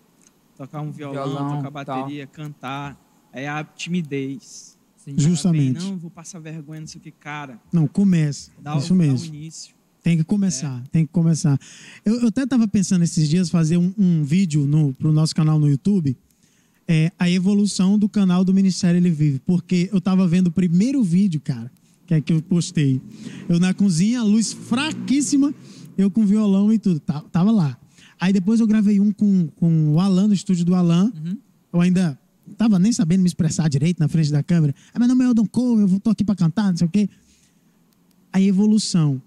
[0.54, 3.00] a tocar um violão, Violão, tocar bateria, cantar,
[3.32, 4.76] é a timidez.
[5.16, 5.80] Justamente.
[5.80, 7.60] Vem, não, vou passar vergonha, não sei o que, cara.
[7.72, 8.50] Não, começa.
[8.60, 9.34] Dá, Isso o, dá o mesmo.
[9.34, 9.74] início.
[10.02, 11.58] Tem que começar, tem que começar.
[12.04, 15.58] Eu, eu até estava pensando esses dias fazer um, um vídeo no, pro nosso canal
[15.58, 16.16] no YouTube,
[16.86, 21.02] é, a evolução do canal do Ministério Ele Vive, porque eu estava vendo o primeiro
[21.02, 21.70] vídeo, cara,
[22.06, 23.00] que é que eu postei.
[23.48, 25.52] Eu na cozinha, a luz fraquíssima,
[25.98, 27.76] eu com violão e tudo, tava lá.
[28.20, 31.36] Aí depois eu gravei um com, com o Alan, no estúdio do Alan, Uhum.
[31.72, 32.18] eu ainda
[32.56, 34.74] tava nem sabendo me expressar direito na frente da câmera.
[34.94, 37.08] Ah, meu nome é Eldon Cole, eu tô aqui para cantar, não sei o quê.
[38.32, 39.20] A evolução.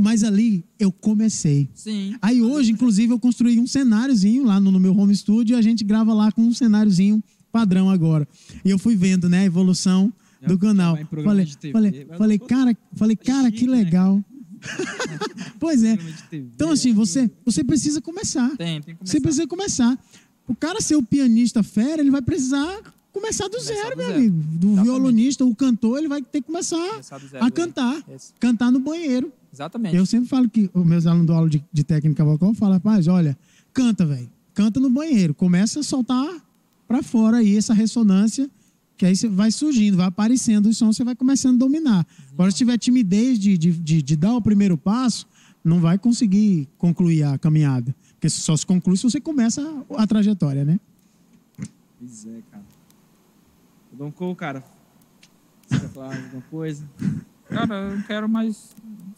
[0.00, 1.68] Mas ali eu comecei.
[1.74, 2.14] Sim.
[2.22, 5.62] Aí hoje, inclusive, eu construí um cenáriozinho lá no, no meu home studio e a
[5.62, 8.26] gente grava lá com um cenáriozinho padrão agora.
[8.64, 10.12] E eu fui vendo, né, a evolução
[10.46, 10.98] do canal.
[11.24, 13.76] Falei, TV, falei, falei, cara, falei, cara, que né?
[13.76, 14.22] legal.
[15.58, 15.98] pois é.
[16.32, 18.48] Então, assim, você, você precisa começar.
[18.56, 19.12] Tem, tem que começar.
[19.12, 19.98] Você precisa começar.
[20.46, 22.80] O cara ser o pianista fera, ele vai precisar
[23.12, 24.18] começar do Começar zero, do meu zero.
[24.18, 24.36] amigo.
[24.36, 24.84] Do Exatamente.
[24.84, 27.50] violonista, o cantor, ele vai ter que começar Começar zero, a né?
[27.50, 28.04] cantar.
[28.14, 28.32] Esse.
[28.40, 29.32] Cantar no banheiro.
[29.52, 29.96] Exatamente.
[29.96, 33.06] Eu sempre falo que os meus alunos do aula de, de técnica vocal falam, rapaz,
[33.06, 33.36] olha,
[33.72, 34.30] canta, velho.
[34.54, 35.34] Canta no banheiro.
[35.34, 36.26] Começa a soltar
[36.88, 38.50] pra fora aí essa ressonância,
[39.02, 42.06] que aí você vai surgindo, vai aparecendo os sons, você vai começando a dominar.
[42.34, 45.26] Agora, se tiver timidez de, de, de, de dar o primeiro passo,
[45.64, 47.92] não vai conseguir concluir a caminhada.
[48.12, 50.78] Porque só se conclui se você começa a, a trajetória, né?
[51.98, 52.64] Pois é, cara.
[53.92, 54.64] O Don Cole, cara.
[55.66, 56.88] Você quer falar alguma coisa?
[57.48, 58.72] Cara, eu quero mais.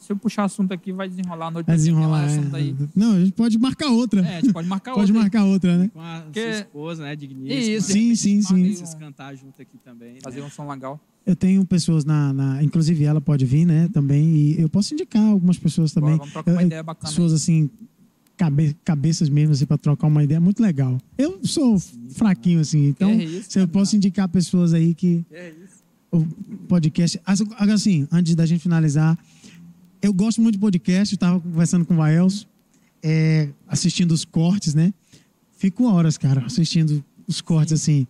[0.04, 2.26] Se eu puxar assunto aqui, vai desenrolar a noite Vai desenrolar.
[2.26, 2.38] esse é.
[2.40, 2.76] assunto aí.
[2.94, 4.20] Não, a gente pode marcar outra.
[4.20, 5.22] É, a gente pode marcar pode outra aí.
[5.22, 5.90] marcar outra, né?
[5.92, 7.16] Com a Que- sua esposa, né?
[7.16, 7.60] Digníssima.
[7.76, 8.74] Isso, Sim, sim, sim.
[8.74, 10.16] Vocês cantar junto aqui também.
[10.16, 10.46] um- Fazer né?
[10.46, 11.00] um som legal.
[11.24, 13.88] Eu tenho pessoas na, na- Inclusive ela pode vir, né?
[13.92, 14.24] Também.
[14.36, 16.10] E eu posso indicar algumas pessoas também.
[16.10, 17.08] Bora, vamos trocar uma Eu- ideia bacana.
[17.10, 17.70] Pessoas assim,
[18.36, 20.40] cabe- cabeças mesmo, assim, pra trocar uma ideia.
[20.40, 20.98] Muito legal.
[21.16, 21.78] Eu sou
[22.10, 22.86] fraquinho, assim.
[22.88, 25.24] Então, É isso, se eu posso indicar pessoas aí que.
[25.30, 25.82] É isso.
[26.12, 26.24] O
[26.68, 27.20] podcast.
[27.26, 27.42] As-
[27.72, 29.18] Assim, antes da gente finalizar,
[30.04, 31.14] eu gosto muito de podcast.
[31.14, 32.46] Eu tava conversando com o Vaels,
[33.02, 34.92] é, assistindo os cortes, né?
[35.56, 38.06] Fico horas, cara, assistindo os cortes, assim.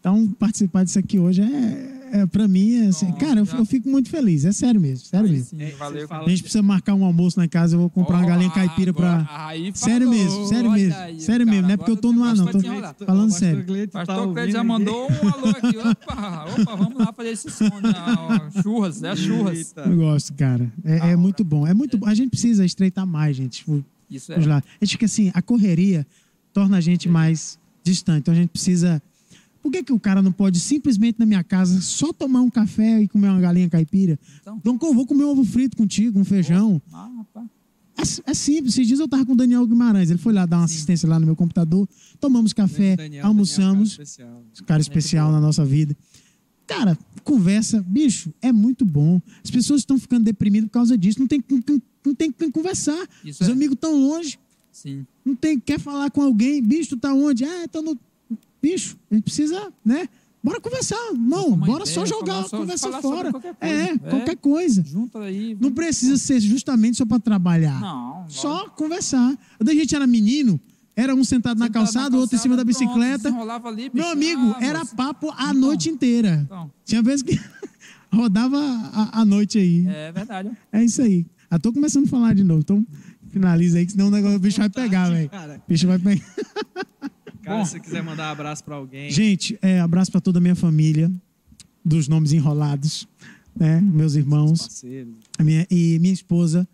[0.00, 3.58] Então, participar disso aqui hoje é, é para mim, é, assim, Bom, cara, eu, já-
[3.58, 4.44] eu fico muito feliz.
[4.44, 5.46] É sério mesmo, sério mesmo.
[5.46, 6.06] sim, valeu.
[6.10, 8.50] A gente precisa marcar um almoço lá em casa, eu vou comprar uma Ó, galinha
[8.50, 9.46] caipira agora- pra.
[9.48, 12.12] aí Sério falou, mesmo, sério mesmo, aí, sério cara, mesmo, não é porque eu tô
[12.12, 13.64] no ar, não, tô- Cleito- falando Pastor sério.
[13.66, 15.76] Cleito tá Pastor Cleide já ouvindo mandou um alô aqui.
[15.76, 17.64] Opa, opa, vamos lá fazer esse som.
[17.64, 18.62] Né?
[18.62, 19.58] Churras, é churras.
[19.58, 19.80] Eita.
[19.82, 20.72] Eu gosto, cara.
[20.84, 21.66] É, é muito bom.
[21.66, 22.06] É muito bom.
[22.06, 23.58] A gente precisa estreitar mais, gente.
[23.58, 24.36] Tipo, Isso é.
[24.36, 24.40] A
[24.82, 26.06] gente fica assim, a correria
[26.52, 28.20] torna a gente mais distante.
[28.20, 29.02] Então a gente precisa.
[29.64, 33.00] Por que, que o cara não pode simplesmente na minha casa só tomar um café
[33.00, 34.18] e comer uma galinha caipira?
[34.42, 34.58] Então.
[34.62, 36.82] Então, eu vou comer um ovo frito contigo, um feijão.
[36.92, 37.48] Ah, rapaz.
[38.26, 38.74] É, é simples.
[38.74, 40.10] Esses dias eu tava com o Daniel Guimarães.
[40.10, 41.88] Ele foi lá dar uma assistência lá no meu computador.
[42.20, 43.96] Tomamos café, Daniel, almoçamos.
[43.96, 44.66] Daniel, é um cara especial.
[44.66, 45.96] cara especial na nossa vida.
[46.66, 49.18] Cara, conversa, bicho, é muito bom.
[49.42, 51.20] As pessoas estão ficando deprimidas por causa disso.
[51.20, 51.62] Não tem, quem-
[52.04, 53.06] não tem quem conversar.
[53.24, 53.52] Isso Os é.
[53.52, 54.38] amigos estão longe.
[54.70, 55.06] Sim.
[55.24, 56.62] Não tem, quer falar com alguém.
[56.62, 57.44] Bicho, tu tá onde?
[57.46, 57.98] Ah, tô no.
[58.64, 60.08] Bicho, a gente precisa, né?
[60.42, 60.96] Bora conversar.
[61.14, 63.30] Não, bora ideia, só jogar só- conversa fora.
[63.30, 63.74] qualquer coisa.
[63.74, 63.98] É, É.
[63.98, 64.82] qualquer coisa.
[64.86, 65.54] Junta aí.
[65.60, 67.78] Não precisa ser justamente só para trabalhar.
[67.78, 69.36] Não, Só conversar.
[69.58, 70.58] Quando a gente era menino,
[70.96, 73.22] era um sentado na Sentado calçada, o outro em cima da calçada, pronto, bicicleta.
[73.24, 73.96] desenrolava ali, bicho.
[73.96, 75.54] Meu amigo, Ah, era papo a Então.
[75.54, 76.40] noite inteira.
[76.46, 77.38] Então, Tinha vezes que
[78.10, 78.58] rodava
[78.92, 79.86] a, a noite aí.
[79.86, 80.50] é verdade.
[80.72, 81.26] É isso aí.
[81.50, 82.60] Eu tô começando a falar de novo.
[82.60, 82.86] Então,
[83.28, 85.30] finaliza aí, que senão o negócio, o bicho vai pegar, velho.
[85.66, 86.24] O bicho vai pegar.
[87.44, 87.64] cara Bom.
[87.64, 89.10] se você quiser mandar um abraço pra alguém.
[89.10, 91.10] Gente, é, abraço para toda a minha família,
[91.84, 93.06] dos nomes enrolados,
[93.54, 93.80] né?
[93.80, 94.82] Meus irmãos.
[95.38, 96.66] minha, e minha esposa,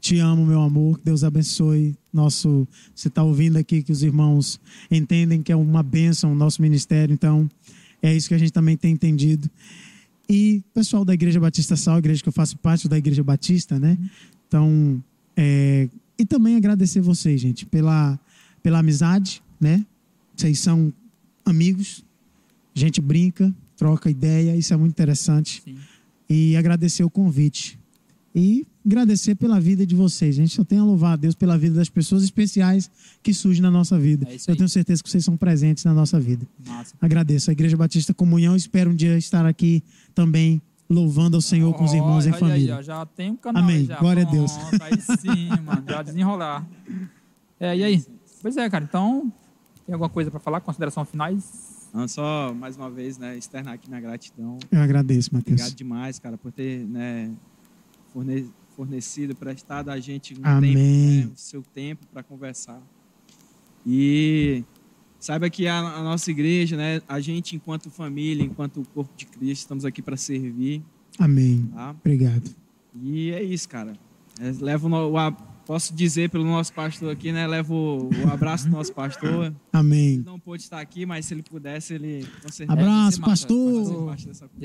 [0.00, 0.98] te amo, meu amor.
[0.98, 1.96] Que Deus abençoe.
[2.12, 4.60] Nosso, você está ouvindo aqui que os irmãos
[4.90, 7.12] entendem que é uma bênção o nosso ministério.
[7.12, 7.48] Então,
[8.02, 9.48] é isso que a gente também tem entendido.
[10.28, 13.78] E pessoal da Igreja Batista Sal, a igreja que eu faço parte da Igreja Batista,
[13.78, 13.96] né?
[14.46, 15.02] Então,
[15.36, 15.88] é,
[16.18, 18.18] e também agradecer vocês, gente, pela,
[18.62, 19.86] pela amizade, né?
[20.38, 20.92] Vocês são
[21.44, 22.04] amigos,
[22.74, 25.76] a gente brinca, troca ideia, isso é muito interessante Sim.
[26.30, 27.76] e agradecer o convite.
[28.32, 30.36] E agradecer pela vida de vocês.
[30.36, 32.88] A gente só tem a louvar a Deus pela vida das pessoas especiais
[33.20, 34.28] que surgem na nossa vida.
[34.30, 36.46] É Eu tenho certeza que vocês são presentes na nossa vida.
[36.64, 36.94] Massa.
[37.00, 38.54] Agradeço a Igreja Batista Comunhão.
[38.54, 39.82] Espero um dia estar aqui
[40.14, 42.76] também louvando ao Senhor com os irmãos em Olha família.
[42.76, 43.86] Aí, já tem um canal Amém.
[43.86, 43.98] já.
[43.98, 44.52] Glória a Deus.
[44.52, 45.84] Pronto, Aí sim, mano.
[45.88, 46.64] Já desenrolar.
[47.60, 48.04] É, e aí?
[48.40, 48.84] Pois é, cara.
[48.84, 49.32] Então,
[49.88, 50.60] tem alguma coisa pra falar?
[50.60, 51.88] Consideração finais?
[51.94, 54.58] Não, só mais uma vez, né, externar aqui minha gratidão.
[54.70, 55.74] Eu agradeço, Obrigado Matheus.
[55.74, 57.30] demais, cara, por ter né,
[58.12, 60.74] forne- fornecido, prestado a gente um Amém.
[60.74, 62.82] tempo, né, o seu tempo para conversar.
[63.86, 64.62] E
[65.18, 69.62] saiba que a, a nossa igreja, né, a gente enquanto família, enquanto corpo de Cristo,
[69.62, 70.82] estamos aqui para servir,
[71.18, 71.70] Amém.
[71.74, 71.92] tá?
[71.98, 72.54] Obrigado.
[73.02, 73.94] E é isso, cara.
[74.38, 75.34] É, levo no- o, a-
[75.68, 77.46] posso dizer pelo nosso pastor aqui, né?
[77.46, 79.48] Levo o, abraço do nosso pastor.
[79.48, 80.22] Ele Amém.
[80.24, 84.16] não pôde estar aqui, mas se ele pudesse, ele com certeza Abraço, massa, pastor.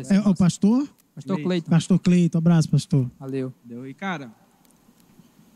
[0.02, 0.88] ser É o pastor?
[1.14, 1.44] Pastor Cleiton.
[1.44, 1.70] Cleiton.
[1.70, 2.38] Pastor Cleito.
[2.38, 3.12] Abraço, pastor.
[3.20, 3.54] Valeu.
[3.66, 3.86] Entendeu?
[3.86, 4.32] E, cara,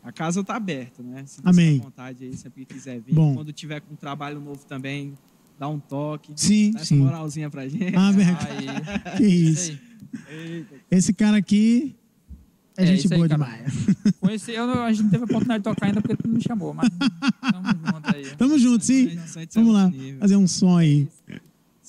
[0.04, 1.24] a casa tá aberta, né?
[1.24, 1.80] Se Amém.
[1.80, 3.14] à vontade aí, sempre que quiser vir.
[3.14, 3.34] Bom.
[3.34, 5.14] Quando tiver com um trabalho novo também,
[5.58, 6.34] dá um toque.
[6.36, 6.98] Sim, Dá essa sim.
[6.98, 7.96] moralzinha pra gente.
[7.96, 8.10] Ah,
[9.16, 9.78] que isso.
[10.90, 11.96] Esse cara aqui
[12.78, 13.44] é, É, gente aí, boa cara.
[13.44, 13.72] demais.
[14.20, 16.42] Conheci, eu, a gente não teve a oportunidade de tocar ainda porque tu não me
[16.42, 16.88] chamou, mas
[17.52, 18.24] tamo junto aí.
[18.38, 19.06] Tamo junto, sim.
[19.06, 19.18] De
[19.54, 20.20] Vamos lá, nível.
[20.20, 21.08] fazer um som aí.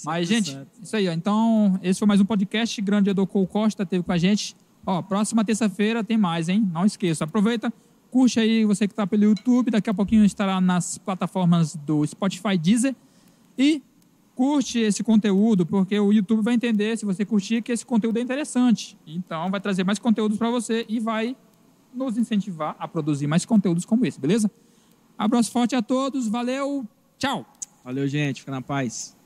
[0.05, 1.11] Mas, gente, isso aí, ó.
[1.11, 2.81] Então, esse foi mais um podcast.
[2.81, 4.55] Grande Edu Cole Costa teve com a gente.
[4.85, 6.67] Ó, próxima terça-feira tem mais, hein?
[6.73, 7.25] Não esqueça.
[7.25, 7.71] Aproveita,
[8.09, 9.69] curte aí você que tá pelo YouTube.
[9.71, 12.95] Daqui a pouquinho estará nas plataformas do Spotify Deezer.
[13.57, 13.83] E
[14.39, 18.21] curte esse conteúdo, porque o YouTube vai entender, se você curtir, que esse conteúdo é
[18.21, 18.97] interessante.
[19.05, 21.35] Então, vai trazer mais conteúdos para você e vai
[21.93, 24.49] nos incentivar a produzir mais conteúdos como esse, beleza?
[25.17, 26.87] Abraço forte a todos, valeu,
[27.17, 27.45] tchau!
[27.83, 28.39] Valeu, gente.
[28.39, 29.18] Fica na paz.